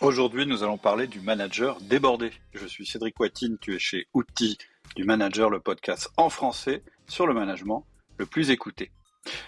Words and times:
Aujourd'hui, 0.00 0.46
nous 0.46 0.62
allons 0.62 0.78
parler 0.78 1.08
du 1.08 1.20
manager 1.20 1.80
débordé. 1.80 2.30
Je 2.52 2.68
suis 2.68 2.86
Cédric 2.86 3.18
Watine, 3.18 3.58
tu 3.60 3.74
es 3.74 3.80
chez 3.80 4.06
Outils 4.14 4.56
du 4.94 5.02
Manager, 5.02 5.50
le 5.50 5.58
podcast 5.58 6.08
en 6.16 6.30
français 6.30 6.84
sur 7.08 7.26
le 7.26 7.34
management 7.34 7.84
le 8.16 8.24
plus 8.24 8.50
écouté. 8.50 8.92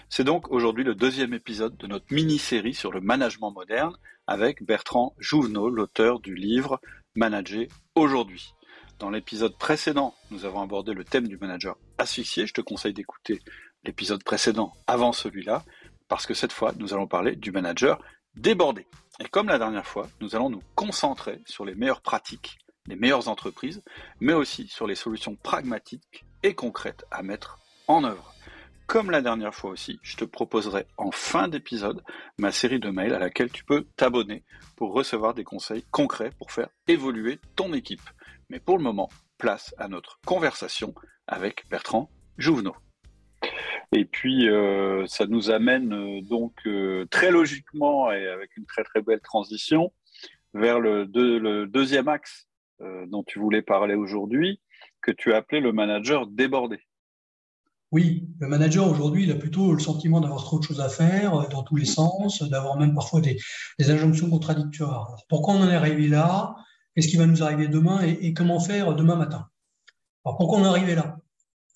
C'est 0.09 0.25
donc 0.25 0.51
aujourd'hui 0.51 0.83
le 0.83 0.93
deuxième 0.93 1.33
épisode 1.33 1.77
de 1.77 1.87
notre 1.87 2.13
mini-série 2.13 2.73
sur 2.73 2.91
le 2.91 2.99
management 2.99 3.51
moderne 3.51 3.95
avec 4.27 4.61
Bertrand 4.61 5.15
Jouvenot, 5.19 5.69
l'auteur 5.69 6.19
du 6.19 6.35
livre 6.35 6.81
Manager 7.15 7.67
aujourd'hui. 7.95 8.53
Dans 8.99 9.09
l'épisode 9.09 9.57
précédent, 9.57 10.13
nous 10.31 10.43
avons 10.43 10.61
abordé 10.61 10.93
le 10.93 11.05
thème 11.05 11.29
du 11.29 11.37
manager 11.37 11.77
asphyxié. 11.97 12.45
Je 12.45 12.53
te 12.53 12.61
conseille 12.61 12.93
d'écouter 12.93 13.39
l'épisode 13.85 14.21
précédent 14.25 14.73
avant 14.85 15.13
celui-là, 15.13 15.63
parce 16.09 16.25
que 16.25 16.33
cette 16.33 16.51
fois, 16.51 16.73
nous 16.77 16.93
allons 16.93 17.07
parler 17.07 17.37
du 17.37 17.53
manager 17.53 18.01
débordé. 18.35 18.87
Et 19.19 19.27
comme 19.27 19.47
la 19.47 19.59
dernière 19.59 19.85
fois, 19.85 20.07
nous 20.19 20.35
allons 20.35 20.49
nous 20.49 20.63
concentrer 20.75 21.41
sur 21.45 21.65
les 21.65 21.75
meilleures 21.75 22.01
pratiques, 22.01 22.57
les 22.87 22.95
meilleures 22.95 23.27
entreprises, 23.27 23.81
mais 24.19 24.33
aussi 24.33 24.67
sur 24.67 24.87
les 24.87 24.95
solutions 24.95 25.35
pragmatiques 25.35 26.25
et 26.43 26.55
concrètes 26.55 27.05
à 27.11 27.21
mettre 27.21 27.59
en 27.87 28.03
œuvre. 28.03 28.33
Comme 28.87 29.11
la 29.11 29.21
dernière 29.21 29.55
fois 29.55 29.71
aussi, 29.71 29.99
je 30.01 30.17
te 30.17 30.25
proposerai 30.25 30.85
en 30.97 31.11
fin 31.11 31.47
d'épisode 31.47 32.03
ma 32.37 32.51
série 32.51 32.79
de 32.79 32.89
mails 32.89 33.13
à 33.13 33.19
laquelle 33.19 33.51
tu 33.51 33.63
peux 33.63 33.87
t'abonner 33.95 34.43
pour 34.75 34.93
recevoir 34.93 35.33
des 35.33 35.45
conseils 35.45 35.85
concrets 35.91 36.31
pour 36.37 36.51
faire 36.51 36.67
évoluer 36.87 37.39
ton 37.55 37.73
équipe. 37.73 38.01
Mais 38.49 38.59
pour 38.59 38.77
le 38.77 38.83
moment, 38.83 39.09
place 39.37 39.73
à 39.77 39.87
notre 39.87 40.19
conversation 40.25 40.93
avec 41.25 41.69
Bertrand 41.69 42.09
Jouvenot. 42.37 42.75
Et 43.93 44.05
puis, 44.05 44.49
euh, 44.49 45.05
ça 45.07 45.25
nous 45.27 45.51
amène 45.51 45.93
euh, 45.93 46.21
donc 46.21 46.53
euh, 46.65 47.05
très 47.11 47.29
logiquement 47.29 48.11
et 48.11 48.27
avec 48.27 48.55
une 48.55 48.65
très 48.65 48.83
très 48.83 49.01
belle 49.01 49.19
transition 49.19 49.91
vers 50.53 50.79
le, 50.79 51.05
deuxième 51.67 52.07
axe 52.07 52.47
dont 53.07 53.23
tu 53.23 53.37
voulais 53.37 53.61
parler 53.61 53.93
aujourd'hui, 53.93 54.59
que 55.01 55.11
tu 55.11 55.33
as 55.33 55.37
appelé 55.37 55.61
le 55.61 55.71
manager 55.71 56.25
débordé. 56.25 56.79
Oui, 57.91 58.27
le 58.39 58.47
manager 58.47 58.89
aujourd'hui, 58.89 59.23
il 59.23 59.31
a 59.31 59.35
plutôt 59.35 59.71
le 59.71 59.79
sentiment 59.79 60.19
d'avoir 60.19 60.43
trop 60.43 60.57
de 60.57 60.63
choses 60.63 60.81
à 60.81 60.89
faire 60.89 61.47
dans 61.49 61.61
tous 61.61 61.75
les 61.75 61.85
sens, 61.85 62.41
d'avoir 62.41 62.77
même 62.77 62.95
parfois 62.95 63.21
des, 63.21 63.37
injonctions 63.79 64.29
contradictoires. 64.29 65.15
pourquoi 65.29 65.53
on 65.53 65.61
en 65.61 65.69
est 65.69 65.75
arrivé 65.75 66.07
là? 66.07 66.55
Qu'est-ce 66.95 67.07
qui 67.07 67.17
va 67.17 67.27
nous 67.27 67.43
arriver 67.43 67.67
demain? 67.67 68.01
Et, 68.01 68.33
comment 68.33 68.59
faire 68.59 68.95
demain 68.95 69.15
matin? 69.15 69.47
Alors, 70.25 70.37
pourquoi 70.37 70.59
on 70.59 70.65
est 70.65 70.69
arrivé 70.69 70.95
là? 70.95 71.20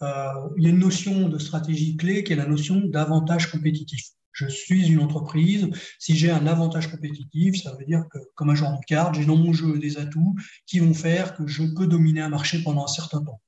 Il 0.01 0.63
y 0.63 0.67
a 0.67 0.69
une 0.69 0.79
notion 0.79 1.29
de 1.29 1.37
stratégie 1.37 1.95
clé 1.97 2.23
qui 2.23 2.33
est 2.33 2.35
la 2.35 2.47
notion 2.47 2.81
d'avantage 2.85 3.51
compétitif. 3.51 4.01
Je 4.33 4.47
suis 4.47 4.89
une 4.89 4.99
entreprise. 4.99 5.69
Si 5.97 6.15
j'ai 6.15 6.29
un 6.29 6.45
avantage 6.45 6.91
compétitif, 6.91 7.63
ça 7.63 7.73
veut 7.79 7.85
dire 7.85 8.03
que, 8.11 8.17
comme 8.35 8.49
un 8.49 8.55
joueur 8.55 8.73
de 8.73 8.85
cartes, 8.85 9.15
j'ai 9.15 9.25
dans 9.25 9.37
mon 9.37 9.53
jeu 9.53 9.79
des 9.79 9.97
atouts 9.97 10.35
qui 10.65 10.79
vont 10.79 10.93
faire 10.93 11.35
que 11.35 11.47
je 11.47 11.63
peux 11.63 11.87
dominer 11.87 12.21
un 12.21 12.29
marché 12.29 12.61
pendant 12.61 12.83
un 12.83 12.87
certain 12.87 13.23
temps. 13.23 13.41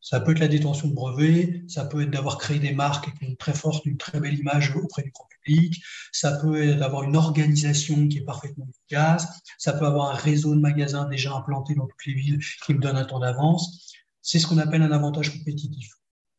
Ça 0.00 0.20
peut 0.20 0.30
être 0.30 0.38
la 0.38 0.48
détention 0.48 0.88
de 0.88 0.94
brevets, 0.94 1.64
ça 1.66 1.84
peut 1.84 2.02
être 2.02 2.10
d'avoir 2.10 2.38
créé 2.38 2.60
des 2.60 2.72
marques 2.72 3.06
qui 3.18 3.24
ont 3.24 3.28
une 3.30 3.36
très 3.36 3.52
forte, 3.52 3.84
une 3.84 3.96
très 3.96 4.20
belle 4.20 4.38
image 4.38 4.74
auprès 4.76 5.02
du 5.02 5.10
grand 5.10 5.26
public, 5.26 5.82
ça 6.12 6.38
peut 6.38 6.62
être 6.62 6.78
d'avoir 6.78 7.02
une 7.02 7.16
organisation 7.16 8.06
qui 8.06 8.18
est 8.18 8.24
parfaitement 8.24 8.66
efficace, 8.70 9.26
ça 9.58 9.72
peut 9.72 9.86
avoir 9.86 10.12
un 10.12 10.14
réseau 10.14 10.54
de 10.54 10.60
magasins 10.60 11.08
déjà 11.08 11.34
implanté 11.34 11.74
dans 11.74 11.86
toutes 11.86 12.06
les 12.06 12.14
villes 12.14 12.38
qui 12.64 12.74
me 12.74 12.78
donne 12.78 12.96
un 12.96 13.04
temps 13.04 13.18
d'avance. 13.18 13.92
C'est 14.30 14.38
ce 14.38 14.46
qu'on 14.46 14.58
appelle 14.58 14.82
un 14.82 14.92
avantage 14.92 15.38
compétitif. 15.38 15.90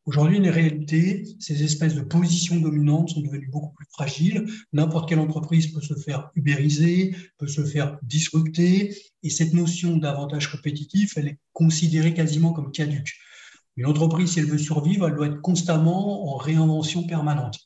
Aujourd'hui, 0.05 0.37
une 0.37 0.49
réalité, 0.49 1.23
ces 1.39 1.63
espèces 1.63 1.95
de 1.95 2.01
positions 2.01 2.59
dominantes 2.59 3.09
sont 3.09 3.21
devenues 3.21 3.49
beaucoup 3.49 3.73
plus 3.73 3.87
fragiles. 3.89 4.45
N'importe 4.73 5.09
quelle 5.09 5.17
entreprise 5.17 5.73
peut 5.73 5.81
se 5.81 5.95
faire 5.95 6.29
ubériser, 6.35 7.15
peut 7.39 7.47
se 7.47 7.65
faire 7.65 7.97
disrupter, 8.03 8.95
et 9.23 9.29
cette 9.31 9.55
notion 9.55 9.97
d'avantage 9.97 10.51
compétitif, 10.51 11.17
elle 11.17 11.29
est 11.29 11.39
considérée 11.51 12.13
quasiment 12.13 12.53
comme 12.53 12.71
caduque. 12.71 13.11
Une 13.75 13.87
entreprise, 13.87 14.33
si 14.33 14.39
elle 14.39 14.45
veut 14.45 14.59
survivre, 14.59 15.07
elle 15.07 15.15
doit 15.15 15.25
être 15.25 15.41
constamment 15.41 16.31
en 16.31 16.37
réinvention 16.37 17.07
permanente. 17.07 17.57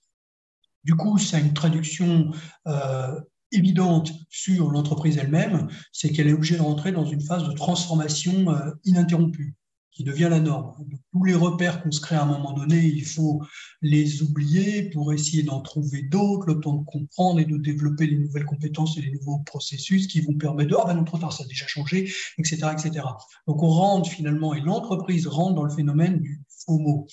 Du 0.85 0.95
coup, 0.95 1.17
ça 1.17 1.37
une 1.37 1.53
traduction 1.53 2.31
euh, 2.67 3.19
évidente 3.51 4.13
sur 4.29 4.71
l'entreprise 4.71 5.17
elle-même, 5.17 5.67
c'est 5.91 6.11
qu'elle 6.11 6.29
est 6.29 6.33
obligée 6.33 6.55
de 6.55 6.61
rentrer 6.61 6.93
dans 6.93 7.05
une 7.05 7.19
phase 7.19 7.43
de 7.43 7.51
transformation 7.51 8.55
euh, 8.55 8.71
ininterrompue 8.85 9.57
qui 9.93 10.03
devient 10.03 10.27
la 10.29 10.39
norme. 10.39 10.73
tous 11.11 11.23
les 11.23 11.35
repères 11.35 11.83
qu'on 11.83 11.91
se 11.91 12.01
crée 12.01 12.15
à 12.15 12.23
un 12.23 12.25
moment 12.25 12.53
donné, 12.53 12.83
il 12.83 13.05
faut 13.05 13.41
les 13.81 14.23
oublier 14.23 14.89
pour 14.89 15.13
essayer 15.13 15.43
d'en 15.43 15.61
trouver 15.61 16.01
d'autres, 16.01 16.47
le 16.47 16.59
temps 16.59 16.73
de 16.73 16.85
comprendre 16.85 17.39
et 17.39 17.45
de 17.45 17.57
développer 17.57 18.07
les 18.07 18.17
nouvelles 18.17 18.45
compétences 18.45 18.97
et 18.97 19.01
les 19.01 19.11
nouveaux 19.11 19.39
processus 19.39 20.07
qui 20.07 20.21
vont 20.21 20.33
permettre 20.33 20.71
de, 20.71 20.75
ah 20.79 20.85
ben 20.87 20.95
non, 20.95 21.03
trop 21.03 21.19
tard, 21.19 21.31
ça 21.31 21.43
a 21.43 21.47
déjà 21.47 21.67
changé, 21.67 22.11
etc., 22.37 22.67
etc. 22.71 23.05
Donc 23.47 23.61
on 23.61 23.69
rentre 23.69 24.09
finalement, 24.09 24.53
et 24.53 24.61
l'entreprise 24.61 25.27
rentre 25.27 25.55
dans 25.55 25.63
le 25.63 25.73
phénomène 25.73 26.19
du 26.19 26.41
FOMO. 26.65 27.07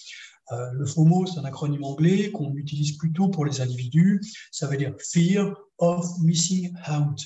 Euh, 0.53 0.71
le 0.73 0.87
FOMO, 0.87 1.27
c'est 1.27 1.39
un 1.39 1.45
acronyme 1.45 1.85
anglais 1.85 2.31
qu'on 2.31 2.55
utilise 2.55 2.97
plutôt 2.97 3.29
pour 3.29 3.45
les 3.45 3.61
individus. 3.61 4.21
Ça 4.51 4.67
veut 4.67 4.77
dire 4.77 4.95
Fear 4.99 5.55
of 5.79 6.07
Missing 6.23 6.73
Out. 6.91 7.21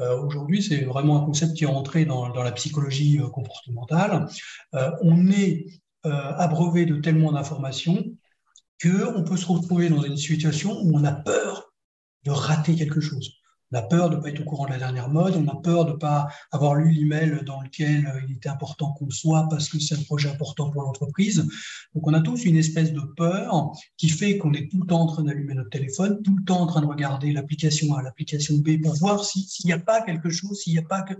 Euh, 0.00 0.20
aujourd'hui, 0.20 0.62
c'est 0.62 0.84
vraiment 0.84 1.22
un 1.22 1.24
concept 1.24 1.54
qui 1.54 1.64
est 1.64 1.68
entré 1.68 2.04
dans, 2.04 2.28
la 2.28 2.52
psychologie 2.52 3.20
euh, 3.20 3.28
comportementale. 3.28 4.26
Euh, 4.74 4.90
on 5.02 5.30
est 5.30 5.66
abreuvé 6.04 6.84
de 6.84 6.96
tellement 6.96 7.32
d'informations 7.32 8.04
qu'on 8.82 9.24
peut 9.24 9.38
se 9.38 9.46
retrouver 9.46 9.88
dans 9.88 10.02
une 10.02 10.18
situation 10.18 10.78
où 10.82 10.98
on 10.98 11.02
a 11.02 11.12
peur 11.12 11.72
de 12.26 12.30
rater 12.30 12.74
quelque 12.74 13.00
chose. 13.00 13.32
On 13.74 13.76
a 13.76 13.82
peur 13.82 14.08
de 14.08 14.14
ne 14.14 14.20
pas 14.20 14.28
être 14.28 14.40
au 14.40 14.44
courant 14.44 14.66
de 14.66 14.70
la 14.70 14.78
dernière 14.78 15.08
mode, 15.08 15.34
on 15.34 15.48
a 15.48 15.56
peur 15.56 15.84
de 15.84 15.90
ne 15.90 15.96
pas 15.96 16.28
avoir 16.52 16.76
lu 16.76 16.92
l'email 16.92 17.40
dans 17.44 17.60
lequel 17.60 18.06
euh, 18.06 18.20
il 18.28 18.36
était 18.36 18.48
important 18.48 18.92
qu'on 18.92 19.10
soit 19.10 19.48
parce 19.50 19.68
que 19.68 19.80
c'est 19.80 19.96
un 19.96 20.02
projet 20.04 20.30
important 20.30 20.70
pour 20.70 20.82
l'entreprise. 20.82 21.44
Donc 21.92 22.06
on 22.06 22.14
a 22.14 22.20
tous 22.20 22.44
une 22.44 22.56
espèce 22.56 22.92
de 22.92 23.00
peur 23.00 23.72
qui 23.96 24.10
fait 24.10 24.38
qu'on 24.38 24.52
est 24.52 24.70
tout 24.70 24.80
le 24.80 24.86
temps 24.86 25.00
en 25.00 25.06
train 25.06 25.24
d'allumer 25.24 25.54
notre 25.54 25.70
téléphone, 25.70 26.22
tout 26.22 26.36
le 26.36 26.44
temps 26.44 26.60
en 26.60 26.66
train 26.66 26.82
de 26.82 26.86
regarder 26.86 27.32
l'application 27.32 27.96
A, 27.96 28.02
l'application 28.02 28.58
B 28.58 28.80
pour 28.80 28.94
voir 28.94 29.24
s'il 29.24 29.66
n'y 29.66 29.72
a 29.72 29.80
pas 29.80 30.02
quelque 30.02 30.30
chose, 30.30 30.60
s'il 30.60 30.74
n'y 30.74 30.78
a 30.78 30.82
pas 30.82 31.02
que 31.02 31.14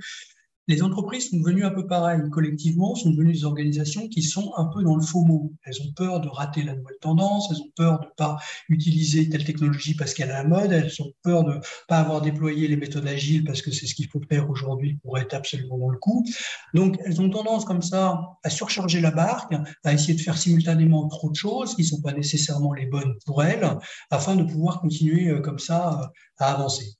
les 0.67 0.83
entreprises 0.83 1.31
sont 1.31 1.37
devenues 1.37 1.65
un 1.65 1.71
peu 1.71 1.87
pareilles. 1.87 2.23
Collectivement, 2.31 2.95
sont 2.95 3.11
devenues 3.11 3.35
des 3.35 3.45
organisations 3.45 4.09
qui 4.09 4.23
sont 4.23 4.53
un 4.57 4.67
peu 4.67 4.83
dans 4.83 4.97
le 4.97 5.03
faux 5.03 5.23
mot. 5.23 5.53
Elles 5.65 5.81
ont 5.83 5.93
peur 5.93 6.21
de 6.21 6.29
rater 6.29 6.63
la 6.63 6.75
nouvelle 6.75 6.97
tendance, 7.01 7.49
elles 7.51 7.61
ont 7.61 7.73
peur 7.77 8.01
de 8.01 8.07
ne 8.07 8.11
pas 8.17 8.37
utiliser 8.69 9.29
telle 9.29 9.45
technologie 9.45 9.95
parce 9.95 10.15
qu'elle 10.15 10.31
est 10.31 10.33
à 10.33 10.43
la 10.43 10.49
mode, 10.49 10.73
elles 10.73 10.91
ont 11.03 11.13
peur 11.23 11.45
de 11.45 11.55
ne 11.55 11.61
pas 11.89 11.99
avoir 11.99 12.23
déployé 12.23 12.69
les 12.69 12.77
méthodes 12.77 13.07
agiles 13.07 13.45
parce 13.45 13.63
que 13.63 13.71
c'est 13.71 13.87
ce 13.87 13.95
qu'il 13.95 14.09
faut 14.09 14.21
faire 14.29 14.49
aujourd'hui 14.49 14.99
pour 15.03 15.19
être 15.19 15.35
absolument 15.35 15.79
dans 15.79 15.91
le 15.91 15.99
coup. 15.99 16.25
Donc, 16.73 16.99
elles 17.05 17.21
ont 17.21 17.29
tendance 17.29 17.65
comme 17.65 17.83
ça 17.83 18.21
à 18.43 18.51
surcharger 18.51 19.01
la 19.01 19.11
barque, 19.11 19.55
à 19.85 19.93
essayer 19.93 20.15
de 20.15 20.21
faire 20.21 20.39
simultanément 20.39 21.07
trop 21.09 21.31
de 21.31 21.37
choses 21.37 21.75
qui 21.75 21.83
ne 21.83 21.87
sont 21.87 22.01
pas 22.01 22.13
nécessairement 22.13 22.73
les 22.73 22.87
bonnes 22.87 23.15
pour 23.27 23.43
elles, 23.43 23.69
afin 24.11 24.37
de 24.37 24.45
pouvoir 24.45 24.81
continuer 24.81 25.29
euh, 25.29 25.41
comme 25.41 25.59
ça 25.59 26.01
euh, 26.01 26.07
à 26.39 26.53
avancer. 26.53 26.97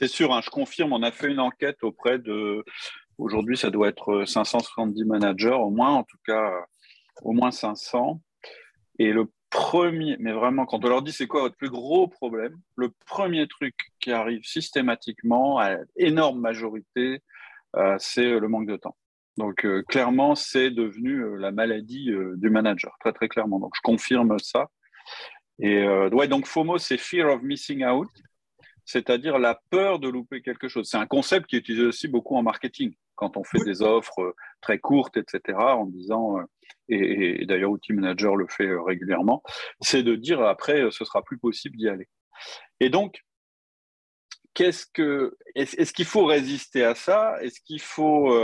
C'est 0.00 0.08
sûr, 0.08 0.32
hein, 0.32 0.40
je 0.42 0.48
confirme, 0.48 0.94
on 0.94 1.02
a 1.02 1.12
fait 1.12 1.28
une 1.28 1.40
enquête 1.40 1.82
auprès 1.82 2.18
de, 2.18 2.64
aujourd'hui 3.18 3.58
ça 3.58 3.68
doit 3.68 3.88
être 3.88 4.24
570 4.24 5.04
managers 5.04 5.50
au 5.50 5.68
moins, 5.68 5.90
en 5.90 6.04
tout 6.04 6.16
cas 6.26 6.52
au 7.22 7.32
moins 7.32 7.50
500. 7.50 8.18
Et 8.98 9.12
le 9.12 9.30
premier, 9.50 10.16
mais 10.18 10.32
vraiment, 10.32 10.64
quand 10.64 10.82
on 10.86 10.88
leur 10.88 11.02
dit 11.02 11.12
c'est 11.12 11.26
quoi 11.26 11.42
votre 11.42 11.56
plus 11.56 11.68
gros 11.68 12.08
problème, 12.08 12.56
le 12.76 12.88
premier 13.04 13.46
truc 13.46 13.74
qui 14.00 14.10
arrive 14.10 14.42
systématiquement, 14.42 15.58
à 15.58 15.76
énorme 15.96 16.40
majorité, 16.40 17.22
euh, 17.76 17.96
c'est 17.98 18.38
le 18.38 18.48
manque 18.48 18.68
de 18.68 18.76
temps. 18.76 18.96
Donc 19.36 19.66
euh, 19.66 19.82
clairement, 19.82 20.34
c'est 20.34 20.70
devenu 20.70 21.22
euh, 21.24 21.36
la 21.36 21.52
maladie 21.52 22.10
du 22.36 22.48
manager, 22.48 22.96
très 23.00 23.12
très 23.12 23.28
clairement. 23.28 23.60
Donc 23.60 23.74
je 23.76 23.82
confirme 23.82 24.38
ça. 24.38 24.70
Et 25.58 25.86
ouais, 25.86 26.26
donc 26.26 26.46
FOMO, 26.46 26.78
c'est 26.78 26.96
Fear 26.96 27.34
of 27.34 27.42
Missing 27.42 27.84
Out 27.84 28.08
c'est-à-dire 28.90 29.38
la 29.38 29.60
peur 29.70 30.00
de 30.00 30.08
louper 30.08 30.42
quelque 30.42 30.68
chose. 30.68 30.88
C'est 30.90 30.96
un 30.96 31.06
concept 31.06 31.46
qui 31.46 31.54
est 31.54 31.60
utilisé 31.60 31.86
aussi 31.86 32.08
beaucoup 32.08 32.36
en 32.36 32.42
marketing, 32.42 32.92
quand 33.14 33.36
on 33.36 33.44
fait 33.44 33.62
des 33.64 33.82
offres 33.82 34.20
euh, 34.20 34.34
très 34.60 34.78
courtes, 34.78 35.16
etc., 35.16 35.56
en 35.58 35.86
disant, 35.86 36.38
euh, 36.38 36.44
et, 36.88 37.46
d'ailleurs 37.46 37.70
Outil 37.70 37.92
Manager 37.92 38.34
le 38.34 38.48
fait 38.48 38.66
euh, 38.66 38.82
régulièrement, 38.82 39.44
c'est 39.80 40.02
de 40.02 40.16
dire 40.16 40.42
après, 40.42 40.90
ce 40.90 41.04
sera 41.04 41.22
plus 41.22 41.38
possible 41.38 41.76
d'y 41.76 41.88
aller. 41.88 42.08
Et 42.80 42.90
donc, 42.90 43.20
qu'est-ce 44.54 44.86
que, 44.92 45.36
est-ce 45.54 45.92
qu'il 45.92 46.06
faut 46.06 46.24
résister 46.24 46.82
à 46.82 46.96
ça? 46.96 47.36
Est-ce 47.42 47.60
qu'il 47.60 47.80
faut, 47.80 48.34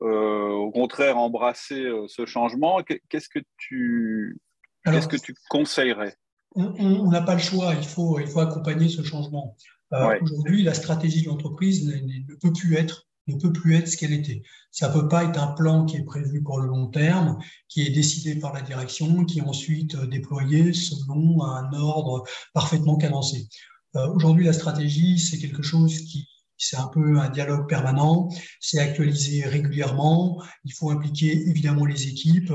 au 0.00 0.70
contraire, 0.70 1.18
embrasser 1.18 1.90
ce 2.06 2.24
changement? 2.24 2.82
Qu'est-ce 3.10 3.28
que 3.28 3.40
tu, 3.58 4.38
qu'est-ce 4.84 5.08
que 5.08 5.16
tu 5.16 5.34
conseillerais? 5.50 6.16
On 6.54 7.10
n'a 7.10 7.22
pas 7.22 7.34
le 7.34 7.40
choix, 7.40 7.74
il 7.74 7.84
faut, 7.84 8.18
il 8.18 8.26
faut 8.26 8.40
accompagner 8.40 8.88
ce 8.88 9.02
changement. 9.02 9.56
Euh, 9.92 10.18
aujourd'hui, 10.20 10.62
la 10.62 10.74
stratégie 10.74 11.22
de 11.22 11.28
l'entreprise 11.28 11.86
ne, 11.86 12.34
peut 12.36 12.52
plus 12.52 12.76
être 12.76 13.06
ne 13.26 13.36
peut 13.36 13.52
plus 13.52 13.74
être 13.74 13.88
ce 13.88 13.96
qu'elle 13.96 14.12
était. 14.12 14.42
Ça 14.70 14.90
peut 14.90 15.08
pas 15.08 15.24
être 15.24 15.40
un 15.42 15.52
plan 15.52 15.86
qui 15.86 15.96
est 15.96 16.04
prévu 16.04 16.42
pour 16.42 16.60
le 16.60 16.66
long 16.66 16.88
terme, 16.88 17.38
qui 17.68 17.80
est 17.80 17.90
décidé 17.90 18.38
par 18.38 18.52
la 18.52 18.60
direction, 18.60 19.24
qui 19.24 19.38
est 19.38 19.42
ensuite 19.42 19.94
euh, 19.94 20.06
déployé 20.06 20.74
selon 20.74 21.42
un 21.42 21.72
ordre 21.72 22.24
parfaitement 22.52 22.96
cadencé. 22.98 23.48
Euh, 23.96 24.08
aujourd'hui, 24.08 24.44
la 24.44 24.52
stratégie, 24.52 25.18
c'est 25.18 25.38
quelque 25.38 25.62
chose 25.62 26.00
qui 26.02 26.28
C'est 26.56 26.76
un 26.76 26.88
peu 26.88 27.18
un 27.18 27.28
dialogue 27.30 27.68
permanent, 27.68 28.28
c'est 28.60 28.78
actualisé 28.78 29.44
régulièrement, 29.44 30.42
il 30.64 30.72
faut 30.72 30.90
impliquer 30.90 31.32
évidemment 31.48 31.84
les 31.84 32.08
équipes, 32.08 32.52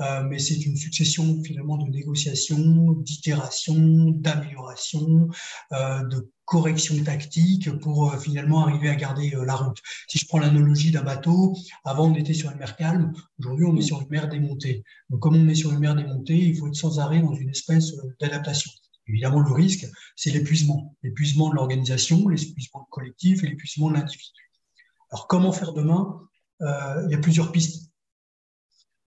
euh, 0.00 0.22
mais 0.24 0.38
c'est 0.38 0.64
une 0.64 0.76
succession 0.76 1.42
finalement 1.42 1.76
de 1.76 1.90
négociations, 1.90 2.92
d'itérations, 2.92 4.12
d'améliorations, 4.16 5.28
euh, 5.72 6.04
de 6.04 6.30
corrections 6.44 7.02
tactiques 7.04 7.70
pour 7.80 8.12
euh, 8.12 8.18
finalement 8.18 8.66
arriver 8.66 8.88
à 8.88 8.94
garder 8.94 9.32
la 9.44 9.54
route. 9.54 9.78
Si 10.08 10.18
je 10.18 10.26
prends 10.26 10.38
l'analogie 10.38 10.90
d'un 10.90 11.02
bateau, 11.02 11.56
avant 11.84 12.10
on 12.10 12.14
était 12.14 12.34
sur 12.34 12.50
une 12.50 12.58
mer 12.58 12.76
calme, 12.76 13.12
aujourd'hui 13.38 13.66
on 13.66 13.76
est 13.76 13.82
sur 13.82 14.00
une 14.00 14.08
mer 14.08 14.28
démontée. 14.28 14.84
Donc 15.10 15.20
comme 15.20 15.36
on 15.36 15.48
est 15.48 15.54
sur 15.54 15.72
une 15.72 15.80
mer 15.80 15.96
démontée, 15.96 16.38
il 16.38 16.56
faut 16.56 16.68
être 16.68 16.76
sans 16.76 16.98
arrêt 17.00 17.20
dans 17.20 17.34
une 17.34 17.50
espèce 17.50 17.92
d'adaptation. 18.20 18.70
Évidemment, 19.06 19.40
le 19.40 19.52
risque, 19.52 19.86
c'est 20.14 20.30
l'épuisement. 20.30 20.94
L'épuisement 21.02 21.48
de 21.50 21.54
l'organisation, 21.56 22.28
l'épuisement 22.28 22.86
collectif 22.90 23.42
et 23.42 23.48
l'épuisement 23.48 23.88
de 23.88 23.94
l'individu. 23.94 24.40
Alors, 25.10 25.26
comment 25.26 25.52
faire 25.52 25.72
demain? 25.72 26.20
Euh, 26.62 27.02
Il 27.06 27.12
y 27.12 27.14
a 27.14 27.18
plusieurs 27.18 27.50
pistes. 27.50 27.90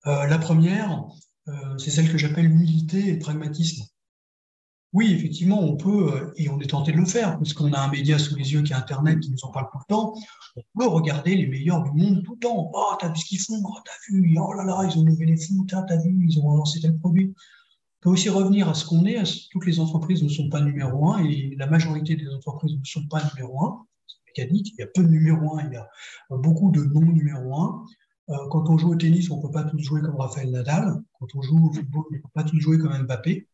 Euh, 0.07 0.25
la 0.27 0.37
première, 0.37 1.05
euh, 1.47 1.77
c'est 1.77 1.91
celle 1.91 2.11
que 2.11 2.17
j'appelle 2.17 2.47
l'humilité 2.47 3.07
et 3.09 3.17
pragmatisme. 3.17 3.85
Oui, 4.91 5.11
effectivement, 5.13 5.59
on 5.61 5.75
peut, 5.75 6.33
et 6.35 6.49
on 6.49 6.59
est 6.59 6.67
tenté 6.67 6.91
de 6.91 6.97
le 6.97 7.05
faire, 7.05 7.37
parce 7.37 7.53
qu'on 7.53 7.73
a 7.73 7.79
un 7.79 7.89
média 7.89 8.19
sous 8.19 8.35
les 8.35 8.53
yeux 8.53 8.61
qui 8.61 8.73
est 8.73 8.75
Internet, 8.75 9.21
qui 9.21 9.31
nous 9.31 9.43
en 9.43 9.49
parle 9.49 9.67
tout 9.71 9.79
le 9.79 9.85
temps. 9.87 10.13
On 10.55 10.79
peut 10.79 10.87
regarder 10.87 11.35
les 11.35 11.47
meilleurs 11.47 11.81
du 11.83 11.91
monde 11.91 12.23
tout 12.23 12.33
le 12.33 12.39
temps. 12.39 12.69
Oh, 12.73 12.93
t'as 12.99 13.09
vu 13.09 13.17
ce 13.17 13.25
qu'ils 13.25 13.39
font? 13.39 13.59
Oh, 13.65 13.79
t'as 13.85 13.91
vu? 14.09 14.37
Oh 14.37 14.53
là 14.53 14.63
là, 14.65 14.87
ils 14.87 14.95
ont 14.99 15.03
levé 15.03 15.25
les 15.25 15.37
fous. 15.37 15.65
T'as 15.67 15.97
vu? 15.97 16.27
Ils 16.27 16.37
ont 16.39 16.57
lancé 16.57 16.79
tel 16.79 16.95
produit 16.99 17.33
peut 18.03 18.09
aussi 18.09 18.29
revenir 18.29 18.67
à 18.67 18.73
ce 18.73 18.85
qu'on 18.85 19.05
est. 19.05 19.49
Toutes 19.49 19.65
les 19.65 19.79
entreprises 19.79 20.21
ne 20.23 20.29
sont 20.29 20.49
pas 20.49 20.59
numéro 20.59 21.11
un 21.11 21.23
et 21.23 21.55
la 21.57 21.67
majorité 21.67 22.15
des 22.15 22.27
entreprises 22.27 22.77
ne 22.77 22.83
sont 22.83 23.07
pas 23.07 23.23
numéro 23.33 23.63
un. 23.63 23.85
C'est 24.07 24.17
mécanique. 24.27 24.73
Il 24.77 24.81
y 24.81 24.83
a 24.83 24.87
peu 24.87 25.03
de 25.03 25.09
numéro 25.09 25.57
un, 25.57 25.65
il 25.65 25.73
y 25.73 25.77
a 25.77 25.87
beaucoup 26.29 26.69
de 26.69 26.83
non 26.83 27.01
numéro 27.01 27.55
un. 27.55 27.85
Euh, 28.29 28.35
quand 28.51 28.69
on 28.69 28.77
joue 28.77 28.91
au 28.91 28.95
tennis, 28.95 29.29
on 29.31 29.37
ne 29.37 29.41
peut 29.41 29.51
pas 29.51 29.63
tous 29.63 29.79
jouer 29.79 30.01
comme 30.01 30.17
Raphaël 30.17 30.51
Nadal. 30.51 31.01
Quand 31.19 31.27
on 31.33 31.41
joue 31.41 31.69
au 31.69 31.73
football, 31.73 32.03
on 32.09 32.13
ne 32.13 32.19
peut 32.19 32.29
pas 32.33 32.43
tous 32.43 32.59
jouer 32.59 32.77
comme 32.77 32.97
Mbappé. 33.03 33.47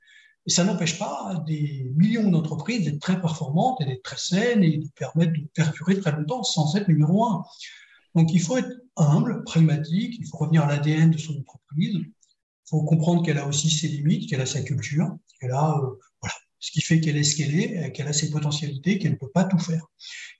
Et 0.47 0.49
ça 0.49 0.63
n'empêche 0.63 0.97
pas 0.97 1.43
des 1.45 1.91
millions 1.95 2.31
d'entreprises 2.31 2.85
d'être 2.85 2.99
très 2.99 3.21
performantes 3.21 3.79
et 3.81 3.85
d'être 3.85 4.03
très 4.03 4.17
saines 4.17 4.63
et 4.63 4.77
de 4.77 4.87
permettre 4.95 5.33
de 5.33 5.47
perdurer 5.53 5.99
très 5.99 6.11
longtemps 6.11 6.41
sans 6.41 6.75
être 6.75 6.87
numéro 6.87 7.23
un. 7.23 7.43
Donc 8.15 8.33
il 8.33 8.41
faut 8.41 8.57
être 8.57 8.71
humble, 8.97 9.43
pragmatique, 9.43 10.15
il 10.19 10.25
faut 10.25 10.37
revenir 10.37 10.63
à 10.63 10.67
l'ADN 10.67 11.11
de 11.11 11.17
son 11.19 11.37
entreprise, 11.39 11.99
faut 12.69 12.83
comprendre 12.83 13.23
qu'elle 13.25 13.37
a 13.37 13.47
aussi 13.47 13.69
ses 13.69 13.87
limites, 13.87 14.29
qu'elle 14.29 14.41
a 14.41 14.45
sa 14.45 14.61
culture, 14.61 15.17
qu'elle 15.39 15.51
a 15.51 15.77
euh, 15.77 15.97
voilà, 16.21 16.35
ce 16.59 16.71
qui 16.71 16.81
fait 16.81 16.99
qu'elle 16.99 17.17
est 17.17 17.23
ce 17.23 17.35
qu'elle 17.35 17.59
est, 17.59 17.91
qu'elle 17.91 18.07
a 18.07 18.13
ses 18.13 18.29
potentialités, 18.29 18.99
qu'elle 18.99 19.13
ne 19.13 19.17
peut 19.17 19.31
pas 19.31 19.43
tout 19.43 19.59
faire. 19.59 19.85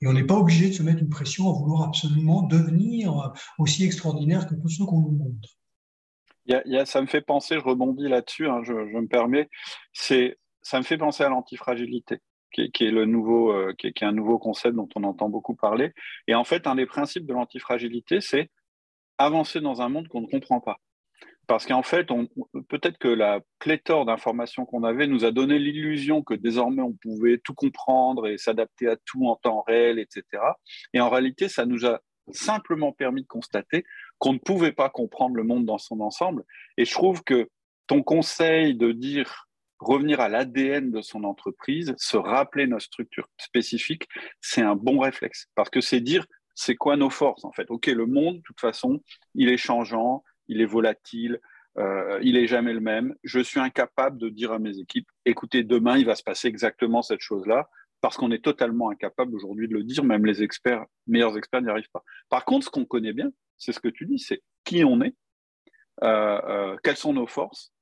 Et 0.00 0.06
on 0.06 0.12
n'est 0.12 0.24
pas 0.24 0.36
obligé 0.36 0.68
de 0.68 0.74
se 0.74 0.82
mettre 0.82 1.00
une 1.00 1.08
pression 1.08 1.48
à 1.48 1.52
vouloir 1.52 1.82
absolument 1.82 2.42
devenir 2.42 3.18
euh, 3.18 3.28
aussi 3.58 3.84
extraordinaire 3.84 4.46
que 4.46 4.54
tous 4.54 4.68
ceux 4.68 4.84
qu'on 4.84 5.00
nous 5.00 5.12
montre. 5.12 5.48
Ça 6.84 7.00
me 7.00 7.06
fait 7.06 7.20
penser, 7.20 7.56
je 7.56 7.64
rebondis 7.64 8.08
là-dessus, 8.08 8.48
hein, 8.48 8.62
je, 8.64 8.72
me 8.72 9.06
permets, 9.06 9.48
c'est, 9.92 10.36
ça 10.62 10.78
me 10.78 10.82
fait 10.82 10.98
penser 10.98 11.22
à 11.22 11.28
l'antifragilité. 11.28 12.18
Qui, 12.52 12.68
est 12.80 12.90
le 12.90 13.04
nouveau, 13.04 13.52
euh, 13.52 13.72
qui, 13.78 13.92
qui, 13.92 14.02
est, 14.02 14.06
un 14.08 14.12
nouveau 14.12 14.40
concept 14.40 14.74
dont 14.74 14.88
on 14.96 15.04
entend 15.04 15.28
beaucoup 15.28 15.54
parler. 15.54 15.92
Et 16.26 16.34
en 16.34 16.42
fait, 16.42 16.66
un 16.66 16.74
des 16.74 16.84
principes 16.84 17.24
de 17.24 17.32
l'antifragilité, 17.32 18.20
c'est 18.20 18.50
avancer 19.18 19.60
dans 19.60 19.82
un 19.82 19.88
monde 19.88 20.08
qu'on 20.08 20.22
ne 20.22 20.26
comprend 20.26 20.60
pas. 20.60 20.80
Parce 21.50 21.66
qu'en 21.66 21.82
fait, 21.82 22.06
peut-être 22.68 22.96
que 22.98 23.08
la 23.08 23.40
pléthore 23.58 24.06
d'informations 24.06 24.64
qu'on 24.64 24.84
avait 24.84 25.08
nous 25.08 25.24
a 25.24 25.32
donné 25.32 25.58
l'illusion 25.58 26.22
que 26.22 26.34
désormais 26.34 26.80
on 26.80 26.92
pouvait 26.92 27.38
tout 27.38 27.54
comprendre 27.54 28.28
et 28.28 28.38
s'adapter 28.38 28.86
à 28.86 28.94
tout 29.04 29.26
en 29.26 29.34
temps 29.34 29.64
réel, 29.66 29.98
etc. 29.98 30.24
Et 30.94 31.00
en 31.00 31.10
réalité, 31.10 31.48
ça 31.48 31.66
nous 31.66 31.86
a 31.86 32.02
simplement 32.30 32.92
permis 32.92 33.22
de 33.22 33.26
constater 33.26 33.82
qu'on 34.18 34.34
ne 34.34 34.38
pouvait 34.38 34.70
pas 34.70 34.90
comprendre 34.90 35.34
le 35.34 35.42
monde 35.42 35.66
dans 35.66 35.78
son 35.78 35.98
ensemble. 36.02 36.44
Et 36.76 36.84
je 36.84 36.92
trouve 36.92 37.24
que 37.24 37.48
ton 37.88 38.04
conseil 38.04 38.76
de 38.76 38.92
dire 38.92 39.48
revenir 39.80 40.20
à 40.20 40.28
l'ADN 40.28 40.92
de 40.92 41.02
son 41.02 41.24
entreprise, 41.24 41.96
se 41.96 42.16
rappeler 42.16 42.68
nos 42.68 42.78
structures 42.78 43.26
spécifiques, 43.38 44.06
c'est 44.40 44.62
un 44.62 44.76
bon 44.76 45.00
réflexe. 45.00 45.48
Parce 45.56 45.68
que 45.68 45.80
c'est 45.80 46.00
dire, 46.00 46.24
c'est 46.54 46.76
quoi 46.76 46.96
nos 46.96 47.10
forces 47.10 47.44
en 47.44 47.50
fait? 47.50 47.68
Ok, 47.70 47.88
le 47.88 48.06
monde, 48.06 48.36
de 48.36 48.42
toute 48.42 48.60
façon, 48.60 49.02
il 49.34 49.48
est 49.48 49.56
changeant, 49.56 50.22
il 50.50 50.60
est 50.60 50.66
volatile, 50.66 51.40
euh, 51.78 52.18
il 52.22 52.36
est 52.36 52.46
jamais 52.46 52.72
le 52.72 52.80
même. 52.80 53.14
Je 53.22 53.40
suis 53.40 53.60
incapable 53.60 54.18
de 54.18 54.28
dire 54.28 54.52
à 54.52 54.58
mes 54.58 54.78
équipes, 54.78 55.08
écoutez, 55.24 55.62
demain, 55.62 55.96
il 55.96 56.04
va 56.04 56.16
se 56.16 56.24
passer 56.24 56.48
exactement 56.48 57.02
cette 57.02 57.20
chose-là, 57.20 57.70
parce 58.00 58.16
qu'on 58.16 58.32
est 58.32 58.44
totalement 58.44 58.90
incapable 58.90 59.34
aujourd'hui 59.34 59.68
de 59.68 59.74
le 59.74 59.84
dire, 59.84 60.02
même 60.04 60.26
les 60.26 60.42
experts, 60.42 60.84
meilleurs 61.06 61.38
experts 61.38 61.62
n'y 61.62 61.70
arrivent 61.70 61.90
pas. 61.92 62.02
Par 62.28 62.44
contre, 62.44 62.66
ce 62.66 62.70
qu'on 62.70 62.84
connaît 62.84 63.12
bien, 63.12 63.30
c'est 63.58 63.72
ce 63.72 63.80
que 63.80 63.88
tu 63.88 64.06
dis, 64.06 64.18
c'est 64.18 64.42
qui 64.64 64.84
on 64.84 65.00
est, 65.02 65.14
euh, 66.02 66.40
euh, 66.44 66.76
quelles 66.82 66.96
sont 66.96 67.12
nos 67.12 67.26
forces 67.26 67.72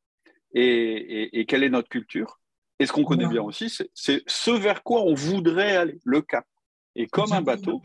et, 0.53 1.45
quelle 1.49 1.63
est 1.63 1.71
notre 1.71 1.89
culture. 1.89 2.41
Et 2.81 2.87
ce 2.87 2.93
qu'on 2.93 3.05
connaît 3.05 3.27
bien 3.27 3.43
aussi, 3.43 3.71
c'est 3.71 4.23
ce 4.27 4.51
vers 4.51 4.83
quoi 4.83 5.03
on 5.03 5.15
voudrait 5.15 5.77
aller, 5.77 5.99
le 6.05 6.21
cap. 6.21 6.47
Et 6.95 7.07
comme 7.07 7.33
un 7.33 7.43
bateau, 7.43 7.81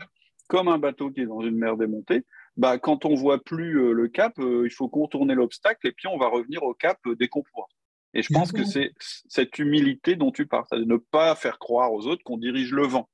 comme 0.48 0.68
un 0.68 0.78
bateau 0.78 1.10
qui 1.10 1.20
est 1.20 1.26
dans 1.26 1.40
une 1.40 1.56
mer 1.56 1.76
démontée, 1.76 2.24
bah, 2.56 2.78
quand 2.78 3.04
on 3.04 3.14
voit 3.14 3.42
plus 3.42 3.80
euh, 3.80 3.92
le 3.92 4.08
cap, 4.08 4.38
euh, 4.38 4.62
il 4.64 4.70
faut 4.70 4.88
contourner 4.88 5.34
l'obstacle 5.34 5.88
et 5.88 5.92
puis 5.92 6.06
on 6.06 6.18
va 6.18 6.28
revenir 6.28 6.62
au 6.62 6.74
cap 6.74 6.98
euh, 7.06 7.16
dès 7.16 7.28
qu'on 7.28 7.42
pourra. 7.42 7.66
Et 8.14 8.22
je 8.22 8.32
pense 8.32 8.52
que 8.52 8.64
c'est 8.64 8.92
cette 8.98 9.58
humilité 9.58 10.14
dont 10.14 10.30
tu 10.30 10.46
parles, 10.46 10.64
c'est 10.70 10.78
de 10.78 10.84
ne 10.84 10.96
pas 10.96 11.34
faire 11.34 11.58
croire 11.58 11.92
aux 11.92 12.06
autres 12.06 12.22
qu'on 12.22 12.38
dirige 12.38 12.70
le 12.70 12.86
vent. 12.86 13.08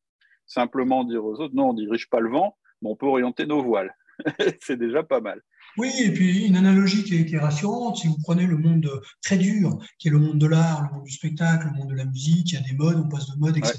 Simplement 0.45 1.05
dire 1.05 1.25
aux 1.25 1.41
autres, 1.41 1.55
non, 1.55 1.71
on 1.71 1.73
ne 1.73 1.79
dirige 1.79 2.11
pas 2.11 2.21
le 2.21 2.29
vent, 2.29 2.59
mais 2.83 2.91
on 2.91 2.97
peut 2.97 3.07
orienter 3.07 3.47
nos 3.47 3.63
voiles. 3.63 3.97
c'est 4.61 4.77
déjà 4.77 5.03
pas 5.03 5.21
mal. 5.21 5.41
Oui, 5.77 5.93
et 5.99 6.13
puis 6.13 6.47
une 6.47 6.57
analogie 6.57 7.05
qui 7.05 7.17
est, 7.17 7.39
rassurante, 7.39 7.99
si 7.99 8.09
vous 8.09 8.17
prenez 8.23 8.47
le 8.47 8.57
monde 8.57 8.89
très 9.23 9.37
dur, 9.37 9.79
qui 9.99 10.09
est 10.09 10.11
le 10.11 10.19
monde 10.19 10.39
de 10.39 10.47
l'art, 10.47 10.83
le 10.83 10.95
monde 10.95 11.05
du 11.05 11.13
spectacle, 11.13 11.67
le 11.67 11.73
monde 11.73 11.91
de 11.91 11.95
la 11.95 12.05
musique, 12.05 12.53
il 12.53 12.55
y 12.55 12.59
a 12.59 12.61
des 12.61 12.73
modes, 12.75 12.97
on 12.97 13.09
passe 13.09 13.29
de 13.31 13.39
mode, 13.39 13.57
etc. 13.57 13.79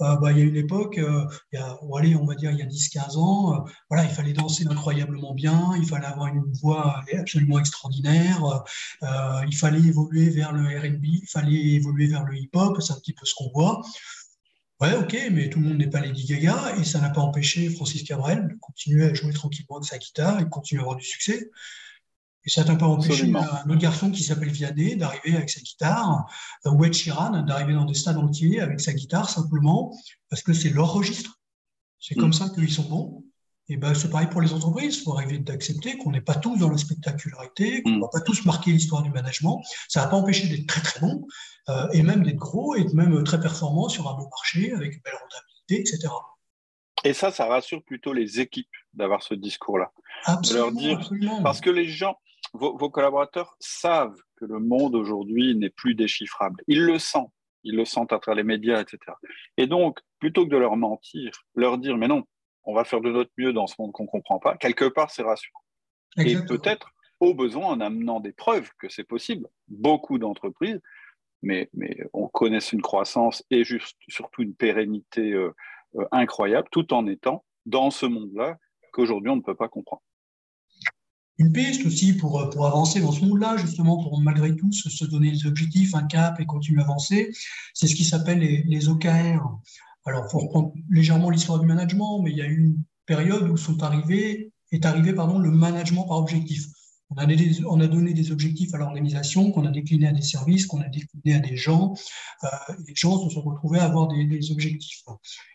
Euh, 0.00 0.16
bah, 0.16 0.32
il 0.32 0.38
y 0.38 0.40
a 0.42 0.44
une 0.44 0.56
époque, 0.56 0.98
euh, 0.98 1.26
il 1.52 1.58
y 1.58 1.62
a, 1.62 1.76
allez, 1.96 2.16
on 2.16 2.26
va 2.26 2.34
dire 2.34 2.50
il 2.50 2.58
y 2.58 2.62
a 2.62 2.66
10-15 2.66 3.16
ans, 3.16 3.54
euh, 3.54 3.70
voilà, 3.88 4.04
il 4.04 4.10
fallait 4.10 4.32
danser 4.32 4.66
incroyablement 4.68 5.34
bien, 5.34 5.72
il 5.76 5.86
fallait 5.86 6.06
avoir 6.06 6.28
une 6.28 6.44
voix 6.60 7.02
absolument 7.18 7.58
extraordinaire, 7.58 8.64
il 9.48 9.56
fallait 9.56 9.80
évoluer 9.80 10.30
vers 10.30 10.52
le 10.52 10.64
R&B, 10.64 11.04
il 11.04 11.28
fallait 11.28 11.74
évoluer 11.74 12.06
vers 12.06 12.24
le 12.24 12.36
hip-hop, 12.36 12.80
c'est 12.80 12.92
un 12.92 12.96
petit 12.96 13.14
peu 13.14 13.24
ce 13.24 13.34
qu'on 13.34 13.50
voit. 13.54 13.82
Ouais, 14.80 14.94
ok, 14.94 15.16
mais 15.32 15.48
tout 15.48 15.58
le 15.58 15.68
monde 15.68 15.78
n'est 15.78 15.88
pas 15.88 16.00
Lady 16.00 16.26
Gaga 16.26 16.76
et 16.76 16.84
ça 16.84 17.00
n'a 17.00 17.08
pas 17.08 17.22
empêché 17.22 17.70
Francis 17.70 18.02
Cabrel 18.02 18.46
de 18.48 18.54
continuer 18.60 19.06
à 19.06 19.14
jouer 19.14 19.32
tranquillement 19.32 19.76
avec 19.76 19.88
sa 19.88 19.96
guitare 19.96 20.38
et 20.40 20.44
de 20.44 20.50
continuer 20.50 20.80
à 20.80 20.82
avoir 20.82 20.96
du 20.96 21.04
succès. 21.04 21.50
Et 22.44 22.50
ça 22.50 22.62
n'a 22.62 22.76
pas 22.76 22.86
empêché 22.86 23.32
un 23.34 23.68
autre 23.68 23.80
garçon 23.80 24.10
qui 24.10 24.22
s'appelle 24.22 24.50
Vianney 24.50 24.96
d'arriver 24.96 25.36
avec 25.36 25.50
sa 25.50 25.60
guitare, 25.60 26.30
ou 26.64 26.84
Ed 26.84 26.92
Sheeran 26.92 27.42
d'arriver 27.42 27.72
dans 27.72 27.86
des 27.86 27.94
stades 27.94 28.18
entiers 28.18 28.60
avec 28.60 28.80
sa 28.80 28.92
guitare 28.92 29.28
simplement 29.28 29.96
parce 30.28 30.42
que 30.42 30.52
c'est 30.52 30.70
leur 30.70 30.92
registre. 30.92 31.40
C'est 31.98 32.14
comme 32.14 32.28
mm. 32.28 32.34
ça 32.34 32.48
qu'ils 32.50 32.70
sont 32.70 32.88
bons. 32.88 33.24
Et 33.68 33.76
ben, 33.76 33.94
c'est 33.94 34.10
pareil 34.10 34.28
pour 34.28 34.40
les 34.40 34.52
entreprises. 34.52 34.98
Il 34.98 35.02
faut 35.02 35.14
arriver 35.14 35.38
d'accepter 35.38 35.98
qu'on 35.98 36.12
n'est 36.12 36.20
pas 36.20 36.36
tous 36.36 36.56
dans 36.56 36.70
la 36.70 36.76
spectacularité, 36.76 37.82
qu'on 37.82 37.90
ne 37.90 37.96
mm. 37.96 38.02
va 38.02 38.08
pas 38.12 38.20
tous 38.20 38.44
marquer 38.44 38.70
l'histoire 38.70 39.02
du 39.02 39.10
management. 39.10 39.60
Ça 39.88 40.02
n'a 40.02 40.06
pas 40.06 40.16
empêché 40.16 40.48
d'être 40.48 40.66
très 40.66 40.80
très 40.80 41.00
bon 41.00 41.26
euh, 41.68 41.88
et 41.92 42.02
même 42.02 42.22
d'être 42.22 42.36
gros 42.36 42.76
et 42.76 42.84
même 42.94 43.24
très 43.24 43.40
performant 43.40 43.88
sur 43.88 44.08
un 44.08 44.14
bon 44.14 44.28
marché 44.30 44.72
avec 44.72 44.94
une 44.94 45.00
belle 45.00 45.14
rentabilité, 45.20 45.80
etc. 45.80 46.12
Et 47.04 47.12
ça, 47.12 47.30
ça 47.30 47.46
rassure 47.46 47.82
plutôt 47.82 48.12
les 48.12 48.40
équipes 48.40 48.66
d'avoir 48.94 49.22
ce 49.22 49.34
discours-là. 49.34 49.92
De 50.28 50.54
leur 50.54 50.72
dire, 50.72 51.10
parce 51.42 51.60
que 51.60 51.70
les 51.70 51.86
gens, 51.86 52.16
vos, 52.52 52.76
vos 52.76 52.90
collaborateurs 52.90 53.56
savent 53.58 54.18
que 54.36 54.44
le 54.44 54.60
monde 54.60 54.94
aujourd'hui 54.94 55.54
n'est 55.56 55.70
plus 55.70 55.94
déchiffrable. 55.94 56.62
Ils 56.68 56.82
le 56.82 56.98
sentent. 56.98 57.32
Ils 57.64 57.74
le 57.74 57.84
sentent 57.84 58.12
à 58.12 58.20
travers 58.20 58.36
les 58.36 58.44
médias, 58.44 58.80
etc. 58.80 58.98
Et 59.56 59.66
donc, 59.66 59.98
plutôt 60.20 60.44
que 60.44 60.50
de 60.50 60.56
leur 60.56 60.76
mentir, 60.76 61.32
leur 61.56 61.78
dire, 61.78 61.96
mais 61.96 62.06
non, 62.06 62.24
on 62.66 62.74
va 62.74 62.84
faire 62.84 63.00
de 63.00 63.10
notre 63.10 63.30
mieux 63.38 63.52
dans 63.52 63.66
ce 63.66 63.74
monde 63.78 63.92
qu'on 63.92 64.04
ne 64.04 64.08
comprend 64.08 64.38
pas, 64.38 64.56
quelque 64.56 64.84
part, 64.84 65.10
c'est 65.10 65.22
rassurant. 65.22 65.60
Et 66.18 66.36
peut-être, 66.36 66.92
au 67.20 67.34
besoin, 67.34 67.66
en 67.66 67.80
amenant 67.80 68.20
des 68.20 68.32
preuves 68.32 68.70
que 68.78 68.88
c'est 68.88 69.04
possible, 69.04 69.48
beaucoup 69.68 70.18
d'entreprises, 70.18 70.80
mais, 71.42 71.68
mais 71.74 71.96
on 72.12 72.28
connaît 72.28 72.58
une 72.58 72.82
croissance 72.82 73.44
et 73.50 73.64
juste, 73.64 73.96
surtout 74.08 74.42
une 74.42 74.54
pérennité 74.54 75.32
euh, 75.32 75.54
euh, 75.96 76.06
incroyable, 76.10 76.68
tout 76.70 76.92
en 76.92 77.06
étant 77.06 77.44
dans 77.66 77.90
ce 77.90 78.06
monde-là 78.06 78.58
qu'aujourd'hui, 78.92 79.30
on 79.30 79.36
ne 79.36 79.42
peut 79.42 79.54
pas 79.54 79.68
comprendre. 79.68 80.02
Une 81.38 81.52
piste 81.52 81.84
aussi 81.84 82.16
pour, 82.16 82.40
euh, 82.40 82.48
pour 82.48 82.66
avancer 82.66 83.00
dans 83.00 83.12
ce 83.12 83.24
monde-là, 83.24 83.58
justement, 83.58 84.02
pour 84.02 84.20
malgré 84.20 84.56
tout 84.56 84.72
se, 84.72 85.04
donner 85.04 85.30
des 85.32 85.46
objectifs, 85.46 85.94
un 85.94 86.06
cap 86.06 86.40
et 86.40 86.46
continuer 86.46 86.80
à 86.80 86.84
avancer, 86.84 87.30
c'est 87.74 87.86
ce 87.86 87.94
qui 87.94 88.04
s'appelle 88.04 88.38
les, 88.38 88.62
les 88.62 88.88
OKR. 88.88 89.60
Alors, 90.06 90.24
il 90.26 90.30
faut 90.30 90.38
reprendre 90.38 90.72
légèrement 90.88 91.30
l'histoire 91.30 91.58
du 91.58 91.66
management, 91.66 92.22
mais 92.22 92.30
il 92.30 92.36
y 92.36 92.42
a 92.42 92.46
eu 92.46 92.58
une 92.58 92.82
période 93.06 93.48
où 93.48 93.56
est 94.72 94.84
arrivé 94.86 95.12
pardon, 95.12 95.38
le 95.38 95.50
management 95.50 96.06
par 96.06 96.18
objectif. 96.18 96.66
On 97.10 97.18
a, 97.18 97.26
on 97.66 97.80
a 97.80 97.86
donné 97.86 98.14
des 98.14 98.32
objectifs 98.32 98.74
à 98.74 98.78
l'organisation 98.78 99.52
qu'on 99.52 99.64
a 99.64 99.70
déclinés 99.70 100.08
à 100.08 100.12
des 100.12 100.22
services, 100.22 100.66
qu'on 100.66 100.80
a 100.80 100.88
déclinés 100.88 101.34
à 101.34 101.38
des 101.38 101.56
gens. 101.56 101.94
Euh, 102.42 102.48
les 102.86 102.94
gens 102.96 103.22
se 103.22 103.30
sont 103.30 103.42
retrouvés 103.42 103.78
à 103.78 103.84
avoir 103.84 104.08
des, 104.08 104.24
des 104.24 104.50
objectifs. 104.50 105.04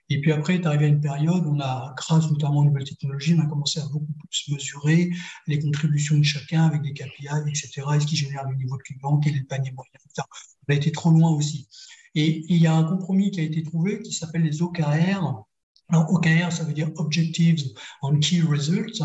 Et 0.09 0.21
puis 0.21 0.31
après 0.31 0.55
est 0.55 0.65
arrivé 0.65 0.85
à 0.85 0.87
une 0.87 1.01
période 1.01 1.45
où 1.45 1.57
grâce 1.97 2.29
notamment 2.31 2.59
aux 2.59 2.65
nouvelles 2.65 2.85
technologies, 2.85 3.35
on 3.37 3.41
a 3.41 3.47
commencé 3.47 3.81
à 3.81 3.85
beaucoup 3.87 4.13
plus 4.13 4.53
mesurer 4.53 5.09
les 5.47 5.59
contributions 5.59 6.17
de 6.17 6.23
chacun 6.23 6.65
avec 6.65 6.81
des 6.83 6.93
KPI, 6.93 7.27
etc. 7.47 7.83
Est-ce 7.95 8.05
qui 8.05 8.15
génère 8.15 8.47
le 8.49 8.55
niveau 8.55 8.77
de 8.77 8.83
client, 8.83 9.17
quel 9.17 9.35
est 9.35 9.39
le 9.39 9.45
panier 9.45 9.71
moyen, 9.71 9.91
etc. 9.95 10.25
On 10.67 10.73
a 10.73 10.75
été 10.75 10.91
trop 10.93 11.11
loin 11.11 11.31
aussi. 11.31 11.67
Et 12.15 12.43
il 12.49 12.57
y 12.57 12.67
a 12.67 12.75
un 12.75 12.83
compromis 12.83 13.31
qui 13.31 13.39
a 13.39 13.43
été 13.43 13.63
trouvé 13.63 14.01
qui 14.01 14.13
s'appelle 14.13 14.43
les 14.43 14.61
OKR, 14.61 15.43
alors, 15.91 16.09
OKR, 16.09 16.53
ça 16.53 16.63
veut 16.63 16.71
dire 16.71 16.89
Objectives 16.95 17.73
on 18.01 18.17
Key 18.17 18.41
Results. 18.41 19.01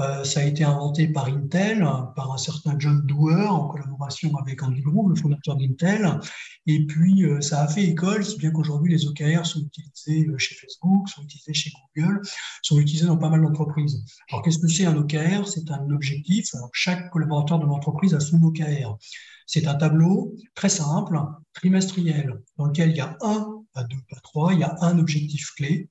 Euh, 0.00 0.24
ça 0.24 0.40
a 0.40 0.42
été 0.42 0.64
inventé 0.64 1.06
par 1.06 1.26
Intel, 1.26 1.88
par 2.16 2.32
un 2.32 2.36
certain 2.36 2.74
John 2.80 3.00
Doerr, 3.06 3.54
en 3.54 3.68
collaboration 3.68 4.36
avec 4.36 4.60
Andy 4.60 4.80
Grove, 4.80 5.10
le 5.10 5.14
fondateur 5.14 5.56
d'Intel. 5.56 6.18
Et 6.66 6.84
puis, 6.84 7.24
euh, 7.24 7.40
ça 7.40 7.62
a 7.62 7.68
fait 7.68 7.84
école, 7.84 8.24
si 8.24 8.36
bien 8.38 8.50
qu'aujourd'hui, 8.50 8.92
les 8.92 9.06
OKR 9.06 9.46
sont 9.46 9.60
utilisés 9.60 10.28
euh, 10.28 10.36
chez 10.36 10.56
Facebook, 10.56 11.08
sont 11.08 11.22
utilisés 11.22 11.54
chez 11.54 11.70
Google, 11.94 12.20
sont 12.62 12.78
utilisés 12.80 13.06
dans 13.06 13.18
pas 13.18 13.28
mal 13.28 13.42
d'entreprises. 13.42 14.02
Alors, 14.32 14.42
qu'est-ce 14.42 14.58
que 14.58 14.66
c'est 14.66 14.84
un 14.84 14.96
OKR 14.96 15.46
C'est 15.46 15.70
un 15.70 15.88
objectif. 15.90 16.50
Chaque 16.72 17.08
collaborateur 17.10 17.60
de 17.60 17.66
l'entreprise 17.66 18.14
a 18.14 18.20
son 18.20 18.42
OKR. 18.42 18.98
C'est 19.46 19.68
un 19.68 19.76
tableau 19.76 20.34
très 20.56 20.70
simple, 20.70 21.20
trimestriel, 21.52 22.42
dans 22.58 22.64
lequel 22.66 22.90
il 22.90 22.96
y 22.96 23.00
a 23.00 23.16
un, 23.20 23.62
pas 23.72 23.84
deux, 23.84 24.00
pas 24.10 24.18
trois, 24.24 24.52
il 24.54 24.58
y 24.58 24.64
a 24.64 24.76
un 24.80 24.98
objectif 24.98 25.52
clé 25.54 25.88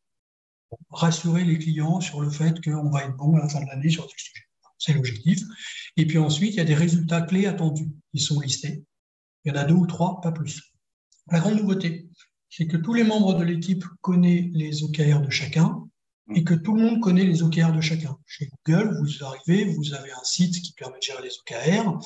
rassurer 0.89 1.44
les 1.44 1.58
clients 1.58 2.01
sur 2.01 2.22
le 2.22 2.29
fait 2.29 2.63
qu'on 2.63 2.89
va 2.89 3.03
être 3.03 3.15
bon 3.15 3.36
à 3.36 3.39
la 3.39 3.50
fin 3.50 3.62
de 3.62 3.67
l'année 3.67 3.89
sur 3.89 4.03
ce 4.10 4.15
sujet. 4.17 4.46
C'est 4.77 4.94
l'objectif. 4.94 5.39
Et 5.98 6.05
puis 6.05 6.17
ensuite, 6.17 6.53
il 6.53 6.58
y 6.58 6.62
a 6.62 6.65
des 6.65 6.75
résultats 6.75 7.22
clés 7.22 7.46
attendus 7.46 7.89
qui 8.13 8.20
sont 8.20 8.39
listés. 8.39 8.84
Il 9.44 9.50
y 9.50 9.51
en 9.51 9.60
a 9.60 9.63
deux 9.63 9.75
ou 9.75 9.88
trois, 9.88 10.22
pas 10.22 10.32
plus. 10.32 10.74
La 11.32 11.39
grande 11.39 11.55
nouveauté, 11.55 12.08
c'est 12.50 12.67
que 12.67 12.77
tous 12.77 12.94
les 12.94 13.03
membres 13.03 13.34
de 13.34 13.44
l'équipe 13.44 13.84
connaissent 14.01 14.51
les 14.53 14.84
OKR 14.84 15.22
de 15.22 15.29
chacun 15.29 15.86
et 16.34 16.44
que 16.44 16.53
tout 16.53 16.75
le 16.75 16.82
monde 16.82 17.01
connaît 17.01 17.24
les 17.24 17.44
OKR 17.44 17.72
de 17.72 17.82
chacun. 17.82 18.17
Chez 18.25 18.50
Google, 18.65 18.98
vous 19.00 19.24
arrivez, 19.24 19.65
vous 19.65 19.94
avez 19.94 20.12
un 20.12 20.24
site 20.24 20.62
qui 20.62 20.74
permet 20.74 20.98
de 20.98 21.03
gérer 21.03 21.24
les 21.24 21.38
OKR. 21.38 22.00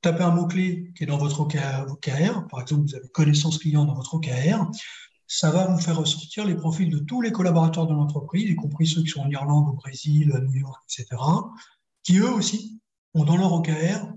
Tapez 0.00 0.22
un 0.24 0.30
mot-clé 0.30 0.92
qui 0.96 1.04
est 1.04 1.06
dans 1.06 1.18
votre 1.18 1.40
OKR. 1.40 2.46
Par 2.48 2.60
exemple, 2.60 2.82
vous 2.88 2.94
avez 2.94 3.08
connaissance 3.08 3.58
client 3.58 3.84
dans 3.84 3.94
votre 3.94 4.14
OKR 4.14 4.70
ça 5.34 5.50
va 5.50 5.66
vous 5.66 5.78
faire 5.78 5.96
ressortir 5.96 6.44
les 6.44 6.54
profils 6.54 6.90
de 6.90 6.98
tous 6.98 7.22
les 7.22 7.32
collaborateurs 7.32 7.86
de 7.86 7.94
l'entreprise, 7.94 8.50
y 8.50 8.54
compris 8.54 8.86
ceux 8.86 9.00
qui 9.00 9.08
sont 9.08 9.22
en 9.22 9.30
Irlande, 9.30 9.66
au 9.66 9.72
Brésil, 9.72 10.30
à 10.34 10.40
New 10.40 10.52
York, 10.52 10.84
etc., 10.84 11.08
qui 12.02 12.18
eux 12.18 12.30
aussi 12.30 12.82
ont 13.14 13.24
dans 13.24 13.38
leur 13.38 13.50
OKR 13.54 14.12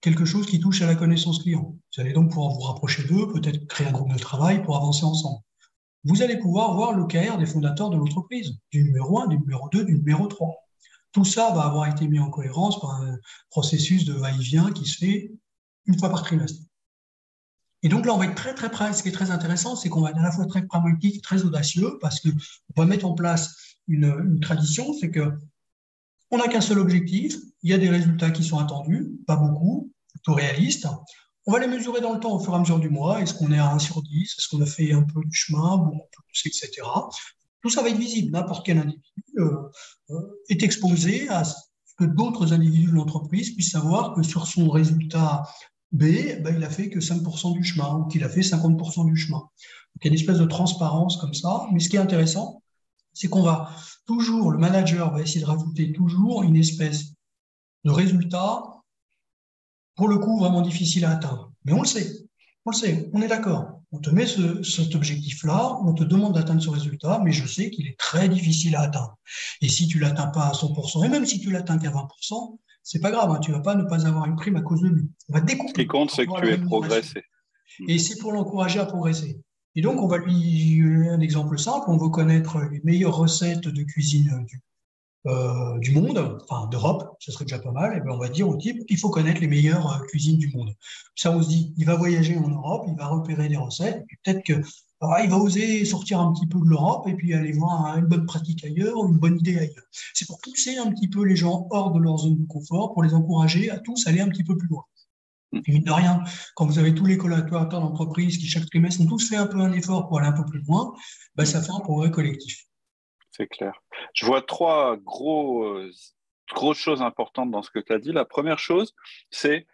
quelque 0.00 0.24
chose 0.24 0.44
qui 0.44 0.58
touche 0.58 0.82
à 0.82 0.86
la 0.86 0.96
connaissance 0.96 1.40
client. 1.40 1.76
Vous 1.94 2.00
allez 2.00 2.12
donc 2.12 2.32
pouvoir 2.32 2.52
vous 2.52 2.62
rapprocher 2.62 3.04
d'eux, 3.04 3.28
peut-être 3.32 3.64
créer 3.68 3.86
un 3.86 3.92
groupe 3.92 4.12
de 4.12 4.18
travail 4.18 4.60
pour 4.64 4.76
avancer 4.76 5.04
ensemble. 5.04 5.38
Vous 6.02 6.22
allez 6.22 6.36
pouvoir 6.36 6.74
voir 6.74 6.94
l'OKR 6.94 7.38
des 7.38 7.46
fondateurs 7.46 7.90
de 7.90 7.96
l'entreprise, 7.96 8.58
du 8.72 8.82
numéro 8.82 9.20
1, 9.20 9.28
du 9.28 9.38
numéro 9.38 9.68
2, 9.68 9.84
du 9.84 9.94
numéro 9.94 10.26
3. 10.26 10.52
Tout 11.12 11.24
ça 11.24 11.52
va 11.52 11.62
avoir 11.62 11.86
été 11.86 12.08
mis 12.08 12.18
en 12.18 12.28
cohérence 12.28 12.80
par 12.80 12.90
un 13.02 13.16
processus 13.50 14.04
de 14.04 14.14
va-et-vient 14.14 14.72
qui 14.72 14.84
se 14.84 14.98
fait 14.98 15.32
une 15.84 15.96
fois 15.96 16.10
par 16.10 16.24
trimestre. 16.24 16.60
Et 17.82 17.88
donc 17.88 18.06
là, 18.06 18.14
on 18.14 18.18
va 18.18 18.26
être 18.26 18.34
très, 18.34 18.54
très. 18.54 18.92
Ce 18.92 19.02
qui 19.02 19.10
est 19.10 19.12
très 19.12 19.30
intéressant, 19.30 19.76
c'est 19.76 19.88
qu'on 19.88 20.00
va 20.00 20.10
être 20.10 20.18
à 20.18 20.22
la 20.22 20.32
fois 20.32 20.46
très 20.46 20.62
pragmatique, 20.66 21.22
très 21.22 21.44
audacieux, 21.44 21.98
parce 22.00 22.20
qu'on 22.20 22.30
va 22.76 22.86
mettre 22.86 23.06
en 23.06 23.14
place 23.14 23.54
une, 23.88 24.40
tradition, 24.40 24.92
c'est 24.98 25.10
que 25.10 25.32
on 26.30 26.38
n'a 26.38 26.48
qu'un 26.48 26.60
seul 26.60 26.80
objectif, 26.80 27.36
il 27.62 27.70
y 27.70 27.74
a 27.74 27.78
des 27.78 27.88
résultats 27.88 28.30
qui 28.30 28.42
sont 28.42 28.58
attendus, 28.58 29.12
pas 29.26 29.36
beaucoup, 29.36 29.92
plutôt 30.08 30.34
réalistes. 30.34 30.88
On 31.46 31.52
va 31.52 31.60
les 31.60 31.68
mesurer 31.68 32.00
dans 32.00 32.12
le 32.12 32.18
temps 32.18 32.34
au 32.34 32.40
fur 32.40 32.52
et 32.52 32.56
à 32.56 32.58
mesure 32.58 32.80
du 32.80 32.88
mois. 32.88 33.20
Est-ce 33.20 33.34
qu'on 33.34 33.52
est 33.52 33.58
à 33.58 33.70
1 33.70 33.78
sur 33.78 34.02
10 34.02 34.22
Est-ce 34.22 34.48
qu'on 34.48 34.60
a 34.60 34.66
fait 34.66 34.92
un 34.92 35.02
peu 35.02 35.20
du 35.24 35.32
chemin, 35.36 35.76
beaucoup 35.76 36.22
plus, 36.26 36.46
etc. 36.46 36.82
Tout 37.62 37.70
ça 37.70 37.82
va 37.82 37.90
être 37.90 37.98
visible. 37.98 38.32
N'importe 38.32 38.66
quel 38.66 38.78
individu 38.78 39.04
euh, 39.38 39.56
euh, 40.10 40.42
est 40.48 40.64
exposé 40.64 41.28
à 41.28 41.44
ce 41.44 41.54
que 41.96 42.04
d'autres 42.04 42.52
individus 42.52 42.88
de 42.88 42.96
l'entreprise 42.96 43.54
puissent 43.54 43.70
savoir 43.70 44.14
que 44.14 44.22
sur 44.24 44.48
son 44.48 44.68
résultat 44.68 45.44
B, 45.92 46.42
ben, 46.42 46.56
il 46.56 46.64
a 46.64 46.70
fait 46.70 46.90
que 46.90 47.00
5% 47.00 47.54
du 47.54 47.64
chemin 47.64 47.94
ou 47.94 48.06
qu'il 48.06 48.24
a 48.24 48.28
fait 48.28 48.40
50% 48.40 49.06
du 49.06 49.16
chemin. 49.16 49.38
Donc, 49.38 49.50
il 50.02 50.06
y 50.06 50.08
a 50.08 50.12
une 50.12 50.20
espèce 50.20 50.38
de 50.38 50.46
transparence 50.46 51.16
comme 51.16 51.34
ça. 51.34 51.66
Mais 51.72 51.80
ce 51.80 51.88
qui 51.88 51.96
est 51.96 52.00
intéressant, 52.00 52.62
c'est 53.12 53.28
qu'on 53.28 53.42
va 53.42 53.70
toujours, 54.06 54.50
le 54.50 54.58
manager 54.58 55.10
va 55.12 55.22
essayer 55.22 55.40
de 55.40 55.46
rajouter 55.46 55.92
toujours 55.92 56.42
une 56.42 56.56
espèce 56.56 57.14
de 57.84 57.90
résultat, 57.90 58.62
pour 59.94 60.08
le 60.08 60.18
coup, 60.18 60.38
vraiment 60.38 60.60
difficile 60.60 61.04
à 61.04 61.12
atteindre. 61.12 61.52
Mais 61.64 61.72
on 61.72 61.80
le 61.80 61.86
sait, 61.86 62.26
on 62.64 62.70
le 62.70 62.76
sait, 62.76 63.08
on 63.14 63.22
est 63.22 63.28
d'accord. 63.28 63.80
On 63.92 63.98
te 63.98 64.10
met 64.10 64.26
cet 64.26 64.94
objectif-là, 64.94 65.78
on 65.82 65.94
te 65.94 66.04
demande 66.04 66.34
d'atteindre 66.34 66.62
ce 66.62 66.68
résultat, 66.68 67.20
mais 67.24 67.32
je 67.32 67.46
sais 67.46 67.70
qu'il 67.70 67.86
est 67.86 67.98
très 67.98 68.28
difficile 68.28 68.76
à 68.76 68.82
atteindre. 68.82 69.16
Et 69.62 69.68
si 69.68 69.86
tu 69.86 69.98
l'atteins 69.98 70.26
pas 70.26 70.48
à 70.48 70.52
100%, 70.52 71.04
et 71.04 71.08
même 71.08 71.24
si 71.24 71.40
tu 71.40 71.50
l'atteins 71.50 71.78
qu'à 71.78 71.90
20%, 71.90 72.58
c'est 72.86 73.00
pas 73.00 73.10
grave, 73.10 73.32
hein, 73.32 73.40
tu 73.40 73.50
vas 73.50 73.58
pas 73.58 73.74
ne 73.74 73.82
pas 73.82 74.06
avoir 74.06 74.26
une 74.26 74.36
prime 74.36 74.54
à 74.54 74.60
cause 74.60 74.80
de 74.80 74.86
lui. 74.86 75.10
On 75.28 75.32
va 75.32 75.40
découper. 75.40 75.70
Ce 75.70 75.74
qui 75.74 75.86
compte, 75.88 76.12
c'est 76.12 76.24
que 76.24 76.40
tu 76.40 76.48
aies 76.48 76.56
progressé. 76.56 77.24
Et 77.88 77.98
c'est 77.98 78.16
pour 78.20 78.30
l'encourager 78.30 78.78
à 78.78 78.86
progresser. 78.86 79.40
Et 79.74 79.82
donc, 79.82 80.00
on 80.00 80.06
va 80.06 80.18
lui 80.18 80.80
un 81.10 81.18
exemple 81.18 81.58
simple. 81.58 81.86
On 81.88 81.96
veut 81.96 82.10
connaître 82.10 82.60
les 82.70 82.80
meilleures 82.84 83.16
recettes 83.16 83.66
de 83.66 83.82
cuisine 83.82 84.46
du, 84.46 84.62
euh, 85.26 85.78
du 85.78 85.92
monde, 85.92 86.38
enfin 86.48 86.68
d'Europe, 86.68 87.16
ce 87.18 87.32
serait 87.32 87.44
déjà 87.44 87.58
pas 87.58 87.72
mal. 87.72 87.96
Et 87.96 88.00
bien, 88.00 88.12
on 88.12 88.18
va 88.18 88.28
dire 88.28 88.48
au 88.48 88.56
type, 88.56 88.82
il 88.88 88.98
faut 88.98 89.10
connaître 89.10 89.40
les 89.40 89.48
meilleures 89.48 89.92
euh, 89.92 90.04
cuisines 90.06 90.38
du 90.38 90.48
monde. 90.48 90.74
Ça, 91.14 91.30
on 91.36 91.42
se 91.42 91.48
dit, 91.48 91.74
il 91.76 91.84
va 91.84 91.96
voyager 91.96 92.36
en 92.36 92.48
Europe, 92.48 92.84
il 92.88 92.96
va 92.96 93.06
repérer 93.06 93.48
des 93.48 93.56
recettes. 93.56 94.04
Peut-être 94.24 94.44
que 94.44 94.54
ah, 95.00 95.20
il 95.22 95.28
va 95.28 95.36
oser 95.36 95.84
sortir 95.84 96.20
un 96.20 96.32
petit 96.32 96.46
peu 96.46 96.58
de 96.58 96.64
l'Europe 96.64 97.06
et 97.06 97.14
puis 97.14 97.34
aller 97.34 97.52
voir 97.52 97.98
une 97.98 98.06
bonne 98.06 98.24
pratique 98.24 98.64
ailleurs, 98.64 99.04
une 99.06 99.18
bonne 99.18 99.38
idée 99.38 99.58
ailleurs. 99.58 99.84
C'est 100.14 100.26
pour 100.26 100.40
pousser 100.40 100.78
un 100.78 100.90
petit 100.90 101.08
peu 101.08 101.24
les 101.24 101.36
gens 101.36 101.66
hors 101.70 101.92
de 101.92 102.00
leur 102.00 102.18
zone 102.18 102.38
de 102.38 102.46
confort, 102.46 102.94
pour 102.94 103.02
les 103.02 103.12
encourager 103.12 103.70
à 103.70 103.78
tous 103.78 104.06
aller 104.06 104.20
un 104.20 104.28
petit 104.28 104.44
peu 104.44 104.56
plus 104.56 104.68
loin. 104.68 104.84
Et 105.52 105.72
mine 105.72 105.84
de 105.84 105.90
rien, 105.90 106.22
quand 106.54 106.66
vous 106.66 106.78
avez 106.78 106.94
tous 106.94 107.04
les 107.04 107.18
collaborateurs 107.18 107.80
d'entreprise 107.80 108.38
qui 108.38 108.46
chaque 108.46 108.66
trimestre 108.66 109.02
ont 109.02 109.06
tous 109.06 109.28
fait 109.28 109.36
un 109.36 109.46
peu 109.46 109.60
un 109.60 109.72
effort 109.72 110.08
pour 110.08 110.18
aller 110.18 110.28
un 110.28 110.32
peu 110.32 110.44
plus 110.44 110.62
loin, 110.62 110.92
ben, 111.34 111.44
ça 111.44 111.62
fait 111.62 111.72
un 111.72 111.80
progrès 111.80 112.10
collectif. 112.10 112.66
C'est 113.36 113.46
clair. 113.46 113.82
Je 114.14 114.24
vois 114.24 114.42
trois 114.42 114.96
gros, 114.96 115.64
euh, 115.64 115.90
grosses 116.52 116.78
choses 116.78 117.02
importantes 117.02 117.50
dans 117.50 117.62
ce 117.62 117.70
que 117.70 117.78
tu 117.78 117.92
as 117.92 117.98
dit. 117.98 118.12
La 118.12 118.24
première 118.24 118.58
chose, 118.58 118.94
c'est 119.30 119.66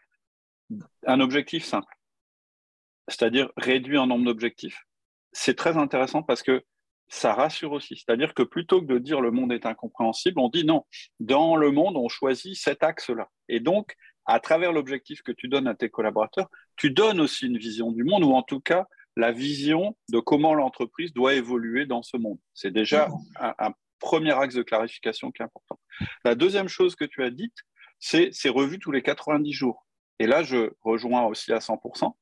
un 1.06 1.20
objectif 1.20 1.64
simple, 1.64 1.94
c'est-à-dire 3.08 3.50
réduire 3.56 4.02
en 4.02 4.06
nombre 4.06 4.24
d'objectifs 4.24 4.86
c'est 5.32 5.56
très 5.56 5.76
intéressant 5.76 6.22
parce 6.22 6.42
que 6.42 6.62
ça 7.08 7.34
rassure 7.34 7.72
aussi. 7.72 7.96
C'est-à-dire 7.96 8.32
que 8.32 8.42
plutôt 8.42 8.80
que 8.80 8.86
de 8.86 8.98
dire 8.98 9.20
le 9.20 9.30
monde 9.30 9.52
est 9.52 9.66
incompréhensible, 9.66 10.38
on 10.38 10.48
dit 10.48 10.64
non, 10.64 10.86
dans 11.20 11.56
le 11.56 11.70
monde, 11.70 11.96
on 11.96 12.08
choisit 12.08 12.56
cet 12.56 12.82
axe-là. 12.82 13.28
Et 13.48 13.60
donc, 13.60 13.94
à 14.24 14.40
travers 14.40 14.72
l'objectif 14.72 15.22
que 15.22 15.32
tu 15.32 15.48
donnes 15.48 15.66
à 15.66 15.74
tes 15.74 15.90
collaborateurs, 15.90 16.48
tu 16.76 16.90
donnes 16.90 17.20
aussi 17.20 17.46
une 17.46 17.58
vision 17.58 17.92
du 17.92 18.04
monde, 18.04 18.24
ou 18.24 18.32
en 18.32 18.42
tout 18.42 18.60
cas 18.60 18.86
la 19.16 19.32
vision 19.32 19.96
de 20.10 20.20
comment 20.20 20.54
l'entreprise 20.54 21.12
doit 21.12 21.34
évoluer 21.34 21.86
dans 21.86 22.02
ce 22.02 22.16
monde. 22.16 22.38
C'est 22.54 22.70
déjà 22.70 23.08
un, 23.38 23.72
premier 24.00 24.32
axe 24.32 24.54
de 24.54 24.62
clarification 24.62 25.30
qui 25.30 25.42
est 25.42 25.44
important. 25.44 25.78
La 26.24 26.34
deuxième 26.34 26.66
chose 26.66 26.96
que 26.96 27.04
tu 27.04 27.22
as 27.22 27.30
dite, 27.30 27.56
c'est 28.00 28.30
c'est 28.32 28.48
revu 28.48 28.80
tous 28.80 28.90
les 28.90 29.00
90 29.00 29.52
jours. 29.52 29.86
Et 30.18 30.26
là, 30.26 30.42
je 30.42 30.72
rejoins 30.80 31.22
aussi 31.22 31.52
à 31.52 31.58
100%. 31.58 32.12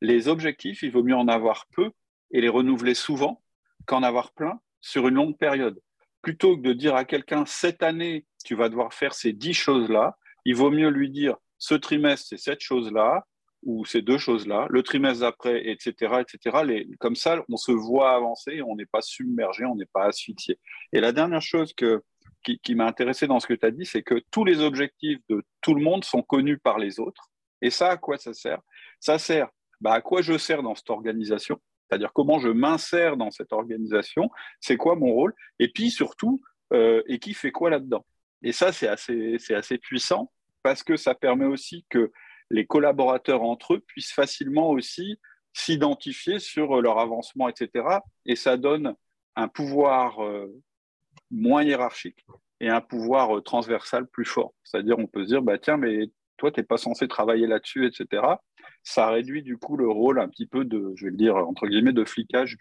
Les 0.00 0.28
objectifs, 0.28 0.82
il 0.82 0.92
vaut 0.92 1.02
mieux 1.02 1.16
en 1.16 1.26
avoir 1.26 1.66
peu 1.72 1.90
et 2.30 2.40
les 2.40 2.48
renouveler 2.48 2.94
souvent 2.94 3.42
qu'en 3.86 4.02
avoir 4.02 4.32
plein 4.32 4.60
sur 4.80 5.08
une 5.08 5.14
longue 5.14 5.36
période. 5.36 5.80
Plutôt 6.22 6.56
que 6.56 6.62
de 6.62 6.72
dire 6.72 6.94
à 6.94 7.04
quelqu'un, 7.04 7.44
cette 7.46 7.82
année, 7.82 8.26
tu 8.44 8.54
vas 8.54 8.68
devoir 8.68 8.94
faire 8.94 9.12
ces 9.12 9.32
dix 9.32 9.54
choses-là, 9.54 10.16
il 10.44 10.54
vaut 10.54 10.70
mieux 10.70 10.88
lui 10.88 11.10
dire, 11.10 11.36
ce 11.58 11.74
trimestre, 11.74 12.28
c'est 12.28 12.38
cette 12.38 12.60
chose-là, 12.60 13.26
ou 13.64 13.84
ces 13.84 14.02
deux 14.02 14.18
choses-là, 14.18 14.66
le 14.70 14.82
trimestre 14.82 15.20
d'après, 15.20 15.68
etc., 15.68 16.16
etc. 16.20 16.84
Comme 17.00 17.16
ça, 17.16 17.42
on 17.48 17.56
se 17.56 17.72
voit 17.72 18.14
avancer, 18.14 18.62
on 18.62 18.76
n'est 18.76 18.86
pas 18.86 19.00
submergé, 19.00 19.64
on 19.64 19.74
n'est 19.74 19.86
pas 19.86 20.04
asphyxié. 20.04 20.58
Et 20.92 21.00
la 21.00 21.12
dernière 21.12 21.42
chose 21.42 21.74
qui, 21.74 22.74
m'a 22.74 22.86
intéressé 22.86 23.26
dans 23.26 23.40
ce 23.40 23.46
que 23.46 23.54
tu 23.54 23.66
as 23.66 23.70
dit, 23.70 23.86
c'est 23.86 24.02
que 24.02 24.22
tous 24.30 24.44
les 24.44 24.60
objectifs 24.60 25.18
de 25.28 25.42
tout 25.60 25.74
le 25.74 25.82
monde 25.82 26.04
sont 26.04 26.22
connus 26.22 26.58
par 26.58 26.78
les 26.78 27.00
autres. 27.00 27.30
Et 27.62 27.70
ça, 27.70 27.90
à 27.90 27.96
quoi 27.96 28.18
ça 28.18 28.34
sert? 28.34 28.60
Ça 29.00 29.18
sert 29.18 29.48
bah, 29.80 29.94
à 29.94 30.00
quoi 30.00 30.20
je 30.20 30.36
sers 30.36 30.62
dans 30.62 30.74
cette 30.74 30.90
organisation? 30.90 31.60
C'est-à-dire 31.88 32.12
comment 32.12 32.38
je 32.38 32.48
m'insère 32.48 33.16
dans 33.16 33.30
cette 33.30 33.52
organisation, 33.52 34.30
c'est 34.60 34.76
quoi 34.76 34.94
mon 34.96 35.12
rôle, 35.12 35.34
et 35.58 35.68
puis 35.68 35.90
surtout, 35.90 36.40
euh, 36.72 37.02
et 37.06 37.18
qui 37.18 37.34
fait 37.34 37.50
quoi 37.50 37.70
là-dedans? 37.70 38.04
Et 38.42 38.52
ça, 38.52 38.72
c'est 38.72 38.88
assez 38.88 39.78
puissant 39.78 40.30
parce 40.62 40.82
que 40.82 40.96
ça 40.96 41.14
permet 41.14 41.46
aussi 41.46 41.86
que 41.88 42.10
les 42.50 42.66
collaborateurs 42.66 43.42
entre 43.42 43.74
eux 43.74 43.80
puissent 43.80 44.12
facilement 44.12 44.70
aussi 44.70 45.18
s'identifier 45.52 46.38
sur 46.38 46.80
leur 46.80 46.98
avancement, 46.98 47.48
etc. 47.48 47.86
Et 48.26 48.36
ça 48.36 48.56
donne 48.56 48.94
un 49.36 49.48
pouvoir 49.48 50.22
euh, 50.22 50.48
moins 51.30 51.62
hiérarchique. 51.62 52.24
et 52.60 52.68
un 52.68 52.80
pouvoir 52.80 53.42
transversal 53.42 54.06
plus 54.06 54.24
fort. 54.24 54.54
C'est-à-dire, 54.62 54.98
on 54.98 55.06
peut 55.06 55.24
se 55.24 55.28
dire, 55.28 55.42
bah, 55.42 55.58
tiens, 55.58 55.76
mais 55.76 56.10
toi, 56.36 56.50
tu 56.50 56.60
n'es 56.60 56.64
pas 56.64 56.76
censé 56.78 57.08
travailler 57.08 57.46
là-dessus, 57.46 57.86
etc. 57.86 58.22
Ça 58.82 59.08
réduit 59.10 59.42
du 59.42 59.58
coup 59.58 59.76
le 59.76 59.88
rôle 59.88 60.20
un 60.20 60.28
petit 60.28 60.46
peu 60.46 60.64
de, 60.64 60.92
je 60.96 61.06
vais 61.06 61.10
le 61.10 61.16
dire, 61.16 61.36
entre 61.36 61.66
guillemets, 61.66 61.92
de 61.92 62.04
flicage 62.04 62.56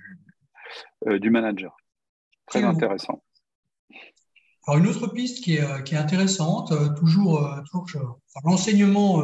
du, 1.05 1.19
du 1.19 1.29
manager. 1.29 1.75
Très 2.47 2.63
intéressant. 2.63 3.23
Alors 4.65 4.79
une 4.79 4.87
autre 4.87 5.07
piste 5.07 5.43
qui 5.43 5.55
est, 5.55 5.61
euh, 5.61 5.81
qui 5.81 5.95
est 5.95 5.97
intéressante, 5.97 6.71
euh, 6.71 6.89
toujours, 6.95 7.45
euh, 7.45 7.61
toujours 7.69 8.19
l'enseignement 8.45 9.23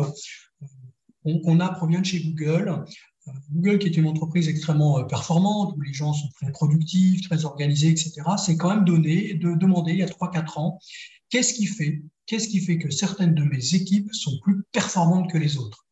qu'on 1.44 1.60
a 1.60 1.70
provient 1.70 2.02
de 2.02 2.06
chez 2.06 2.22
Google. 2.22 2.84
Google, 3.52 3.80
qui 3.80 3.88
est 3.88 3.98
une 3.98 4.08
entreprise 4.08 4.48
extrêmement 4.48 5.04
performante, 5.04 5.76
où 5.78 5.82
les 5.82 5.94
gens 5.94 6.14
sont 6.14 6.30
très 6.42 6.52
productifs, 6.52 7.28
très 7.28 7.46
organisés, 7.46 7.90
etc., 7.90 8.22
c'est 8.38 8.58
quand 8.58 8.70
même 8.70 8.86
donné 8.86 9.36
de 9.36 9.54
demander 9.54 9.92
il 9.92 10.00
y 10.00 10.04
a 10.04 10.08
3-4 10.08 10.60
ans, 10.60 10.80
qu'est-ce 11.30 11.54
qui 11.54 11.68
fait, 11.68 12.02
qu'est-ce 12.26 12.48
qui 12.48 12.60
fait 12.60 12.78
que 12.80 12.90
certaines 12.90 13.36
de 13.36 13.44
mes 13.44 13.76
équipes 13.76 14.14
sont 14.14 14.40
plus 14.42 14.64
performantes 14.72 15.32
que 15.32 15.38
les 15.38 15.58
autres? 15.58 15.86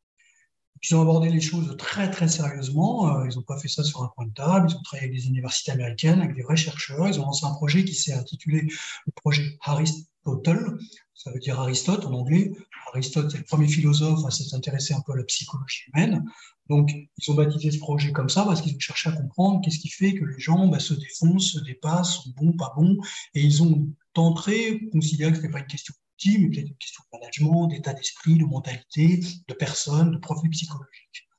Ils 0.83 0.95
ont 0.95 1.01
abordé 1.01 1.29
les 1.29 1.41
choses 1.41 1.75
très 1.77 2.09
très 2.09 2.27
sérieusement. 2.27 3.09
Euh, 3.09 3.27
ils 3.29 3.35
n'ont 3.35 3.43
pas 3.43 3.57
fait 3.59 3.67
ça 3.67 3.83
sur 3.83 4.03
un 4.03 4.07
coin 4.09 4.25
de 4.25 4.33
table. 4.33 4.67
Ils 4.69 4.75
ont 4.75 4.81
travaillé 4.81 5.09
avec 5.09 5.19
des 5.19 5.27
universités 5.27 5.71
américaines, 5.71 6.21
avec 6.21 6.35
des 6.35 6.43
vrais 6.43 6.55
chercheurs. 6.55 7.07
Ils 7.07 7.19
ont 7.19 7.25
lancé 7.25 7.45
un 7.45 7.53
projet 7.53 7.83
qui 7.83 7.95
s'est 7.95 8.13
intitulé 8.13 8.61
le 8.61 9.11
projet 9.15 9.57
Aristotle. 9.61 10.77
Ça 11.13 11.31
veut 11.31 11.39
dire 11.39 11.59
Aristote 11.59 12.05
en 12.05 12.13
anglais. 12.13 12.51
Aristote, 12.93 13.31
c'est 13.31 13.39
le 13.39 13.43
premier 13.43 13.67
philosophe 13.67 14.25
à 14.25 14.31
s'intéresser 14.31 14.93
un 14.93 15.01
peu 15.01 15.13
à 15.13 15.17
la 15.17 15.23
psychologie 15.23 15.83
humaine. 15.93 16.23
Donc, 16.69 16.89
ils 16.91 17.31
ont 17.31 17.33
baptisé 17.33 17.71
ce 17.71 17.79
projet 17.79 18.11
comme 18.11 18.29
ça 18.29 18.43
parce 18.43 18.61
qu'ils 18.61 18.75
ont 18.75 18.79
cherché 18.79 19.09
à 19.09 19.13
comprendre 19.13 19.61
qu'est-ce 19.63 19.79
qui 19.79 19.89
fait 19.89 20.13
que 20.13 20.25
les 20.25 20.39
gens 20.39 20.67
bah, 20.67 20.79
se 20.79 20.93
défoncent, 20.93 21.53
se 21.53 21.59
dépassent, 21.59 22.23
sont 22.23 22.33
bons, 22.37 22.53
pas 22.53 22.73
bons. 22.75 22.97
Et 23.33 23.41
ils 23.41 23.63
ont 23.63 23.87
tenté, 24.13 24.89
considéré 24.89 25.31
que 25.31 25.37
ce 25.37 25.41
n'était 25.41 25.53
pas 25.53 25.59
une 25.59 25.67
question 25.67 25.93
mais 26.25 26.49
peut-être 26.49 26.69
une 26.69 26.77
question 26.77 27.03
de 27.11 27.19
management, 27.19 27.67
d'état 27.67 27.93
d'esprit, 27.93 28.37
de 28.37 28.45
mentalité, 28.45 29.21
de 29.47 29.53
personnes, 29.53 30.11
de 30.11 30.17
profil 30.17 30.49
psychologique. 30.49 31.29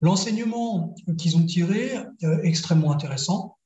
L'enseignement 0.00 0.94
qu'ils 1.18 1.36
ont 1.36 1.46
tiré, 1.46 1.96
euh, 2.24 2.42
extrêmement 2.42 2.92
intéressant. 2.92 3.58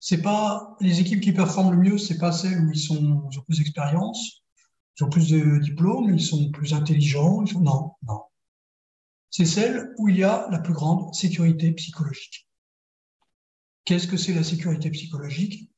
C'est 0.00 0.22
pas 0.22 0.76
les 0.80 1.00
équipes 1.00 1.20
qui 1.20 1.32
performent 1.32 1.72
le 1.72 1.90
mieux, 1.90 1.98
c'est 1.98 2.18
pas 2.18 2.32
celles 2.32 2.60
où 2.60 2.72
ils, 2.72 2.78
sont, 2.78 3.28
ils 3.30 3.38
ont 3.38 3.42
plus 3.42 3.58
d'expérience, 3.58 4.42
ils 4.98 5.04
ont 5.04 5.08
plus 5.08 5.28
de 5.28 5.58
diplômes, 5.58 6.12
ils 6.12 6.20
sont 6.20 6.50
plus 6.50 6.74
intelligents. 6.74 7.42
Non, 7.60 7.92
non. 8.02 8.22
C'est 9.30 9.46
celles 9.46 9.94
où 9.98 10.08
il 10.08 10.16
y 10.16 10.24
a 10.24 10.48
la 10.50 10.58
plus 10.58 10.74
grande 10.74 11.14
sécurité 11.14 11.72
psychologique. 11.72 12.48
Qu'est-ce 13.84 14.08
que 14.08 14.16
c'est 14.16 14.34
la 14.34 14.42
sécurité 14.42 14.90
psychologique? 14.90 15.70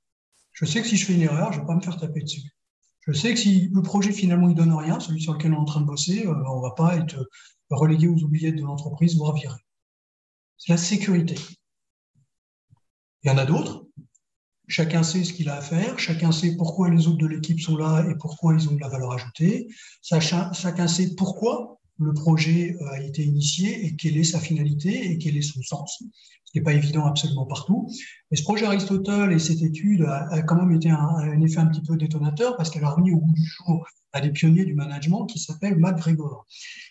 Je 0.52 0.64
sais 0.64 0.80
que 0.80 0.88
si 0.88 0.97
je 0.97 1.04
fais 1.04 1.14
une 1.14 1.23
erreur, 1.23 1.52
je 1.52 1.59
ne 1.59 1.62
vais 1.62 1.66
pas 1.66 1.76
me 1.76 1.80
faire 1.80 1.99
taper 1.99 2.23
dessus. 2.23 2.50
Je 3.08 3.14
sais 3.14 3.32
que 3.32 3.40
si 3.40 3.70
le 3.72 3.80
projet 3.80 4.12
finalement 4.12 4.50
il 4.50 4.54
donne 4.54 4.74
rien, 4.74 5.00
celui 5.00 5.22
sur 5.22 5.32
lequel 5.32 5.54
on 5.54 5.56
est 5.56 5.60
en 5.60 5.64
train 5.64 5.80
de 5.80 5.86
bosser, 5.86 6.26
euh, 6.26 6.34
on 6.46 6.58
ne 6.58 6.62
va 6.62 6.72
pas 6.72 6.94
être 6.96 7.26
relégué 7.70 8.06
aux 8.06 8.22
oubliettes 8.22 8.56
de 8.56 8.62
l'entreprise, 8.62 9.16
voire 9.16 9.34
viré. 9.34 9.56
C'est 10.58 10.72
la 10.72 10.78
sécurité. 10.78 11.36
Il 13.22 13.28
y 13.28 13.30
en 13.30 13.38
a 13.38 13.46
d'autres. 13.46 13.86
Chacun 14.66 15.02
sait 15.02 15.24
ce 15.24 15.32
qu'il 15.32 15.48
a 15.48 15.56
à 15.56 15.60
faire, 15.62 15.98
chacun 15.98 16.30
sait 16.30 16.54
pourquoi 16.54 16.90
les 16.90 17.08
autres 17.08 17.16
de 17.16 17.26
l'équipe 17.26 17.58
sont 17.58 17.78
là 17.78 18.04
et 18.10 18.14
pourquoi 18.16 18.52
ils 18.52 18.68
ont 18.68 18.74
de 18.74 18.80
la 18.80 18.88
valeur 18.88 19.12
ajoutée. 19.12 19.68
Chacun 20.02 20.86
sait 20.86 21.14
pourquoi 21.16 21.77
le 21.99 22.12
projet 22.14 22.76
a 22.93 23.00
été 23.00 23.25
initié 23.25 23.87
et 23.87 23.97
quelle 23.97 24.17
est 24.17 24.25
sa 24.25 24.40
finalité 24.40 25.11
et 25.11 25.19
quel 25.19 25.37
est 25.37 25.43
son 25.43 25.62
sens, 25.62 25.99
ce 26.00 26.52
qui 26.52 26.59
n'est 26.59 26.64
pas 26.64 26.73
évident 26.73 27.07
absolument 27.07 27.47
partout. 27.47 27.90
Mais 28.31 28.37
ce 28.37 28.43
projet 28.43 28.67
Aristote 28.67 29.09
et 29.09 29.38
cette 29.38 29.62
étude 29.62 30.02
a, 30.05 30.43
quand 30.43 30.57
même 30.57 30.73
été 30.73 30.90
un, 30.90 31.40
effet 31.40 31.59
un 31.59 31.67
petit 31.67 31.83
peu 31.83 31.97
détonateur 31.97 32.57
parce 32.57 32.71
qu'elle 32.71 32.85
a 32.85 32.90
remis 32.90 33.12
au 33.12 33.21
bout 33.21 33.33
du 33.33 33.45
jour 33.45 33.87
à 34.12 34.21
des 34.21 34.31
pionniers 34.31 34.64
du 34.64 34.75
management 34.75 35.26
qui 35.26 35.38
s'appellent 35.38 35.78
MacGregor. 35.78 36.47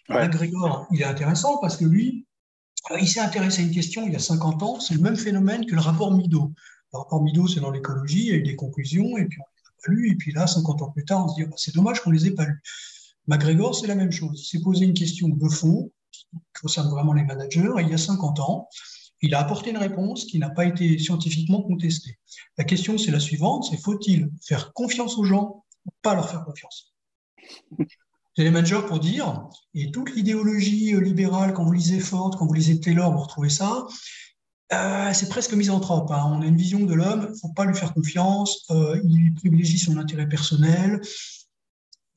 MacGregor, 0.09 0.87
il 0.91 1.01
est 1.01 1.05
intéressant 1.05 1.57
parce 1.59 1.77
que 1.77 1.85
lui, 1.85 2.25
euh, 2.91 2.97
il 2.99 3.07
s'est 3.07 3.19
intéressé 3.19 3.61
à 3.61 3.65
une 3.65 3.71
question 3.71 4.05
il 4.05 4.13
y 4.13 4.15
a 4.15 4.19
50 4.19 4.63
ans, 4.63 4.79
c'est 4.79 4.93
le 4.93 5.01
même 5.01 5.17
phénomène 5.17 5.65
que 5.65 5.73
le 5.73 5.81
rapport 5.81 6.13
Mido. 6.13 6.51
Le 6.93 6.99
rapport 6.99 7.23
Mido, 7.23 7.47
c'est 7.47 7.59
dans 7.59 7.71
l'écologie, 7.71 8.27
il 8.27 8.27
y 8.27 8.31
a 8.31 8.35
eu 8.35 8.43
des 8.43 8.55
conclusions, 8.55 9.17
et 9.17 9.25
puis 9.25 9.39
on 9.39 9.45
les 9.55 9.67
a 9.67 9.71
pas 9.83 9.91
lues, 9.91 10.11
et 10.11 10.15
puis 10.15 10.31
là, 10.31 10.47
50 10.47 10.81
ans 10.81 10.91
plus 10.91 11.05
tard, 11.05 11.25
on 11.25 11.29
se 11.29 11.35
dit, 11.35 11.47
oh, 11.49 11.53
c'est 11.57 11.73
dommage 11.73 12.01
qu'on 12.01 12.11
les 12.11 12.27
ait 12.27 12.31
pas 12.31 12.45
lues. 12.45 12.61
McGregor, 13.27 13.75
c'est 13.75 13.87
la 13.87 13.95
même 13.95 14.11
chose. 14.11 14.41
Il 14.41 14.45
s'est 14.45 14.63
posé 14.63 14.85
une 14.85 14.93
question 14.93 15.27
de 15.29 15.49
fond 15.49 15.91
qui 16.11 16.61
concerne 16.61 16.89
vraiment 16.89 17.13
les 17.13 17.23
managers. 17.23 17.69
il 17.79 17.89
y 17.89 17.93
a 17.93 17.97
50 17.97 18.39
ans, 18.39 18.69
il 19.21 19.33
a 19.33 19.39
apporté 19.39 19.71
une 19.71 19.77
réponse 19.77 20.25
qui 20.25 20.39
n'a 20.39 20.49
pas 20.49 20.65
été 20.65 20.97
scientifiquement 20.99 21.61
contestée. 21.61 22.17
La 22.57 22.63
question, 22.63 22.97
c'est 22.97 23.11
la 23.11 23.19
suivante, 23.19 23.65
c'est 23.69 23.77
faut-il 23.77 24.29
faire 24.41 24.73
confiance 24.73 25.17
aux 25.17 25.23
gens 25.23 25.63
ou 25.85 25.89
pas 26.01 26.15
leur 26.15 26.29
faire 26.29 26.43
confiance? 26.43 26.93
C'est 28.35 28.43
les 28.43 28.51
managers 28.51 28.81
pour 28.87 28.99
dire, 28.99 29.47
et 29.73 29.89
toute 29.89 30.13
l'idéologie 30.15 30.93
libérale, 31.01 31.53
quand 31.53 31.65
vous 31.65 31.71
lisez 31.71 31.99
Ford, 31.99 32.35
quand 32.37 32.45
vous 32.45 32.53
lisez 32.53 32.79
Taylor, 32.79 33.11
vous 33.11 33.21
retrouvez 33.21 33.49
ça, 33.49 33.87
euh, 34.73 35.13
c'est 35.13 35.29
presque 35.29 35.53
misanthrope. 35.53 36.11
Hein. 36.11 36.23
On 36.33 36.41
a 36.41 36.45
une 36.45 36.57
vision 36.57 36.81
de 36.81 36.93
l'homme, 36.93 37.25
il 37.29 37.31
ne 37.31 37.35
faut 37.35 37.53
pas 37.53 37.65
lui 37.65 37.73
faire 37.73 37.93
confiance, 37.93 38.65
euh, 38.69 39.01
il 39.03 39.33
privilégie 39.33 39.79
son 39.79 39.97
intérêt 39.97 40.27
personnel, 40.27 41.01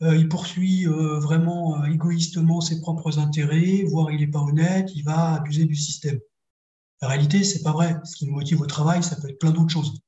il 0.02 0.28
poursuit 0.28 0.86
euh, 0.86 1.18
vraiment 1.18 1.82
euh, 1.82 1.86
égoïstement 1.86 2.60
ses 2.60 2.80
propres 2.80 3.18
intérêts, 3.18 3.84
voire 3.84 4.10
il 4.10 4.20
n'est 4.20 4.26
pas 4.30 4.40
honnête, 4.40 4.90
il 4.94 5.04
va 5.04 5.34
abuser 5.34 5.66
du 5.66 5.74
système. 5.74 6.18
La 7.02 7.08
réalité, 7.08 7.44
c'est 7.44 7.62
pas 7.62 7.72
vrai. 7.72 7.96
Ce 8.04 8.16
qui 8.16 8.26
nous 8.26 8.34
motive 8.34 8.60
au 8.60 8.66
travail, 8.66 9.02
ça 9.02 9.16
peut 9.16 9.28
être 9.28 9.38
plein 9.38 9.50
d'autres 9.50 9.70
choses. 9.70 10.00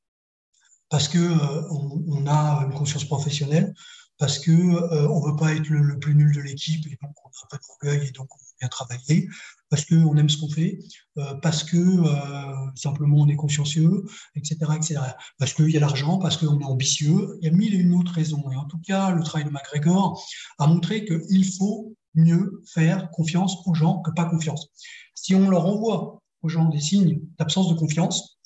Parce 0.89 1.09
que 1.09 1.19
on, 1.19 2.27
a 2.27 2.67
une 2.67 2.75
conscience 2.75 3.05
professionnelle, 3.05 3.73
parce 4.23 4.39
que 4.39 4.53
on 5.09 5.19
veut 5.19 5.35
pas 5.35 5.53
être 5.53 5.69
le, 5.69 5.99
plus 5.99 6.15
nul 6.15 6.33
de 6.33 6.41
l'équipe 6.41 6.87
et 6.87 6.97
donc 7.03 7.13
on 7.25 7.29
n'a 7.29 7.49
pas 7.51 7.59
d'orgueil 7.59 8.07
et 8.07 8.13
donc 8.13 8.29
on 8.33 8.39
veut 8.39 8.53
bien 8.61 8.69
travailler, 8.69 9.29
parce 9.69 9.85
qu'on 9.85 10.17
aime 10.17 10.29
ce 10.29 10.39
qu'on 10.39 10.49
fait, 10.49 10.79
euh, 11.19 11.35
parce 11.43 11.65
que 11.65 11.77
euh, 11.77 12.71
simplement 12.77 13.17
on 13.17 13.29
est 13.29 13.37
consciencieux, 13.37 14.05
etc. 14.37 14.59
etc. 14.77 15.01
Parce 15.39 15.55
qu'il 15.55 15.71
y 15.71 15.77
a 15.77 15.81
l'argent, 15.81 16.19
parce 16.19 16.37
qu'on 16.37 16.61
est 16.61 16.65
ambitieux. 16.65 17.39
Il 17.41 17.47
y 17.47 17.49
a 17.49 17.53
mille 17.53 17.75
et 17.75 17.79
une 17.79 17.95
autres 17.95 18.13
raisons. 18.13 18.45
Et 18.53 18.57
en 18.57 18.67
tout 18.67 18.79
cas, 18.87 19.11
le 19.11 19.23
travail 19.23 19.47
de 19.47 19.51
McGregor 19.51 20.23
a 20.59 20.67
montré 20.69 21.05
qu'il 21.05 21.45
faut 21.57 21.97
mieux 22.15 22.63
faire 22.73 23.11
confiance 23.11 23.57
aux 23.67 23.75
gens 23.75 24.01
que 24.03 24.13
pas 24.13 24.27
confiance. 24.27 24.69
Si 25.15 25.35
on 25.35 25.49
leur 25.51 25.67
envoie 25.67 26.23
aux 26.43 26.49
gens 26.49 26.69
des 26.69 26.81
signes 26.81 27.23
d'absence 27.39 27.69
de 27.69 27.75
confiance, 27.75 28.39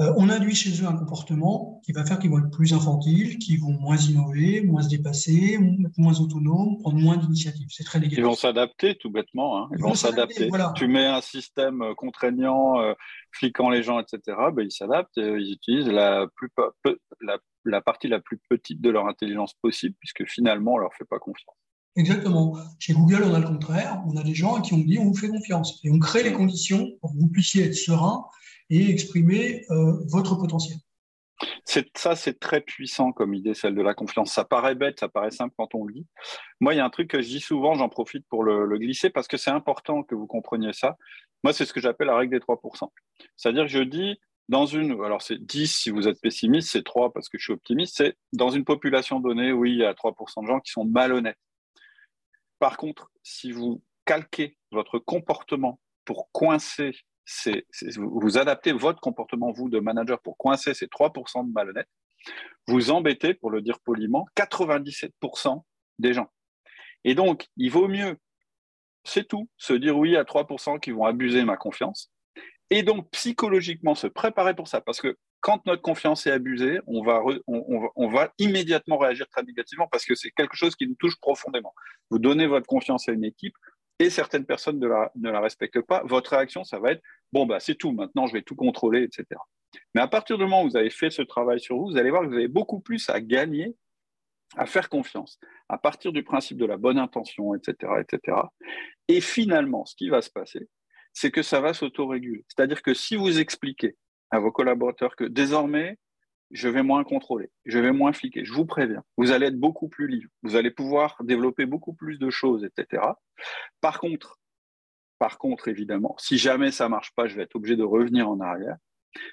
euh, 0.00 0.12
on 0.16 0.30
induit 0.30 0.54
chez 0.54 0.82
eux 0.82 0.86
un 0.86 0.96
comportement 0.96 1.69
qui 1.82 1.92
va 1.92 2.04
faire 2.04 2.18
qu'ils 2.18 2.30
vont 2.30 2.38
être 2.38 2.50
plus 2.50 2.72
infantiles, 2.72 3.38
qu'ils 3.38 3.60
vont 3.60 3.72
moins 3.72 3.96
innover, 3.96 4.62
moins 4.62 4.82
se 4.82 4.88
dépasser, 4.88 5.58
moins 5.96 6.18
autonomes, 6.20 6.78
prendre 6.78 6.98
moins 6.98 7.16
d'initiatives. 7.16 7.68
C'est 7.70 7.84
très 7.84 7.98
négatif. 7.98 8.18
Ils 8.18 8.24
vont 8.24 8.34
s'adapter 8.34 8.96
tout 8.96 9.10
bêtement. 9.10 9.58
Hein. 9.62 9.68
Ils, 9.76 9.82
vont 9.82 9.94
s'adapter. 9.94 10.48
Tu 10.74 10.88
mets 10.88 11.06
un 11.06 11.20
système 11.20 11.82
euh, 11.82 11.94
contraignant, 11.94 12.80
euh, 12.80 12.94
fliquant 13.32 13.70
les 13.70 13.82
gens, 13.82 14.00
etc. 14.00 14.36
Ben, 14.52 14.64
ils 14.64 14.72
s'adaptent. 14.72 15.16
ils 15.16 15.52
utilisent 15.52 15.88
la, 15.88 16.26
la, 17.64 17.80
partie 17.80 18.08
la 18.08 18.20
plus 18.20 18.38
petite 18.48 18.80
de 18.80 18.90
leur 18.90 19.06
intelligence 19.06 19.54
possible, 19.54 19.94
puisque 19.98 20.26
finalement, 20.26 20.74
on 20.74 20.76
ne 20.76 20.82
leur 20.82 20.94
fait 20.94 21.04
pas 21.04 21.18
confiance. 21.18 21.56
Exactement. 21.96 22.56
Chez 22.78 22.92
Google, 22.92 23.24
on 23.24 23.34
a 23.34 23.40
le 23.40 23.46
contraire. 23.46 24.02
On 24.06 24.16
a 24.16 24.22
des 24.22 24.34
gens 24.34 24.60
qui 24.60 24.74
ont 24.74 24.78
dit 24.78 24.98
on 24.98 25.06
vous 25.06 25.16
fait 25.16 25.28
confiance. 25.28 25.80
Et 25.84 25.90
on 25.90 25.98
crée 25.98 26.22
les 26.22 26.32
conditions 26.32 26.88
pour 27.00 27.12
que 27.12 27.18
vous 27.18 27.28
puissiez 27.28 27.64
être 27.64 27.74
serein 27.74 28.24
et 28.70 28.90
exprimer 28.90 29.64
euh, 29.70 29.98
votre 30.06 30.36
potentiel. 30.36 30.78
Ça, 31.94 32.16
c'est 32.16 32.40
très 32.40 32.60
puissant 32.60 33.12
comme 33.12 33.32
idée, 33.32 33.54
celle 33.54 33.76
de 33.76 33.82
la 33.82 33.94
confiance. 33.94 34.32
Ça 34.32 34.44
paraît 34.44 34.74
bête, 34.74 34.98
ça 34.98 35.08
paraît 35.08 35.30
simple 35.30 35.54
quand 35.56 35.72
on 35.74 35.84
le 35.84 35.94
dit. 35.94 36.06
Moi, 36.58 36.74
il 36.74 36.78
y 36.78 36.80
a 36.80 36.84
un 36.84 36.90
truc 36.90 37.08
que 37.08 37.20
je 37.22 37.28
dis 37.28 37.40
souvent, 37.40 37.74
j'en 37.74 37.88
profite 37.88 38.26
pour 38.28 38.42
le, 38.42 38.66
glisser 38.78 39.10
parce 39.10 39.28
que 39.28 39.36
c'est 39.36 39.50
important 39.50 40.02
que 40.02 40.16
vous 40.16 40.26
compreniez 40.26 40.72
ça. 40.72 40.96
Moi, 41.44 41.52
c'est 41.52 41.64
ce 41.64 41.72
que 41.72 41.80
j'appelle 41.80 42.08
la 42.08 42.16
règle 42.16 42.32
des 42.32 42.40
3%. 42.40 42.88
C'est-à-dire 43.36 43.64
que 43.64 43.70
je 43.70 43.82
dis, 43.82 44.18
dans 44.48 44.66
une, 44.66 44.92
alors 45.04 45.22
c'est 45.22 45.38
10 45.38 45.72
si 45.72 45.90
vous 45.90 46.08
êtes 46.08 46.20
pessimiste, 46.20 46.70
c'est 46.70 46.82
3 46.82 47.12
parce 47.12 47.28
que 47.28 47.38
je 47.38 47.44
suis 47.44 47.52
optimiste, 47.52 47.94
c'est 47.96 48.16
dans 48.32 48.50
une 48.50 48.64
population 48.64 49.20
donnée, 49.20 49.52
oui, 49.52 49.72
il 49.72 49.78
y 49.78 49.84
a 49.84 49.94
3% 49.94 50.42
de 50.42 50.48
gens 50.48 50.58
qui 50.58 50.72
sont 50.72 50.84
malhonnêtes. 50.84 51.38
Par 52.58 52.76
contre, 52.76 53.10
si 53.22 53.52
vous 53.52 53.80
calquez 54.04 54.56
votre 54.72 54.98
comportement 54.98 55.80
pour 56.04 56.30
coincer 56.32 56.92
vous 57.96 58.38
adaptez 58.38 58.72
votre 58.72 59.00
comportement, 59.00 59.52
vous, 59.52 59.68
de 59.68 59.78
manager, 59.78 60.20
pour 60.20 60.36
coincer 60.36 60.74
ces 60.74 60.86
3% 60.86 61.46
de 61.46 61.52
malhonnêtes, 61.52 61.88
vous 62.66 62.90
embêtez, 62.90 63.34
pour 63.34 63.50
le 63.50 63.62
dire 63.62 63.80
poliment, 63.80 64.26
97% 64.36 65.62
des 65.98 66.12
gens. 66.12 66.30
Et 67.04 67.14
donc, 67.14 67.48
il 67.56 67.70
vaut 67.70 67.88
mieux, 67.88 68.16
c'est 69.04 69.26
tout, 69.26 69.48
se 69.56 69.72
dire 69.72 69.96
oui 69.96 70.16
à 70.16 70.24
3% 70.24 70.80
qui 70.80 70.90
vont 70.90 71.04
abuser 71.04 71.44
ma 71.44 71.56
confiance, 71.56 72.12
et 72.68 72.82
donc 72.82 73.10
psychologiquement 73.10 73.94
se 73.94 74.06
préparer 74.06 74.54
pour 74.54 74.68
ça, 74.68 74.80
parce 74.80 75.00
que 75.00 75.16
quand 75.40 75.64
notre 75.64 75.80
confiance 75.80 76.26
est 76.26 76.30
abusée, 76.30 76.80
on 76.86 77.02
va 77.02 78.32
immédiatement 78.38 78.98
réagir 78.98 79.26
très 79.28 79.42
négativement 79.42 79.88
parce 79.90 80.04
que 80.04 80.14
c'est 80.14 80.30
quelque 80.30 80.54
chose 80.54 80.76
qui 80.76 80.86
nous 80.86 80.96
touche 80.96 81.18
profondément. 81.18 81.74
Vous 82.10 82.18
donnez 82.18 82.46
votre 82.46 82.66
confiance 82.66 83.08
à 83.08 83.12
une 83.12 83.24
équipe, 83.24 83.54
et 84.00 84.10
certaines 84.10 84.46
personnes 84.46 84.80
ne 84.80 85.30
la, 85.30 85.40
respectent 85.40 85.82
pas, 85.82 86.02
votre 86.04 86.30
réaction, 86.30 86.64
ça 86.64 86.80
va 86.80 86.92
être 86.92 87.02
bon, 87.32 87.46
bah, 87.46 87.60
c'est 87.60 87.76
tout, 87.76 87.92
maintenant 87.92 88.26
je 88.26 88.32
vais 88.32 88.42
tout 88.42 88.56
contrôler, 88.56 89.02
etc. 89.02 89.26
Mais 89.94 90.00
à 90.00 90.08
partir 90.08 90.38
du 90.38 90.44
moment 90.44 90.64
où 90.64 90.70
vous 90.70 90.76
avez 90.76 90.90
fait 90.90 91.10
ce 91.10 91.22
travail 91.22 91.60
sur 91.60 91.76
vous, 91.76 91.90
vous 91.90 91.96
allez 91.98 92.10
voir 92.10 92.22
que 92.22 92.28
vous 92.28 92.34
avez 92.34 92.48
beaucoup 92.48 92.80
plus 92.80 93.08
à 93.10 93.20
gagner 93.20 93.76
à 94.56 94.66
faire 94.66 94.88
confiance, 94.88 95.38
à 95.68 95.78
partir 95.78 96.12
du 96.12 96.24
principe 96.24 96.58
de 96.58 96.66
la 96.66 96.76
bonne 96.76 96.98
intention, 96.98 97.54
etc., 97.54 97.92
etc. 98.00 98.36
Et 99.06 99.20
finalement, 99.20 99.84
ce 99.84 99.94
qui 99.94 100.08
va 100.08 100.22
se 100.22 100.30
passer, 100.30 100.68
c'est 101.12 101.30
que 101.30 101.42
ça 101.42 101.60
va 101.60 101.74
s'autoréguler. 101.74 102.44
C'est-à-dire 102.48 102.82
que 102.82 102.94
si 102.94 103.16
vous 103.16 103.38
expliquez 103.38 103.96
à 104.30 104.40
vos 104.40 104.50
collaborateurs 104.50 105.14
que 105.14 105.24
désormais, 105.24 105.98
je 106.50 106.68
vais 106.68 106.82
moins 106.82 107.04
contrôler, 107.04 107.50
je 107.64 107.78
vais 107.78 107.92
moins 107.92 108.12
fliquer, 108.12 108.44
je 108.44 108.52
vous 108.52 108.66
préviens, 108.66 109.04
vous 109.16 109.30
allez 109.30 109.46
être 109.46 109.58
beaucoup 109.58 109.88
plus 109.88 110.08
libre, 110.08 110.30
vous 110.42 110.56
allez 110.56 110.70
pouvoir 110.70 111.16
développer 111.22 111.66
beaucoup 111.66 111.92
plus 111.92 112.18
de 112.18 112.30
choses, 112.30 112.64
etc. 112.64 113.02
Par 113.80 114.00
contre, 114.00 114.38
par 115.18 115.38
contre, 115.38 115.68
évidemment, 115.68 116.16
si 116.18 116.38
jamais 116.38 116.70
ça 116.70 116.88
marche 116.88 117.12
pas, 117.14 117.26
je 117.26 117.36
vais 117.36 117.42
être 117.42 117.56
obligé 117.56 117.76
de 117.76 117.84
revenir 117.84 118.28
en 118.28 118.40
arrière. 118.40 118.76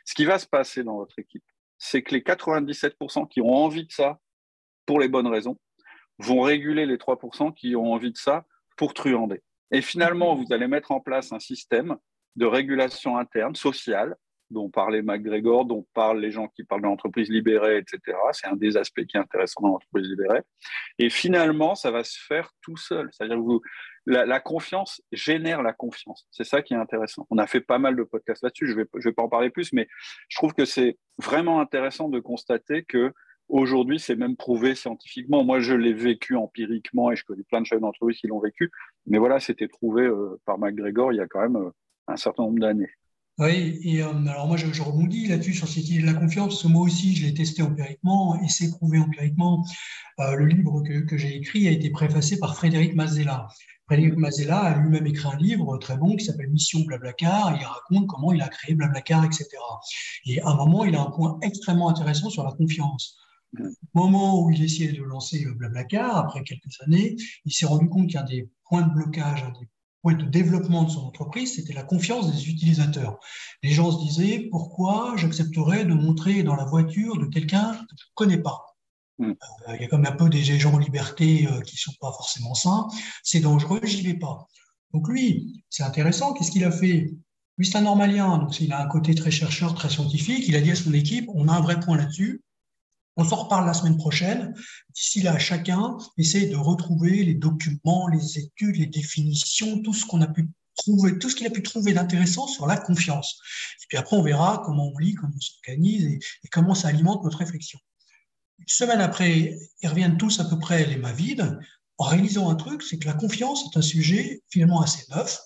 Ce 0.06 0.13
qui 0.13 0.25
va 0.25 0.38
se 0.38 0.45
passer 0.45 0.84
dans 0.84 0.97
votre 0.97 1.17
équipe, 1.17 1.45
c'est 1.77 2.01
que 2.01 2.13
les 2.13 2.21
97% 2.21 3.27
qui 3.27 3.41
ont 3.41 3.53
envie 3.53 3.86
de 3.86 3.91
ça 3.91 4.19
pour 4.86 4.99
les 4.99 5.08
bonnes 5.08 5.27
raisons 5.27 5.58
vont 6.19 6.41
réguler 6.41 6.86
les 6.86 6.97
3% 6.97 7.53
qui 7.53 7.75
ont 7.75 7.93
envie 7.93 8.12
de 8.12 8.17
ça 8.17 8.45
pour 8.75 8.93
truander. 8.93 9.41
Et 9.71 9.82
finalement, 9.82 10.36
vous 10.36 10.51
allez 10.51 10.67
mettre 10.67 10.91
en 10.91 10.99
place 10.99 11.32
un 11.32 11.39
système 11.39 11.97
de 12.36 12.45
régulation 12.45 13.17
interne, 13.17 13.56
sociale, 13.56 14.15
dont 14.49 14.69
parlait 14.69 15.01
McGregor, 15.01 15.65
dont 15.65 15.86
parlent 15.93 16.19
les 16.19 16.31
gens 16.31 16.47
qui 16.47 16.63
parlent 16.63 16.81
de 16.81 16.88
l'entreprise 16.88 17.29
libérée, 17.29 17.77
etc. 17.77 18.17
C'est 18.31 18.47
un 18.47 18.55
des 18.55 18.77
aspects 18.77 19.05
qui 19.05 19.17
est 19.17 19.19
intéressant 19.19 19.62
dans 19.62 19.69
l'entreprise 19.69 20.07
libérée. 20.07 20.41
Et 20.99 21.10
finalement, 21.10 21.75
ça 21.75 21.91
va 21.91 22.03
se 22.03 22.17
faire 22.19 22.51
tout 22.62 22.77
seul. 22.77 23.10
C'est-à-dire 23.12 23.38
que 23.38 23.67
la, 24.05 24.39
confiance 24.39 25.01
génère 25.12 25.62
la 25.62 25.73
confiance. 25.73 26.27
C'est 26.31 26.45
ça 26.45 26.62
qui 26.62 26.73
est 26.73 26.77
intéressant. 26.77 27.27
On 27.29 27.38
a 27.38 27.47
fait 27.47 27.62
pas 27.62 27.79
mal 27.79 27.95
de 27.95 28.03
podcasts 28.03 28.43
là-dessus. 28.43 28.67
Je 28.67 28.73
ne 28.73 29.03
vais 29.03 29.13
pas 29.13 29.23
en 29.23 29.29
parler 29.29 29.49
plus, 29.49 29.73
mais 29.73 29.88
je 30.29 30.38
trouve 30.38 30.53
que 30.53 30.65
c'est 30.65 30.97
vraiment 31.17 31.60
intéressant 31.60 32.10
de 32.10 32.19
constater 32.19 32.83
que 32.83 33.13
Aujourd'hui, 33.49 33.97
c'est 33.97 34.17
même 34.17 34.36
prouvé 34.36 34.75
scientifiquement. 34.75 35.43
Moi, 35.43 35.62
je 35.62 35.73
l'ai 35.73 35.93
vécu 35.93 36.36
empiriquement 36.36 37.12
et 37.12 37.15
je 37.15 37.23
connais 37.23 37.43
plein 37.43 37.62
de 37.62 37.65
chefs 37.65 37.79
d'entreprise 37.79 38.17
qui 38.17 38.27
l'ont 38.27 38.41
vécu. 38.41 38.71
Mais 39.05 39.19
voilà, 39.19 39.39
c'était 39.39 39.69
prouvé 39.69 40.03
euh, 40.03 40.38
par 40.45 40.60
McGregor 40.60 41.13
il 41.13 41.17
y 41.17 41.21
a 41.21 41.27
quand 41.27 41.41
même 41.41 41.55
euh, 41.55 41.71
un 42.07 42.17
certain 42.17 42.43
nombre 42.43 42.60
d'années. 42.60 42.91
Oui, 43.39 43.80
et 43.84 44.02
euh, 44.02 44.26
alors 44.26 44.47
moi 44.47 44.58
je, 44.58 44.82
rebondis 44.82 45.28
là-dessus 45.28 45.54
sur 45.54 45.67
cette 45.67 45.88
idée 45.88 46.02
de 46.02 46.08
la 46.08 46.15
confiance, 46.15 46.47
parce 46.47 46.63
que 46.63 46.67
moi 46.69 46.82
aussi 46.82 47.15
je 47.15 47.26
l'ai 47.28 47.36
testé 47.36 47.62
empiriquement 47.62 48.36
et 48.41 48.47
c'est 48.47 48.71
prouvé 48.71 48.97
empiriquement. 48.97 49.63
Euh, 50.19 50.36
le 50.36 50.47
livre 50.47 50.82
que, 50.82 51.02
que 51.02 51.17
j'ai 51.17 51.36
écrit 51.36 51.67
a 51.67 51.71
été 51.71 51.91
préfacé 51.91 52.39
par 52.39 52.56
Frédéric 52.56 52.95
Mazella. 52.95 53.47
Frédéric 53.86 54.17
Mazella 54.17 54.60
a 54.60 54.78
lui-même 54.80 55.06
écrit 55.06 55.28
un 55.32 55.38
livre 55.38 55.78
très 55.78 55.97
bon 55.97 56.15
qui 56.15 56.26
s'appelle 56.26 56.50
Mission 56.50 56.80
Blablacar, 56.82 57.54
et 57.54 57.60
il 57.60 57.65
raconte 57.65 58.08
comment 58.08 58.34
il 58.34 58.41
a 58.41 58.47
créé 58.47 58.73
Blablacar, 58.73 59.23
etc. 59.23 59.47
Et 60.26 60.41
à 60.41 60.47
un 60.50 60.56
moment, 60.56 60.84
il 60.86 60.95
a 60.95 61.02
un 61.02 61.12
point 61.12 61.38
extrêmement 61.43 61.89
intéressant 61.89 62.32
sur 62.32 62.43
la 62.43 62.54
confiance. 62.54 63.17
Au 63.60 63.67
moment 63.93 64.43
où 64.43 64.50
il 64.50 64.63
essayait 64.63 64.93
de 64.93 65.04
lancer 65.04 65.45
Blablacar, 65.45 66.17
après 66.17 66.41
quelques 66.43 66.82
années, 66.86 67.15
il 67.45 67.54
s'est 67.54 67.67
rendu 67.67 67.88
compte 67.88 68.10
qu'un 68.10 68.23
des 68.23 68.50
points 68.65 68.82
de 68.82 68.91
blocage, 68.93 69.43
un 69.43 69.52
des 69.52 69.67
de 70.05 70.25
développement 70.25 70.83
de 70.83 70.89
son 70.89 71.01
entreprise, 71.01 71.55
c'était 71.55 71.73
la 71.73 71.83
confiance 71.83 72.31
des 72.31 72.49
utilisateurs. 72.49 73.19
Les 73.63 73.71
gens 73.71 73.91
se 73.91 74.03
disaient, 74.03 74.47
pourquoi 74.51 75.13
j'accepterais 75.17 75.86
de 75.86 75.93
montrer 75.93 76.43
dans 76.43 76.55
la 76.55 76.65
voiture 76.65 77.17
de 77.17 77.25
quelqu'un 77.25 77.73
que 77.73 77.95
je 77.97 78.05
ne 78.05 78.13
connais 78.15 78.38
pas 78.38 78.77
hmm. 79.19 79.31
euh, 79.31 79.75
Il 79.75 79.81
y 79.81 79.86
a 79.86 79.88
comme 79.88 80.05
un 80.05 80.12
peu 80.12 80.29
des 80.29 80.43
gens 80.43 80.73
en 80.73 80.77
liberté 80.77 81.47
euh, 81.47 81.62
qui 81.62 81.75
ne 81.75 81.79
sont 81.79 81.95
pas 81.99 82.12
forcément 82.12 82.53
sains. 82.53 82.88
C'est 83.23 83.39
dangereux, 83.39 83.81
j'y 83.83 84.01
vais 84.01 84.17
pas. 84.17 84.47
Donc 84.93 85.07
lui, 85.10 85.63
c'est 85.69 85.83
intéressant. 85.83 86.33
Qu'est-ce 86.33 86.51
qu'il 86.51 86.63
a 86.63 86.71
fait? 86.71 87.12
Lui, 87.57 87.65
c'est 87.65 87.77
un 87.77 87.81
normalien. 87.81 88.38
Donc 88.38 88.60
il 88.62 88.71
a 88.71 88.81
un 88.81 88.88
côté 88.88 89.15
très 89.15 89.31
chercheur, 89.31 89.73
très 89.75 89.89
scientifique. 89.89 90.47
Il 90.47 90.55
a 90.55 90.62
dit 90.62 90.71
à 90.71 90.75
son 90.75 90.93
équipe, 90.93 91.29
on 91.33 91.47
a 91.47 91.53
un 91.53 91.62
vrai 91.62 91.79
point 91.79 91.97
là-dessus. 91.97 92.41
On 93.17 93.23
s'en 93.23 93.36
reparle 93.36 93.65
la 93.65 93.73
semaine 93.73 93.97
prochaine. 93.97 94.53
D'ici 94.93 95.21
là, 95.21 95.39
chacun 95.39 95.97
essaie 96.17 96.45
de 96.45 96.56
retrouver 96.56 97.23
les 97.23 97.34
documents, 97.34 98.08
les 98.08 98.38
études, 98.38 98.75
les 98.75 98.86
définitions, 98.86 99.82
tout 99.82 99.93
ce 99.93 100.06
qu'on 100.06 100.21
a 100.21 100.27
pu 100.27 100.49
trouver, 100.77 101.17
tout 101.17 101.30
ce 101.30 101.36
qu'il 101.36 101.47
a 101.47 101.49
pu 101.49 101.63
trouver 101.63 101.93
d'intéressant 101.93 102.47
sur 102.47 102.67
la 102.67 102.77
confiance. 102.77 103.39
Et 103.82 103.86
puis 103.89 103.97
après, 103.97 104.15
on 104.15 104.21
verra 104.21 104.62
comment 104.63 104.91
on 104.93 104.97
lit, 104.99 105.15
comment 105.15 105.34
on 105.36 105.39
s'organise 105.39 106.03
et, 106.06 106.19
comment 106.51 106.75
ça 106.75 106.89
alimente 106.89 107.23
notre 107.23 107.39
réflexion. 107.39 107.80
Une 108.60 108.67
semaine 108.67 109.01
après, 109.01 109.58
ils 109.82 109.89
reviennent 109.89 110.17
tous 110.17 110.39
à 110.39 110.45
peu 110.45 110.60
près 110.60 110.86
les 110.86 110.97
mains 110.97 111.12
vides 111.12 111.60
en 111.97 112.06
réalisant 112.06 112.49
un 112.49 112.56
truc, 112.56 112.84
c'est 112.84 112.99
que 112.99 113.08
la 113.08 113.13
confiance 113.13 113.65
est 113.65 113.77
un 113.77 113.82
sujet 113.82 114.43
finalement 114.49 114.82
assez 114.82 115.03
neuf 115.10 115.39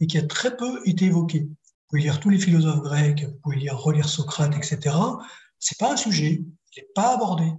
et 0.00 0.08
qui 0.08 0.18
a 0.18 0.22
très 0.22 0.56
peu 0.56 0.80
été 0.84 1.06
évoqué. 1.06 1.40
Vous 1.42 1.56
pouvez 1.88 2.02
lire 2.02 2.18
tous 2.18 2.30
les 2.30 2.38
philosophes 2.38 2.82
grecs, 2.82 3.24
vous 3.24 3.38
pouvez 3.42 3.56
lire, 3.56 3.78
relire 3.78 4.08
Socrate, 4.08 4.56
etc. 4.56 4.96
C'est 5.60 5.78
pas 5.78 5.92
un 5.92 5.96
sujet 5.96 6.42
n'est 6.76 6.88
pas 6.94 7.14
abordé. 7.14 7.52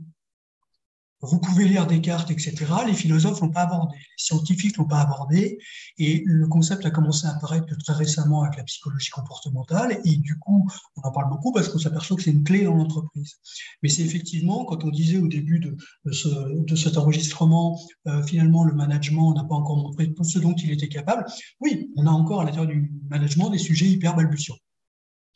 Vous 1.25 1.39
pouvez 1.39 1.63
lire 1.63 1.87
Descartes, 1.87 2.31
etc. 2.31 2.53
Les 2.85 2.93
philosophes 2.93 3.39
l'ont 3.39 3.49
pas 3.49 3.61
abordé, 3.61 3.95
les 3.95 4.03
scientifiques 4.17 4.75
l'ont 4.75 4.87
pas 4.87 4.99
abordé, 4.99 5.57
et 5.97 6.21
le 6.25 6.47
concept 6.49 6.85
a 6.85 6.91
commencé 6.91 7.25
à 7.25 7.31
apparaître 7.31 7.65
très 7.77 7.93
récemment 7.93 8.43
avec 8.43 8.57
la 8.57 8.63
psychologie 8.65 9.09
comportementale, 9.09 10.01
et 10.03 10.17
du 10.17 10.37
coup, 10.37 10.69
on 10.97 11.01
en 11.07 11.11
parle 11.13 11.29
beaucoup 11.29 11.53
parce 11.53 11.69
qu'on 11.69 11.79
s'aperçoit 11.79 12.17
que 12.17 12.23
c'est 12.23 12.31
une 12.31 12.43
clé 12.43 12.65
dans 12.65 12.75
l'entreprise. 12.75 13.39
Mais 13.81 13.87
c'est 13.87 14.01
effectivement, 14.01 14.65
quand 14.65 14.83
on 14.83 14.89
disait 14.89 15.17
au 15.17 15.29
début 15.29 15.59
de, 15.61 15.77
de, 16.03 16.75
cet 16.75 16.97
enregistrement, 16.97 17.79
euh, 18.07 18.21
finalement, 18.23 18.65
le 18.65 18.73
management 18.73 19.33
n'a 19.33 19.45
pas 19.45 19.55
encore 19.55 19.77
montré 19.77 20.13
tout 20.13 20.25
ce 20.25 20.39
dont 20.39 20.55
il 20.55 20.71
était 20.71 20.89
capable, 20.89 21.25
oui, 21.61 21.89
on 21.95 22.05
a 22.05 22.11
encore 22.11 22.41
à 22.41 22.43
l'intérieur 22.43 22.67
du 22.67 22.91
management 23.09 23.49
des 23.49 23.59
sujets 23.59 23.85
hyper 23.85 24.13
balbutiants. 24.13 24.57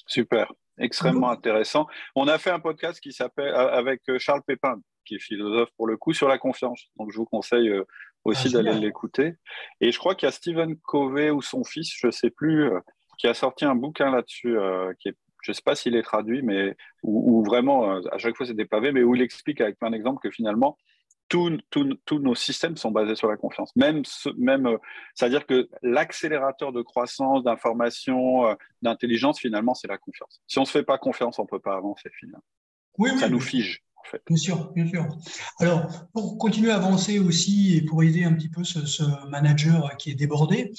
Super 0.05 0.51
extrêmement 0.77 1.29
intéressant. 1.29 1.87
On 2.15 2.27
a 2.27 2.37
fait 2.37 2.51
un 2.51 2.59
podcast 2.59 2.99
qui 2.99 3.11
s'appelle 3.11 3.53
avec 3.53 4.01
euh, 4.09 4.19
Charles 4.19 4.43
Pépin, 4.45 4.79
qui 5.05 5.15
est 5.15 5.19
philosophe 5.19 5.69
pour 5.77 5.87
le 5.87 5.97
coup, 5.97 6.13
sur 6.13 6.27
la 6.27 6.37
confiance. 6.37 6.87
Donc 6.97 7.11
je 7.11 7.17
vous 7.17 7.25
conseille 7.25 7.69
euh, 7.69 7.83
aussi 8.23 8.49
ah, 8.49 8.61
d'aller 8.61 8.73
l'écouter. 8.73 9.35
Et 9.81 9.91
je 9.91 9.99
crois 9.99 10.15
qu'il 10.15 10.27
y 10.27 10.29
a 10.29 10.31
Stephen 10.31 10.77
Covey 10.77 11.31
ou 11.31 11.41
son 11.41 11.63
fils, 11.63 11.91
je 11.95 12.07
ne 12.07 12.11
sais 12.11 12.29
plus, 12.29 12.65
euh, 12.65 12.79
qui 13.17 13.27
a 13.27 13.33
sorti 13.33 13.65
un 13.65 13.75
bouquin 13.75 14.11
là-dessus, 14.11 14.57
qui 14.99 15.09
est, 15.09 15.15
je 15.41 15.51
ne 15.51 15.53
sais 15.55 15.63
pas 15.65 15.73
s'il 15.73 15.95
est 15.95 16.03
traduit, 16.03 16.43
mais 16.43 16.75
où, 17.01 17.43
vraiment, 17.43 17.99
à 18.11 18.17
chaque 18.19 18.35
fois 18.35 18.45
c'est 18.45 18.53
des 18.53 18.65
pavés, 18.65 18.91
mais 18.91 19.01
où 19.01 19.15
il 19.15 19.23
explique 19.23 19.59
avec 19.59 19.79
plein 19.79 19.89
d'exemples 19.89 20.19
que 20.21 20.29
finalement, 20.29 20.77
tous 21.27 22.19
nos 22.19 22.35
systèmes 22.35 22.77
sont 22.77 22.91
basés 22.91 23.15
sur 23.15 23.27
la 23.27 23.37
confiance. 23.37 23.75
Même, 23.75 24.03
même 24.37 24.67
euh, 24.67 24.77
c'est-à-dire 25.13 25.45
que 25.45 25.69
l'accélérateur 25.81 26.71
de 26.71 26.81
croissance, 26.81 27.43
d'information, 27.43 28.47
euh, 28.47 28.55
d'intelligence, 28.81 29.39
finalement, 29.39 29.73
c'est 29.73 29.87
la 29.87 29.97
confiance. 29.97 30.41
Si 30.47 30.57
on 30.57 30.61
ne 30.61 30.65
se 30.65 30.71
fait 30.71 30.83
pas 30.83 30.97
confiance, 30.97 31.39
on 31.39 31.43
ne 31.43 31.47
peut 31.47 31.59
pas 31.59 31.75
avancer, 31.75 32.09
finalement. 32.19 32.43
Oui, 32.97 33.17
Ça 33.19 33.29
nous 33.29 33.39
fige. 33.39 33.83
Bien 34.25 34.37
sûr, 34.37 34.71
bien 34.73 34.87
sûr. 34.87 35.07
Alors, 35.59 35.87
pour 36.13 36.37
continuer 36.37 36.71
à 36.71 36.75
avancer 36.75 37.19
aussi 37.19 37.75
et 37.75 37.81
pour 37.81 38.03
aider 38.03 38.23
un 38.23 38.33
petit 38.33 38.49
peu 38.49 38.63
ce, 38.63 39.03
manager 39.29 39.95
qui 39.97 40.11
est 40.11 40.15
débordé, 40.15 40.71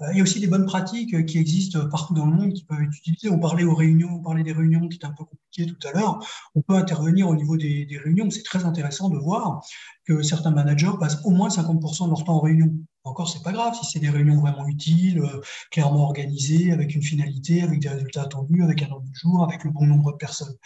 euh, 0.00 0.06
il 0.12 0.18
y 0.18 0.20
a 0.20 0.22
aussi 0.22 0.40
des 0.40 0.46
bonnes 0.46 0.66
pratiques 0.66 1.24
qui 1.26 1.38
existent 1.38 1.88
partout 1.88 2.14
dans 2.14 2.26
le 2.26 2.32
monde 2.32 2.52
qui 2.52 2.64
peuvent 2.64 2.82
être 2.82 2.96
utilisées. 2.96 3.30
On 3.30 3.38
parlait 3.38 3.64
aux 3.64 3.74
réunions, 3.74 4.10
on 4.12 4.22
parlait 4.22 4.42
des 4.42 4.52
réunions 4.52 4.86
qui 4.88 4.96
étaient 4.96 5.06
un 5.06 5.12
peu 5.12 5.24
compliquées 5.24 5.66
tout 5.66 5.88
à 5.88 5.92
l'heure. 5.92 6.18
On 6.54 6.62
peut 6.62 6.74
intervenir 6.74 7.28
au 7.28 7.34
niveau 7.34 7.56
des, 7.56 7.86
réunions. 8.02 8.28
C'est 8.30 8.42
très 8.42 8.64
intéressant 8.64 9.08
de 9.08 9.18
voir 9.18 9.62
que 10.04 10.22
certains 10.22 10.50
managers 10.50 10.92
passent 11.00 11.24
au 11.24 11.30
moins 11.30 11.48
50% 11.48 12.04
de 12.04 12.10
leur 12.10 12.24
temps 12.24 12.36
en 12.36 12.40
réunion. 12.40 12.70
Encore, 13.04 13.28
c'est 13.28 13.42
pas 13.42 13.52
grave 13.52 13.74
si 13.74 13.86
c'est 13.86 14.00
des 14.00 14.10
réunions 14.10 14.40
vraiment 14.40 14.66
utiles, 14.66 15.20
euh, 15.20 15.40
clairement 15.70 16.04
organisées, 16.04 16.72
avec 16.72 16.94
une 16.94 17.02
finalité, 17.02 17.62
avec 17.62 17.80
des 17.80 17.88
résultats 17.88 18.22
attendus, 18.22 18.62
avec 18.62 18.82
un 18.82 18.90
ordre 18.90 19.06
du 19.06 19.14
jour, 19.14 19.44
avec 19.44 19.64
le 19.64 19.70
bon 19.70 19.86
nombre 19.86 20.12
de 20.12 20.16
personnes. 20.16 20.56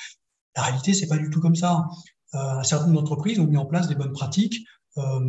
La 0.58 0.64
réalité, 0.64 0.92
c'est 0.92 1.06
pas 1.06 1.16
du 1.16 1.30
tout 1.30 1.40
comme 1.40 1.54
ça. 1.54 1.86
Euh, 2.34 2.38
un 2.38 2.64
certain 2.64 2.88
nombre 2.88 3.02
d'entreprises 3.02 3.38
ont 3.38 3.46
mis 3.46 3.56
en 3.56 3.64
place 3.64 3.86
des 3.86 3.94
bonnes 3.94 4.12
pratiques 4.12 4.66
euh, 4.96 5.20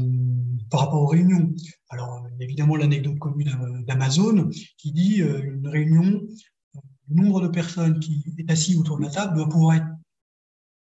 par 0.71 0.79
rapport 0.79 1.03
aux 1.03 1.05
réunions. 1.05 1.53
Alors, 1.89 2.25
évidemment, 2.39 2.75
l'anecdote 2.75 3.19
connue 3.19 3.45
d'Amazon 3.85 4.49
qui 4.79 4.91
dit 4.91 5.21
euh, 5.21 5.43
une 5.43 5.67
réunion, 5.67 6.23
le 7.09 7.15
nombre 7.15 7.41
de 7.41 7.47
personnes 7.47 7.99
qui 7.99 8.23
est 8.39 8.49
assis 8.49 8.75
autour 8.75 8.97
de 8.97 9.03
la 9.03 9.11
table 9.11 9.35
doit 9.35 9.47
pouvoir 9.47 9.75
être 9.75 9.85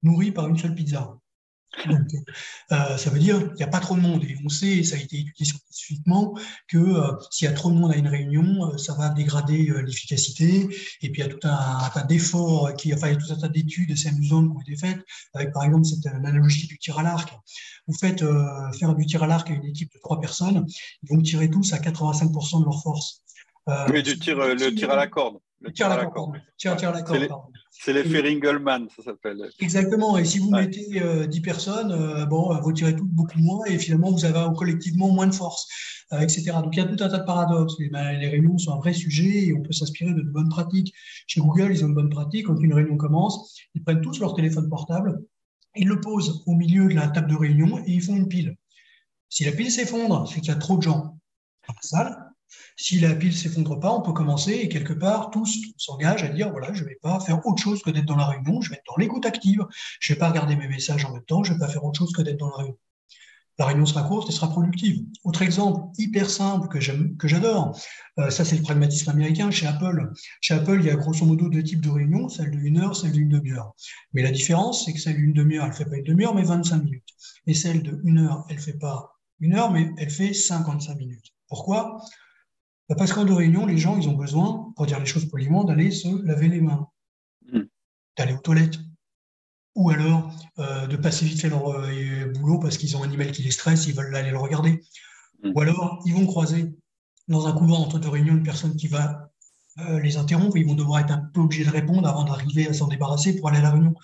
nourri 0.02 0.32
par 0.32 0.48
une 0.48 0.56
seule 0.56 0.74
pizza. 0.74 1.18
Donc, 1.86 2.08
euh, 2.72 2.96
ça 2.96 3.10
veut 3.10 3.18
dire 3.18 3.38
qu'il 3.38 3.56
n'y 3.56 3.62
a 3.62 3.68
pas 3.68 3.80
trop 3.80 3.94
de 3.94 4.00
monde. 4.00 4.24
Et 4.24 4.36
on 4.44 4.48
sait, 4.48 4.78
et 4.78 4.84
ça 4.84 4.96
a 4.96 4.98
été 4.98 5.18
étudié 5.18 5.46
scientifiquement, 5.46 6.36
que 6.66 6.78
euh, 6.78 7.12
s'il 7.30 7.46
y 7.46 7.48
a 7.48 7.52
trop 7.52 7.70
de 7.70 7.76
monde 7.76 7.92
à 7.92 7.96
une 7.96 8.08
réunion, 8.08 8.66
euh, 8.66 8.78
ça 8.78 8.94
va 8.94 9.10
dégrader 9.10 9.70
l'efficacité. 9.84 10.68
Et 11.02 11.10
puis, 11.10 11.22
il 11.22 11.26
y 11.26 11.28
a 11.28 11.28
tout 11.28 11.46
un, 11.46 11.90
tas 11.92 12.02
d'efforts, 12.02 12.74
qui, 12.74 12.92
enfin, 12.94 13.08
il 13.08 13.14
y 13.14 13.16
a 13.16 13.20
tout 13.20 13.32
un 13.32 13.38
tas 13.38 13.48
d'études 13.48 13.92
assez 13.92 14.08
amusantes 14.08 14.50
qui 14.50 14.56
ont 14.56 14.60
été 14.60 14.76
faites, 14.76 15.04
avec 15.34 15.52
par 15.52 15.64
exemple 15.64 15.84
cette 15.84 16.06
analogie 16.06 16.66
du 16.66 16.78
tir 16.78 16.98
à 16.98 17.02
l'arc. 17.02 17.32
Vous 17.86 17.94
faites 17.94 18.24
faire 18.78 18.94
du 18.94 19.06
tir 19.06 19.22
à 19.22 19.26
l'arc 19.26 19.50
à 19.50 19.54
une 19.54 19.64
équipe 19.64 19.92
de 19.92 19.98
trois 19.98 20.20
personnes, 20.20 20.66
ils 21.02 21.08
vont 21.08 21.22
tirer 21.22 21.48
tous 21.48 21.72
à 21.72 21.78
85% 21.78 22.60
de 22.60 22.64
leur 22.64 22.82
force. 22.82 23.22
oui, 23.90 24.02
du 24.02 24.18
tir, 24.18 24.36
le 24.36 24.74
tir 24.74 24.90
à 24.90 24.96
la 24.96 25.06
corde. 25.06 25.38
Tiens 25.74 25.88
la 25.88 26.06
corde. 26.06 26.40
Tiens, 26.56 26.76
tiens 26.76 26.92
la 26.92 27.02
corde. 27.02 27.28
C'est 27.70 27.92
l'effet 27.92 28.20
Ringelmann, 28.20 28.88
ça 28.94 29.02
s'appelle. 29.02 29.50
Exactement. 29.60 30.16
Et 30.16 30.24
si 30.24 30.38
vous 30.38 30.50
mettez 30.50 30.84
10 30.86 30.98
euh, 30.98 31.42
personnes, 31.42 31.92
euh, 31.92 32.26
bon, 32.26 32.56
vous 32.60 32.72
tirez 32.72 32.94
tout 32.94 33.06
beaucoup 33.06 33.38
moins 33.38 33.64
et 33.66 33.78
finalement 33.78 34.10
vous 34.10 34.24
avez 34.24 34.40
collectivement 34.56 35.08
moins 35.08 35.26
de 35.26 35.34
force, 35.34 35.68
euh, 36.12 36.20
etc. 36.20 36.52
Donc 36.62 36.76
il 36.76 36.78
y 36.78 36.82
a 36.82 36.86
tout 36.86 37.02
un 37.02 37.08
tas 37.08 37.18
de 37.18 37.24
paradoxes. 37.24 37.76
Ben, 37.90 38.18
les 38.18 38.28
réunions 38.28 38.58
sont 38.58 38.72
un 38.72 38.78
vrai 38.78 38.92
sujet 38.92 39.46
et 39.46 39.54
on 39.54 39.62
peut 39.62 39.72
s'inspirer 39.72 40.12
de, 40.12 40.22
de 40.22 40.30
bonnes 40.30 40.48
pratiques. 40.48 40.92
Chez 41.26 41.40
Google, 41.40 41.70
ils 41.72 41.84
ont 41.84 41.88
une 41.88 41.94
bonne 41.94 42.10
pratique. 42.10 42.46
Quand 42.46 42.56
une 42.56 42.74
réunion 42.74 42.96
commence, 42.96 43.56
ils 43.74 43.82
prennent 43.82 44.00
tous 44.00 44.20
leur 44.20 44.34
téléphone 44.34 44.68
portable, 44.68 45.20
ils 45.76 45.88
le 45.88 46.00
posent 46.00 46.42
au 46.46 46.54
milieu 46.54 46.88
de 46.88 46.94
la 46.94 47.08
table 47.08 47.30
de 47.30 47.36
réunion 47.36 47.78
et 47.78 47.92
ils 47.92 48.02
font 48.02 48.16
une 48.16 48.28
pile. 48.28 48.56
Si 49.28 49.44
la 49.44 49.52
pile 49.52 49.70
s'effondre, 49.70 50.26
c'est 50.28 50.40
qu'il 50.40 50.48
y 50.48 50.56
a 50.56 50.56
trop 50.56 50.78
de 50.78 50.82
gens 50.82 51.18
dans 51.68 51.74
la 51.74 51.82
salle. 51.82 52.27
Si 52.76 53.00
la 53.00 53.14
pile 53.14 53.36
s'effondre 53.36 53.78
pas, 53.78 53.92
on 53.92 54.02
peut 54.02 54.12
commencer 54.12 54.52
et 54.52 54.68
quelque 54.68 54.92
part, 54.92 55.30
tous 55.30 55.58
s'engagent 55.76 56.22
à 56.22 56.28
dire 56.28 56.50
voilà, 56.50 56.72
je 56.72 56.84
ne 56.84 56.88
vais 56.88 56.98
pas 57.02 57.20
faire 57.20 57.44
autre 57.46 57.62
chose 57.62 57.82
que 57.82 57.90
d'être 57.90 58.06
dans 58.06 58.16
la 58.16 58.26
réunion, 58.26 58.60
je 58.60 58.70
vais 58.70 58.76
être 58.76 58.86
dans 58.88 58.96
l'écoute 58.96 59.26
active, 59.26 59.66
je 60.00 60.12
ne 60.12 60.14
vais 60.14 60.18
pas 60.18 60.28
regarder 60.28 60.56
mes 60.56 60.68
messages 60.68 61.04
en 61.04 61.12
même 61.12 61.24
temps, 61.24 61.44
je 61.44 61.52
ne 61.52 61.58
vais 61.58 61.66
pas 61.66 61.70
faire 61.70 61.84
autre 61.84 61.98
chose 61.98 62.12
que 62.12 62.22
d'être 62.22 62.38
dans 62.38 62.50
la 62.50 62.56
réunion. 62.56 62.78
La 63.58 63.66
réunion 63.66 63.86
sera 63.86 64.04
courte 64.04 64.28
et 64.28 64.32
sera 64.32 64.48
productive. 64.48 65.04
Autre 65.24 65.42
exemple 65.42 65.90
hyper 65.98 66.30
simple 66.30 66.68
que 66.68 66.78
j'adore, 67.28 67.76
euh, 68.20 68.30
ça 68.30 68.44
c'est 68.44 68.56
le 68.56 68.62
pragmatisme 68.62 69.10
américain 69.10 69.50
chez 69.50 69.66
Apple. 69.66 70.12
Chez 70.40 70.54
Apple, 70.54 70.78
il 70.78 70.86
y 70.86 70.90
a 70.90 70.94
grosso 70.94 71.26
modo 71.26 71.48
deux 71.48 71.64
types 71.64 71.80
de 71.80 71.90
réunions, 71.90 72.28
celle 72.28 72.52
de 72.52 72.58
une 72.58 72.78
heure, 72.78 72.94
celle 72.94 73.10
d'une 73.10 73.28
demi-heure. 73.28 73.74
Mais 74.12 74.22
la 74.22 74.30
différence, 74.30 74.84
c'est 74.84 74.92
que 74.92 75.00
celle 75.00 75.16
d'une 75.16 75.32
demi-heure, 75.32 75.64
elle 75.64 75.72
ne 75.72 75.76
fait 75.76 75.86
pas 75.86 75.96
une 75.96 76.04
demi-heure, 76.04 76.36
mais 76.36 76.44
25 76.44 76.84
minutes. 76.84 77.08
Et 77.48 77.54
celle 77.54 77.82
de 77.82 78.00
une 78.04 78.18
heure, 78.18 78.44
elle 78.48 78.56
ne 78.56 78.60
fait 78.60 78.78
pas 78.78 79.18
une 79.40 79.54
heure, 79.54 79.72
mais 79.72 79.90
elle 79.98 80.10
fait 80.10 80.32
55 80.32 80.94
minutes. 80.96 81.34
Pourquoi? 81.48 82.00
Parce 82.96 83.12
qu'en 83.12 83.24
deux 83.24 83.34
réunions, 83.34 83.66
les 83.66 83.76
gens, 83.76 83.98
ils 83.98 84.08
ont 84.08 84.14
besoin, 84.14 84.72
pour 84.74 84.86
dire 84.86 84.98
les 84.98 85.06
choses 85.06 85.26
poliment, 85.26 85.64
d'aller 85.64 85.90
se 85.90 86.08
laver 86.24 86.48
les 86.48 86.60
mains, 86.60 86.88
hmm. 87.52 87.64
d'aller 88.16 88.32
aux 88.32 88.38
toilettes, 88.38 88.78
ou 89.74 89.90
alors 89.90 90.32
euh, 90.58 90.86
de 90.86 90.96
passer 90.96 91.26
vite 91.26 91.40
fait 91.40 91.50
leur 91.50 91.68
euh, 91.68 92.32
boulot 92.34 92.58
parce 92.58 92.78
qu'ils 92.78 92.96
ont 92.96 93.02
un 93.02 93.10
email 93.10 93.30
qui 93.30 93.42
les 93.42 93.50
stresse, 93.50 93.86
ils 93.86 93.94
veulent 93.94 94.14
aller 94.14 94.30
le 94.30 94.38
regarder. 94.38 94.82
Hmm. 95.42 95.52
Ou 95.54 95.60
alors, 95.60 96.02
ils 96.06 96.14
vont 96.14 96.26
croiser 96.26 96.72
dans 97.28 97.46
un 97.46 97.52
couloir 97.52 97.80
entre 97.80 97.98
deux 97.98 98.08
réunions 98.08 98.34
une 98.34 98.42
personne 98.42 98.74
qui 98.74 98.88
va 98.88 99.30
euh, 99.80 100.00
les 100.00 100.16
interrompre, 100.16 100.56
ils 100.56 100.66
vont 100.66 100.74
devoir 100.74 101.00
être 101.00 101.12
un 101.12 101.18
peu 101.18 101.40
obligés 101.40 101.64
de 101.64 101.70
répondre 101.70 102.08
avant 102.08 102.24
d'arriver 102.24 102.68
à 102.68 102.72
s'en 102.72 102.88
débarrasser 102.88 103.36
pour 103.36 103.48
aller 103.48 103.58
à 103.58 103.62
la 103.62 103.70
réunion. 103.70 103.94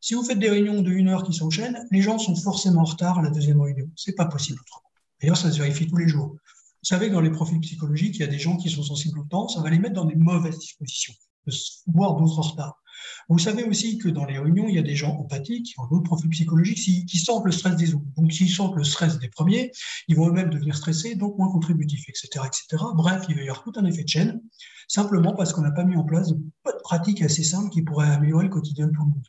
Si 0.00 0.14
vous 0.14 0.24
faites 0.24 0.38
des 0.38 0.50
réunions 0.50 0.82
de 0.82 0.90
une 0.90 1.08
heure 1.08 1.22
qui 1.22 1.32
s'enchaînent, 1.32 1.86
les 1.92 2.02
gens 2.02 2.18
sont 2.18 2.34
forcément 2.34 2.80
en 2.80 2.84
retard 2.84 3.18
à 3.20 3.22
la 3.22 3.30
deuxième 3.30 3.60
réunion. 3.60 3.88
C'est 3.94 4.16
pas 4.16 4.24
possible 4.24 4.58
autrement. 4.60 4.90
D'ailleurs, 5.20 5.36
ça 5.36 5.52
se 5.52 5.58
vérifie 5.58 5.86
tous 5.86 5.96
les 5.96 6.08
jours. 6.08 6.34
Vous 6.82 6.88
savez 6.88 7.10
dans 7.10 7.20
les 7.20 7.30
profils 7.30 7.60
psychologiques, 7.60 8.16
il 8.16 8.20
y 8.20 8.24
a 8.24 8.28
des 8.28 8.40
gens 8.40 8.56
qui 8.56 8.68
sont 8.68 8.82
sensibles 8.82 9.20
au 9.20 9.24
temps, 9.24 9.46
ça 9.46 9.60
va 9.60 9.70
les 9.70 9.78
mettre 9.78 9.94
dans 9.94 10.04
des 10.04 10.16
mauvaises 10.16 10.58
dispositions, 10.58 11.14
voire 11.86 12.16
d'autres 12.16 12.40
en 12.40 12.42
retard. 12.42 12.82
Vous 13.28 13.38
savez 13.38 13.62
aussi 13.62 13.98
que 13.98 14.08
dans 14.08 14.24
les 14.24 14.38
réunions, 14.38 14.66
il 14.68 14.74
y 14.74 14.78
a 14.78 14.82
des 14.82 14.96
gens 14.96 15.16
empathiques, 15.16 15.66
qui 15.66 15.80
ont 15.80 15.86
d'autres 15.86 16.04
profils 16.04 16.28
psychologiques, 16.30 17.06
qui 17.06 17.18
sentent 17.18 17.44
le 17.44 17.52
stress 17.52 17.76
des 17.76 17.94
autres. 17.94 18.04
Donc, 18.16 18.32
s'ils 18.32 18.50
sentent 18.50 18.76
le 18.76 18.82
stress 18.82 19.18
des 19.20 19.28
premiers, 19.28 19.70
ils 20.08 20.16
vont 20.16 20.28
eux-mêmes 20.28 20.50
devenir 20.50 20.76
stressés, 20.76 21.14
donc 21.14 21.38
moins 21.38 21.50
contributifs, 21.50 22.08
etc., 22.08 22.44
etc. 22.46 22.84
Bref, 22.94 23.24
il 23.28 23.36
va 23.36 23.42
y 23.42 23.48
avoir 23.48 23.62
tout 23.62 23.72
un 23.76 23.84
effet 23.84 24.02
de 24.02 24.08
chaîne, 24.08 24.40
simplement 24.88 25.34
parce 25.34 25.52
qu'on 25.52 25.62
n'a 25.62 25.70
pas 25.70 25.84
mis 25.84 25.96
en 25.96 26.04
place 26.04 26.28
de 26.28 26.38
pratiques 26.82 27.22
assez 27.22 27.44
simples 27.44 27.70
qui 27.70 27.82
pourraient 27.82 28.10
améliorer 28.10 28.44
le 28.44 28.50
quotidien 28.50 28.88
de 28.88 28.92
tout 28.92 29.02
le 29.02 29.10
monde 29.10 29.26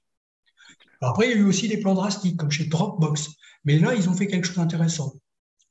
après, 1.06 1.28
il 1.28 1.32
y 1.32 1.34
a 1.34 1.38
eu 1.38 1.44
aussi 1.44 1.68
des 1.68 1.78
plans 1.78 1.96
drastiques, 1.96 2.38
comme 2.38 2.52
chez 2.52 2.66
Dropbox. 2.66 3.30
Mais 3.66 3.78
là, 3.78 3.94
ils 3.94 4.10
ont 4.10 4.14
fait 4.14 4.28
quelque 4.28 4.46
chose 4.46 4.56
d'intéressant. 4.56 5.14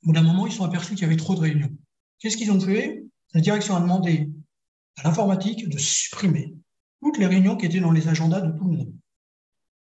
Au 0.02 0.06
bout 0.06 0.12
d'un 0.12 0.22
moment, 0.22 0.46
ils 0.46 0.52
sont 0.52 0.64
aperçus 0.64 0.94
qu'il 0.94 1.02
y 1.02 1.06
avait 1.06 1.16
trop 1.16 1.34
de 1.34 1.40
réunions. 1.40 1.70
Qu'est-ce 2.18 2.36
qu'ils 2.36 2.50
ont 2.50 2.60
fait? 2.60 3.04
La 3.34 3.40
direction 3.40 3.76
a 3.76 3.80
demandé 3.80 4.30
à 4.96 5.04
l'informatique 5.04 5.68
de 5.68 5.78
supprimer 5.78 6.54
toutes 7.00 7.18
les 7.18 7.26
réunions 7.26 7.56
qui 7.56 7.66
étaient 7.66 7.80
dans 7.80 7.92
les 7.92 8.08
agendas 8.08 8.40
de 8.40 8.56
tout 8.56 8.64
le 8.64 8.76
monde. 8.76 8.94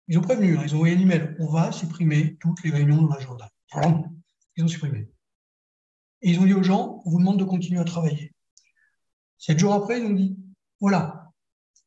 Ils 0.07 0.17
ont 0.17 0.21
prévenu, 0.21 0.57
hein, 0.57 0.63
ils 0.65 0.73
ont 0.73 0.77
envoyé 0.77 0.95
un 0.95 0.99
email. 0.99 1.35
On 1.39 1.47
va 1.47 1.71
supprimer 1.71 2.37
toutes 2.39 2.63
les 2.63 2.71
réunions 2.71 3.01
dans 3.01 3.07
l'agenda. 3.07 3.49
Ils 4.57 4.63
ont 4.63 4.67
supprimé. 4.67 5.09
Et 6.21 6.31
ils 6.31 6.39
ont 6.39 6.45
dit 6.45 6.53
aux 6.53 6.63
gens, 6.63 7.01
on 7.05 7.09
vous 7.09 7.19
demande 7.19 7.39
de 7.39 7.45
continuer 7.45 7.79
à 7.79 7.85
travailler. 7.85 8.33
Sept 9.37 9.57
jours 9.57 9.73
après, 9.73 9.99
ils 9.99 10.05
ont 10.05 10.13
dit, 10.13 10.37
voilà, 10.79 11.31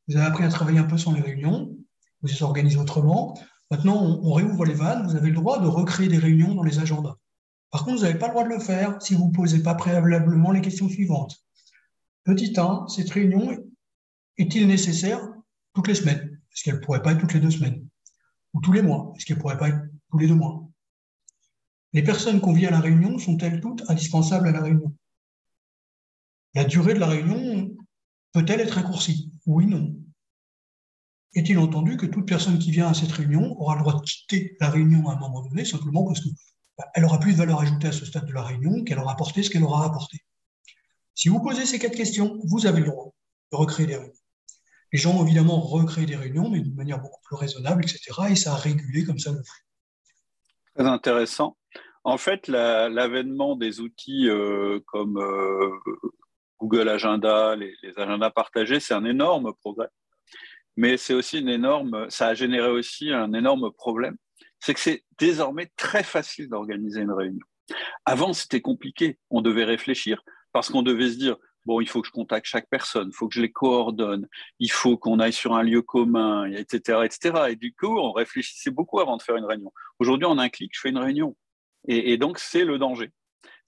vous 0.08 0.16
avez 0.16 0.26
appris 0.26 0.44
à 0.44 0.48
travailler 0.48 0.78
un 0.78 0.84
peu 0.84 0.98
sans 0.98 1.12
les 1.12 1.20
réunions, 1.20 1.76
vous 2.22 2.32
êtes 2.32 2.42
organisé 2.42 2.78
autrement. 2.78 3.38
Maintenant, 3.70 4.02
on, 4.02 4.32
réouvre 4.32 4.64
les 4.64 4.74
vannes, 4.74 5.06
vous 5.06 5.16
avez 5.16 5.28
le 5.28 5.34
droit 5.34 5.60
de 5.60 5.66
recréer 5.66 6.08
des 6.08 6.18
réunions 6.18 6.54
dans 6.54 6.62
les 6.62 6.78
agendas. 6.78 7.16
Par 7.74 7.84
contre, 7.84 7.96
vous 7.96 8.02
n'avez 8.04 8.20
pas 8.20 8.28
le 8.28 8.34
droit 8.34 8.44
de 8.44 8.50
le 8.50 8.60
faire 8.60 9.02
si 9.02 9.16
vous 9.16 9.26
ne 9.26 9.32
posez 9.32 9.60
pas 9.60 9.74
préalablement 9.74 10.52
les 10.52 10.60
questions 10.60 10.88
suivantes. 10.88 11.44
Petit 12.22 12.54
1, 12.56 12.86
cette 12.86 13.10
réunion 13.10 13.50
est-il 14.38 14.68
nécessaire 14.68 15.18
toutes 15.74 15.88
les 15.88 15.96
semaines? 15.96 16.40
Est-ce 16.52 16.62
qu'elle 16.62 16.76
ne 16.76 16.78
pourrait 16.78 17.02
pas 17.02 17.10
être 17.10 17.18
toutes 17.18 17.34
les 17.34 17.40
deux 17.40 17.50
semaines? 17.50 17.84
Ou 18.52 18.60
tous 18.60 18.70
les 18.70 18.80
mois? 18.80 19.12
Est-ce 19.16 19.26
qu'elle 19.26 19.38
ne 19.38 19.42
pourrait 19.42 19.58
pas 19.58 19.70
être 19.70 19.88
tous 20.08 20.18
les 20.18 20.28
deux 20.28 20.36
mois? 20.36 20.68
Les 21.94 22.04
personnes 22.04 22.40
conviées 22.40 22.68
à 22.68 22.70
la 22.70 22.78
réunion 22.78 23.18
sont-elles 23.18 23.60
toutes 23.60 23.82
indispensables 23.90 24.46
à 24.46 24.52
la 24.52 24.62
réunion? 24.62 24.94
La 26.54 26.62
durée 26.62 26.94
de 26.94 27.00
la 27.00 27.08
réunion 27.08 27.74
peut-elle 28.30 28.60
être 28.60 28.74
raccourcie? 28.74 29.32
Oui, 29.46 29.66
non. 29.66 29.96
Est-il 31.34 31.58
entendu 31.58 31.96
que 31.96 32.06
toute 32.06 32.28
personne 32.28 32.60
qui 32.60 32.70
vient 32.70 32.86
à 32.86 32.94
cette 32.94 33.10
réunion 33.10 33.60
aura 33.60 33.74
le 33.74 33.80
droit 33.80 34.00
de 34.00 34.04
quitter 34.06 34.56
la 34.60 34.70
réunion 34.70 35.08
à 35.08 35.14
un 35.14 35.18
moment 35.18 35.42
donné, 35.42 35.64
simplement 35.64 36.04
parce 36.04 36.20
qu'elle 36.20 36.34
bah, 36.78 36.84
aura 37.02 37.18
plus 37.18 37.32
de 37.32 37.38
valeur 37.38 37.60
ajoutée 37.60 37.88
à 37.88 37.92
ce 37.92 38.04
stade 38.04 38.26
de 38.26 38.32
la 38.32 38.42
réunion, 38.42 38.84
qu'elle 38.84 38.98
aura 38.98 39.12
apporté 39.12 39.42
ce 39.42 39.50
qu'elle 39.50 39.62
aura 39.62 39.86
apporté 39.86 40.18
Si 41.14 41.28
vous 41.28 41.40
posez 41.40 41.66
ces 41.66 41.78
quatre 41.78 41.96
questions, 41.96 42.40
vous 42.44 42.66
avez 42.66 42.80
le 42.80 42.86
droit 42.86 43.12
de 43.52 43.56
recréer 43.56 43.86
des 43.86 43.96
réunions. 43.96 44.12
Les 44.92 44.98
gens 44.98 45.16
ont 45.16 45.24
évidemment 45.24 45.60
recréé 45.60 46.06
des 46.06 46.16
réunions, 46.16 46.48
mais 46.50 46.60
d'une 46.60 46.74
manière 46.74 47.00
beaucoup 47.00 47.20
plus 47.22 47.36
raisonnable, 47.36 47.84
etc. 47.84 48.00
Et 48.30 48.36
ça 48.36 48.52
a 48.52 48.56
régulé 48.56 49.04
comme 49.04 49.18
ça 49.18 49.32
le 49.32 49.42
flux. 49.42 49.64
Très 50.74 50.86
intéressant. 50.86 51.56
En 52.04 52.18
fait, 52.18 52.48
l'avènement 52.48 53.56
des 53.56 53.80
outils 53.80 54.28
euh, 54.28 54.80
comme 54.86 55.18
euh, 55.18 55.70
Google 56.60 56.88
Agenda, 56.88 57.56
les 57.56 57.74
agendas 57.96 58.30
partagés, 58.30 58.78
c'est 58.78 58.94
un 58.94 59.04
énorme 59.04 59.52
progrès 59.60 59.88
mais 60.76 60.96
c'est 60.96 61.14
aussi 61.14 61.38
une 61.38 61.48
énorme, 61.48 62.06
ça 62.10 62.28
a 62.28 62.34
généré 62.34 62.68
aussi 62.68 63.12
un 63.12 63.32
énorme 63.32 63.72
problème, 63.72 64.16
c'est 64.64 64.74
que 64.74 64.80
c'est 64.80 65.04
désormais 65.18 65.70
très 65.76 66.02
facile 66.02 66.48
d'organiser 66.48 67.02
une 67.02 67.12
réunion. 67.12 67.44
Avant, 68.04 68.32
c'était 68.32 68.60
compliqué, 68.60 69.18
on 69.28 69.42
devait 69.42 69.64
réfléchir, 69.64 70.22
parce 70.52 70.70
qu'on 70.70 70.82
devait 70.82 71.10
se 71.10 71.18
dire, 71.18 71.36
bon, 71.66 71.80
il 71.82 71.88
faut 71.88 72.00
que 72.00 72.08
je 72.08 72.12
contacte 72.12 72.46
chaque 72.46 72.68
personne, 72.70 73.08
il 73.10 73.14
faut 73.14 73.28
que 73.28 73.34
je 73.34 73.42
les 73.42 73.52
coordonne, 73.52 74.26
il 74.60 74.70
faut 74.70 74.96
qu'on 74.96 75.18
aille 75.20 75.32
sur 75.32 75.54
un 75.54 75.62
lieu 75.62 75.82
commun, 75.82 76.46
etc., 76.46 77.00
etc. 77.04 77.34
Et 77.50 77.56
du 77.56 77.74
coup, 77.74 77.98
on 77.98 78.12
réfléchissait 78.12 78.70
beaucoup 78.70 79.00
avant 79.00 79.18
de 79.18 79.22
faire 79.22 79.36
une 79.36 79.44
réunion. 79.44 79.72
Aujourd'hui, 79.98 80.26
en 80.26 80.38
un 80.38 80.48
clic, 80.48 80.70
je 80.74 80.80
fais 80.80 80.90
une 80.90 80.98
réunion. 80.98 81.36
et 81.86 82.16
donc, 82.16 82.38
c'est 82.38 82.64
le 82.64 82.78
danger. 82.78 83.12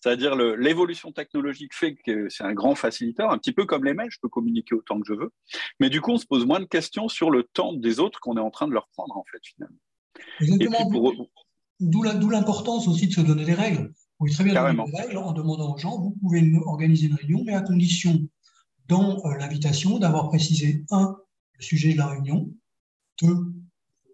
C'est-à-dire 0.00 0.35
l'évolution 0.37 1.12
technologique 1.12 1.74
fait 1.74 1.94
que 1.94 2.28
c'est 2.28 2.44
un 2.44 2.54
grand 2.54 2.74
facilitateur, 2.74 3.32
un 3.32 3.38
petit 3.38 3.52
peu 3.52 3.66
comme 3.66 3.85
les 3.85 3.94
mails, 3.94 4.11
je 4.11 4.18
peux 4.20 4.28
communiquer 4.28 4.74
autant 4.74 5.00
que 5.00 5.06
je 5.06 5.14
veux. 5.14 5.32
Mais 5.80 5.90
du 5.90 6.00
coup, 6.00 6.12
on 6.12 6.18
se 6.18 6.26
pose 6.26 6.46
moins 6.46 6.61
de 6.61 6.64
questions 6.64 7.09
sur 7.09 7.30
le 7.30 7.42
temps 7.42 7.72
des 7.72 8.00
autres 8.00 8.20
qu'on 8.20 8.37
est 8.37 8.40
en 8.40 8.50
train 8.50 8.68
de 8.68 8.72
leur 8.72 8.88
prendre, 8.88 9.16
en 9.16 9.24
fait, 9.30 9.40
finalement. 9.42 9.78
Exactement. 10.40 11.12
D'où 11.79 12.31
l'importance 12.31 12.88
aussi 12.88 13.09
de 13.09 13.12
se 13.12 13.20
donner 13.20 13.44
des 13.44 13.55
règles. 13.55 13.92
Vous 14.18 14.26
pouvez 14.26 14.33
très 14.33 14.44
bien 14.44 14.55
donner 14.55 14.90
des 14.90 14.96
règles 14.96 15.18
en 15.18 15.33
demandant 15.33 15.74
aux 15.74 15.79
gens, 15.79 15.98
vous 15.98 16.16
pouvez 16.22 16.52
organiser 16.64 17.09
une 17.09 17.14
réunion, 17.14 17.42
mais 17.44 17.55
à 17.55 17.61
condition, 17.61 18.26
dans 18.88 19.24
euh, 19.26 19.37
l'invitation, 19.37 19.98
d'avoir 19.98 20.29
précisé, 20.29 20.85
un, 20.90 21.16
le 21.52 21.62
sujet 21.62 21.92
de 21.92 21.98
la 21.98 22.07
réunion, 22.07 22.50
deux, 23.20 23.52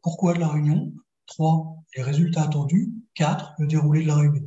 pourquoi 0.02 0.34
de 0.34 0.40
la 0.40 0.48
réunion, 0.48 0.92
trois, 1.26 1.76
les 1.96 2.02
résultats 2.02 2.42
attendus, 2.42 2.92
quatre, 3.14 3.54
le 3.58 3.66
déroulé 3.66 4.02
de 4.02 4.08
la 4.08 4.16
réunion. 4.16 4.42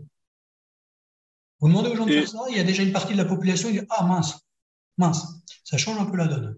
Vous 1.60 1.70
demandez 1.70 1.89
aux 1.89 1.96
gens 1.96 2.06
de 2.06 2.12
faire 2.12 2.28
ça, 2.28 2.39
il 2.50 2.58
y 2.58 2.60
a 2.60 2.63
déjà 2.63 2.84
une 2.84 2.91
partie 2.91 3.13
de 3.13 3.18
la 3.18 3.26
population 3.26 3.70
qui 3.70 3.80
dit 3.80 3.86
Ah 3.89 4.06
mince, 4.06 4.46
mince, 4.98 5.41
ça 5.63 5.78
change 5.78 5.98
un 6.00 6.06
peu 6.06 6.18
la 6.18 6.28
donne. 6.28 6.58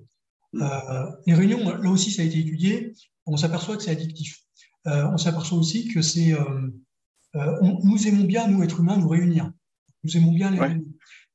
Mm. 0.53 0.61
Euh, 0.63 1.11
les 1.27 1.33
réunions, 1.33 1.77
là 1.77 1.89
aussi, 1.89 2.11
ça 2.11 2.23
a 2.23 2.25
été 2.25 2.39
étudié, 2.39 2.93
on 3.25 3.37
s'aperçoit 3.37 3.77
que 3.77 3.83
c'est 3.83 3.91
addictif. 3.91 4.46
Euh, 4.87 5.07
on 5.11 5.17
s'aperçoit 5.17 5.57
aussi 5.57 5.87
que 5.87 6.01
c'est. 6.01 6.33
Euh, 6.33 7.79
nous 7.83 8.07
aimons 8.07 8.23
bien, 8.23 8.47
nous, 8.47 8.63
êtres 8.63 8.79
humains, 8.79 8.97
nous 8.97 9.09
réunir. 9.09 9.51
Nous 10.03 10.17
aimons 10.17 10.31
bien 10.31 10.51
les 10.51 10.59
réunions. 10.59 10.85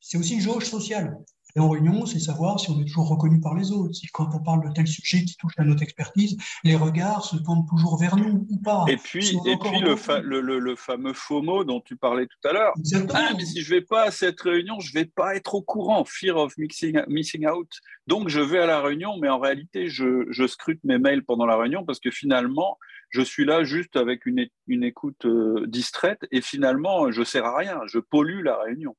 C'est 0.00 0.18
aussi 0.18 0.34
une 0.34 0.40
jauge 0.40 0.64
sociale. 0.64 1.16
Et 1.54 1.60
en 1.60 1.68
réunion, 1.68 2.06
c'est 2.06 2.18
savoir 2.18 2.58
si 2.58 2.70
on 2.70 2.80
est 2.80 2.84
toujours 2.84 3.08
reconnu 3.08 3.40
par 3.40 3.54
les 3.54 3.72
autres, 3.72 3.94
si 3.94 4.06
quand 4.06 4.28
on 4.34 4.38
parle 4.38 4.66
de 4.66 4.72
tel 4.72 4.86
sujet 4.86 5.22
qui 5.24 5.36
touche 5.36 5.52
à 5.58 5.64
notre 5.64 5.82
expertise, 5.82 6.38
les 6.64 6.76
regards 6.76 7.24
se 7.24 7.36
tournent 7.36 7.66
toujours 7.66 7.98
vers 7.98 8.16
nous 8.16 8.46
ou 8.48 8.56
pas. 8.62 8.86
Et 8.88 8.96
puis, 8.96 9.36
et 9.46 9.56
puis 9.58 9.80
le, 9.80 10.40
le, 10.40 10.58
le, 10.58 10.76
fameux 10.76 11.12
FOMO 11.12 11.64
dont 11.64 11.80
tu 11.80 11.96
parlais 11.96 12.26
tout 12.26 12.48
à 12.48 12.52
l'heure. 12.52 12.72
Ah, 13.12 13.32
mais 13.36 13.44
si 13.44 13.60
je 13.60 13.74
vais 13.74 13.82
pas 13.82 14.04
à 14.04 14.10
cette 14.10 14.40
réunion, 14.40 14.80
je 14.80 14.94
vais 14.94 15.04
pas 15.04 15.36
être 15.36 15.54
au 15.54 15.62
courant, 15.62 16.04
fear 16.06 16.36
of 16.36 16.56
mixing, 16.56 17.02
missing 17.08 17.46
out. 17.46 17.68
Donc, 18.06 18.28
je 18.30 18.40
vais 18.40 18.58
à 18.58 18.66
la 18.66 18.80
réunion, 18.80 19.18
mais 19.18 19.28
en 19.28 19.38
réalité, 19.38 19.88
je, 19.88 20.26
je 20.30 20.46
scrute 20.46 20.80
mes 20.84 20.98
mails 20.98 21.22
pendant 21.22 21.44
la 21.44 21.56
réunion 21.58 21.84
parce 21.84 22.00
que 22.00 22.10
finalement, 22.10 22.78
je 23.12 23.20
suis 23.20 23.44
là 23.44 23.62
juste 23.62 23.96
avec 23.96 24.26
une, 24.26 24.46
une 24.66 24.84
écoute 24.84 25.26
euh, 25.26 25.66
distraite 25.66 26.26
et 26.30 26.40
finalement, 26.40 27.12
je 27.12 27.22
sers 27.22 27.44
à 27.44 27.56
rien, 27.56 27.80
je 27.86 27.98
pollue 27.98 28.42
la 28.42 28.58
réunion. 28.58 28.96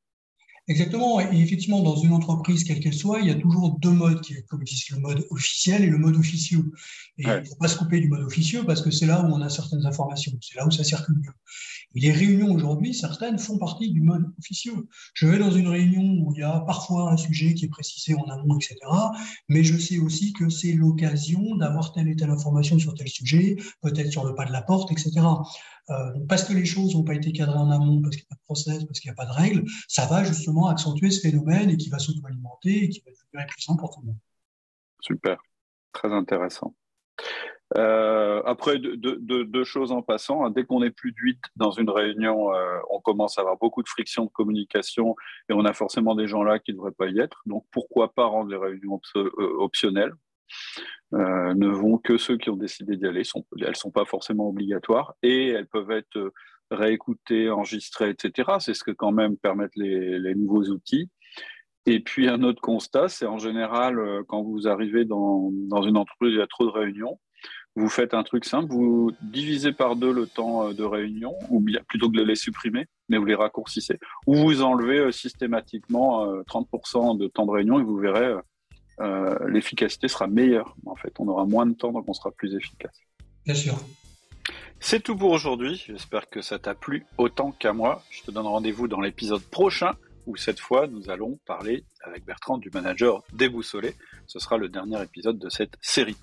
Exactement. 0.69 1.19
Et 1.19 1.41
effectivement, 1.41 1.81
dans 1.81 1.97
une 1.97 2.13
entreprise, 2.13 2.63
quelle 2.63 2.79
qu'elle 2.79 2.93
soit, 2.93 3.19
il 3.19 3.27
y 3.27 3.31
a 3.31 3.35
toujours 3.35 3.77
deux 3.79 3.91
modes 3.91 4.21
qui 4.21 4.33
coexistent, 4.45 4.91
le 4.91 4.99
mode 4.99 5.25
officiel 5.29 5.83
et 5.83 5.87
le 5.87 5.97
mode 5.97 6.15
officieux. 6.15 6.71
Et 7.17 7.23
il 7.23 7.29
ne 7.29 7.43
faut 7.43 7.55
pas 7.55 7.67
se 7.67 7.77
couper 7.77 7.99
du 7.99 8.07
mode 8.07 8.21
officieux 8.21 8.63
parce 8.65 8.81
que 8.81 8.89
c'est 8.89 9.05
là 9.05 9.21
où 9.23 9.25
on 9.25 9.41
a 9.41 9.49
certaines 9.49 9.85
informations, 9.85 10.31
c'est 10.39 10.57
là 10.57 10.65
où 10.65 10.71
ça 10.71 10.85
circule 10.85 11.17
mieux. 11.17 11.33
Et 11.95 11.99
les 11.99 12.11
réunions 12.11 12.53
aujourd'hui, 12.53 12.93
certaines 12.93 13.37
font 13.37 13.57
partie 13.57 13.91
du 13.91 14.01
mode 14.01 14.25
officieux. 14.39 14.87
Je 15.13 15.27
vais 15.27 15.37
dans 15.37 15.51
une 15.51 15.67
réunion 15.67 16.01
où 16.01 16.33
il 16.33 16.39
y 16.39 16.43
a 16.43 16.61
parfois 16.61 17.11
un 17.11 17.17
sujet 17.17 17.53
qui 17.53 17.65
est 17.65 17.69
précisé 17.69 18.15
en 18.15 18.23
amont, 18.29 18.57
etc. 18.57 18.77
Mais 19.49 19.65
je 19.65 19.77
sais 19.77 19.99
aussi 19.99 20.31
que 20.31 20.49
c'est 20.49 20.71
l'occasion 20.71 21.55
d'avoir 21.57 21.91
telle 21.91 22.07
et 22.07 22.15
telle 22.15 22.31
information 22.31 22.79
sur 22.79 22.93
tel 22.95 23.09
sujet, 23.09 23.57
peut-être 23.81 24.11
sur 24.11 24.25
le 24.25 24.33
pas 24.33 24.45
de 24.45 24.53
la 24.53 24.61
porte, 24.61 24.91
etc. 24.93 25.11
Euh, 25.89 26.11
parce 26.29 26.45
que 26.45 26.53
les 26.53 26.65
choses 26.65 26.95
n'ont 26.95 27.03
pas 27.03 27.15
été 27.15 27.31
cadrées 27.33 27.57
en 27.57 27.69
amont, 27.69 28.01
parce 28.01 28.15
qu'il 28.15 28.25
n'y 28.25 28.27
a 28.31 28.35
pas 28.35 28.39
de 28.39 28.45
process, 28.45 28.85
parce 28.85 28.99
qu'il 28.99 29.11
n'y 29.11 29.13
a 29.13 29.15
pas 29.15 29.25
de 29.25 29.31
règles, 29.31 29.63
ça 29.87 30.05
va 30.05 30.23
justement 30.23 30.67
accentuer 30.67 31.11
ce 31.11 31.21
phénomène 31.21 31.69
et 31.69 31.77
qui 31.77 31.89
va 31.89 31.99
s'auto-alimenter 31.99 32.85
et 32.85 32.89
qui 32.89 33.01
va 33.05 33.11
devenir 33.11 33.47
épuisant 33.47 33.75
pour 33.75 33.93
tout 33.93 34.01
le 34.01 34.07
monde. 34.07 34.17
Super, 35.01 35.41
très 35.91 36.13
intéressant. 36.13 36.73
Euh, 37.75 38.41
après, 38.45 38.77
deux, 38.77 39.63
choses 39.63 39.91
en 39.91 40.01
passant. 40.01 40.45
Hein. 40.45 40.51
Dès 40.51 40.63
qu'on 40.63 40.83
est 40.83 40.91
plus 40.91 41.11
de 41.11 41.17
8 41.17 41.39
dans 41.55 41.71
une 41.71 41.89
réunion, 41.89 42.53
euh, 42.53 42.77
on 42.91 42.99
commence 42.99 43.37
à 43.37 43.41
avoir 43.41 43.57
beaucoup 43.57 43.81
de 43.81 43.87
friction 43.87 44.25
de 44.25 44.29
communication 44.29 45.15
et 45.49 45.53
on 45.53 45.65
a 45.65 45.73
forcément 45.73 46.15
des 46.15 46.27
gens 46.27 46.43
là 46.43 46.59
qui 46.59 46.71
ne 46.71 46.77
devraient 46.77 46.91
pas 46.91 47.07
y 47.07 47.19
être. 47.19 47.41
Donc, 47.45 47.65
pourquoi 47.71 48.13
pas 48.13 48.25
rendre 48.25 48.49
les 48.51 48.57
réunions 48.57 49.01
optionnelles? 49.57 50.13
Euh, 51.13 51.53
ne 51.53 51.67
vont 51.67 51.99
que 51.99 52.17
ceux 52.17 52.37
qui 52.37 52.49
ont 52.49 52.55
décidé 52.55 52.97
d'y 52.97 53.05
aller. 53.05 53.21
elles 53.61 53.69
ne 53.69 53.73
sont 53.75 53.91
pas 53.91 54.05
forcément 54.05 54.49
obligatoires 54.49 55.13
et 55.21 55.49
elles 55.49 55.67
peuvent 55.67 55.91
être 55.91 56.17
euh, 56.17 56.33
réécoutées, 56.71 57.51
enregistrées, 57.51 58.09
etc. 58.09 58.53
C'est 58.59 58.73
ce 58.73 58.83
que 58.83 58.91
quand 58.91 59.11
même 59.11 59.37
permettent 59.37 59.75
les, 59.75 60.33
nouveaux 60.33 60.63
outils. 60.69 61.11
Et 61.85 61.99
puis 61.99 62.27
un 62.27 62.41
autre 62.41 62.61
constat, 62.61 63.09
c'est 63.09 63.27
en 63.27 63.37
général 63.37 63.99
euh, 63.99 64.23
quand 64.27 64.41
vous 64.41 64.67
arrivez 64.67 65.05
dans, 65.05 65.51
une 65.83 65.97
entreprise, 65.97 66.33
il 66.33 66.39
y 66.39 66.41
a 66.41 66.47
trop 66.47 66.65
de 66.65 66.71
réunions, 66.71 67.19
vous 67.75 67.89
faites 67.89 68.15
un 68.15 68.23
truc 68.23 68.45
simple, 68.45 68.71
vous 68.71 69.11
divisez 69.21 69.71
par 69.71 69.95
deux 69.95 70.13
le 70.13 70.25
temps 70.25 70.73
de 70.73 70.83
réunion, 70.83 71.35
ou 71.49 71.59
bien 71.59 71.81
plutôt 71.87 72.09
que 72.09 72.17
de 72.17 72.23
les 72.23 72.35
supprimer, 72.35 72.87
mais 73.09 73.17
vous 73.17 73.25
les 73.25 73.35
raccourcissez, 73.35 73.99
ou 74.25 74.35
vous 74.35 74.61
enlevez 74.61 75.11
systématiquement 75.11 76.25
30% 76.43 77.17
de 77.17 77.27
temps 77.27 77.47
de 77.47 77.51
réunion 77.51 77.79
et 77.79 77.83
vous 77.83 77.97
verrez, 77.97 78.35
euh, 78.99 79.37
l'efficacité 79.47 80.07
sera 80.07 80.27
meilleure. 80.27 80.75
En 80.85 80.95
fait, 80.95 81.13
on 81.19 81.27
aura 81.27 81.45
moins 81.45 81.65
de 81.65 81.73
temps, 81.73 81.91
donc 81.91 82.05
on 82.07 82.13
sera 82.13 82.31
plus 82.31 82.55
efficace. 82.55 82.97
Bien 83.45 83.55
sûr. 83.55 83.75
C'est 84.79 85.01
tout 85.01 85.15
pour 85.15 85.31
aujourd'hui. 85.31 85.81
J'espère 85.87 86.29
que 86.29 86.41
ça 86.41 86.59
t'a 86.59 86.75
plu 86.75 87.05
autant 87.17 87.51
qu'à 87.51 87.73
moi. 87.73 88.03
Je 88.09 88.21
te 88.23 88.31
donne 88.31 88.45
rendez-vous 88.45 88.87
dans 88.87 88.99
l'épisode 88.99 89.41
prochain 89.41 89.93
où 90.25 90.35
cette 90.35 90.59
fois 90.59 90.87
nous 90.87 91.09
allons 91.09 91.39
parler 91.45 91.85
avec 92.03 92.25
Bertrand 92.25 92.57
du 92.57 92.69
manager 92.69 93.23
déboussolé. 93.33 93.95
Ce 94.27 94.39
sera 94.39 94.57
le 94.57 94.69
dernier 94.69 95.01
épisode 95.01 95.39
de 95.39 95.49
cette 95.49 95.75
série. 95.81 96.17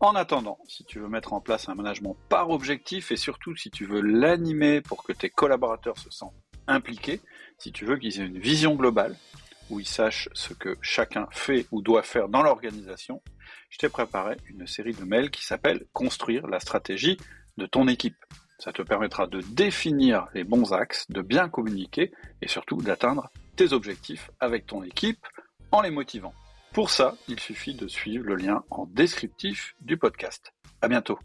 En 0.00 0.14
attendant, 0.14 0.58
si 0.68 0.84
tu 0.84 1.00
veux 1.00 1.08
mettre 1.08 1.32
en 1.32 1.40
place 1.40 1.68
un 1.68 1.74
management 1.74 2.16
par 2.28 2.50
objectif 2.50 3.10
et 3.10 3.16
surtout 3.16 3.56
si 3.56 3.70
tu 3.70 3.84
veux 3.84 4.00
l'animer 4.00 4.80
pour 4.80 5.02
que 5.02 5.12
tes 5.12 5.30
collaborateurs 5.30 5.98
se 5.98 6.10
sentent 6.10 6.34
impliqués, 6.68 7.20
si 7.58 7.72
tu 7.72 7.84
veux 7.84 7.96
qu'ils 7.96 8.20
aient 8.20 8.26
une 8.26 8.38
vision 8.38 8.76
globale, 8.76 9.16
où 9.70 9.80
ils 9.80 9.86
sachent 9.86 10.28
ce 10.32 10.54
que 10.54 10.76
chacun 10.80 11.26
fait 11.30 11.66
ou 11.70 11.82
doit 11.82 12.02
faire 12.02 12.28
dans 12.28 12.42
l'organisation, 12.42 13.22
je 13.70 13.78
t'ai 13.78 13.88
préparé 13.88 14.36
une 14.46 14.66
série 14.66 14.94
de 14.94 15.04
mails 15.04 15.30
qui 15.30 15.44
s'appelle 15.44 15.84
Construire 15.92 16.46
la 16.46 16.60
stratégie 16.60 17.18
de 17.56 17.66
ton 17.66 17.88
équipe. 17.88 18.16
Ça 18.58 18.72
te 18.72 18.82
permettra 18.82 19.26
de 19.26 19.40
définir 19.40 20.26
les 20.34 20.44
bons 20.44 20.72
axes, 20.72 21.06
de 21.10 21.22
bien 21.22 21.48
communiquer 21.48 22.12
et 22.42 22.48
surtout 22.48 22.82
d'atteindre 22.82 23.30
tes 23.56 23.72
objectifs 23.72 24.30
avec 24.40 24.66
ton 24.66 24.82
équipe 24.82 25.24
en 25.70 25.82
les 25.82 25.90
motivant. 25.90 26.34
Pour 26.72 26.90
ça, 26.90 27.16
il 27.28 27.40
suffit 27.40 27.74
de 27.74 27.88
suivre 27.88 28.24
le 28.24 28.36
lien 28.36 28.64
en 28.70 28.86
descriptif 28.86 29.74
du 29.80 29.96
podcast. 29.96 30.52
À 30.80 30.88
bientôt. 30.88 31.18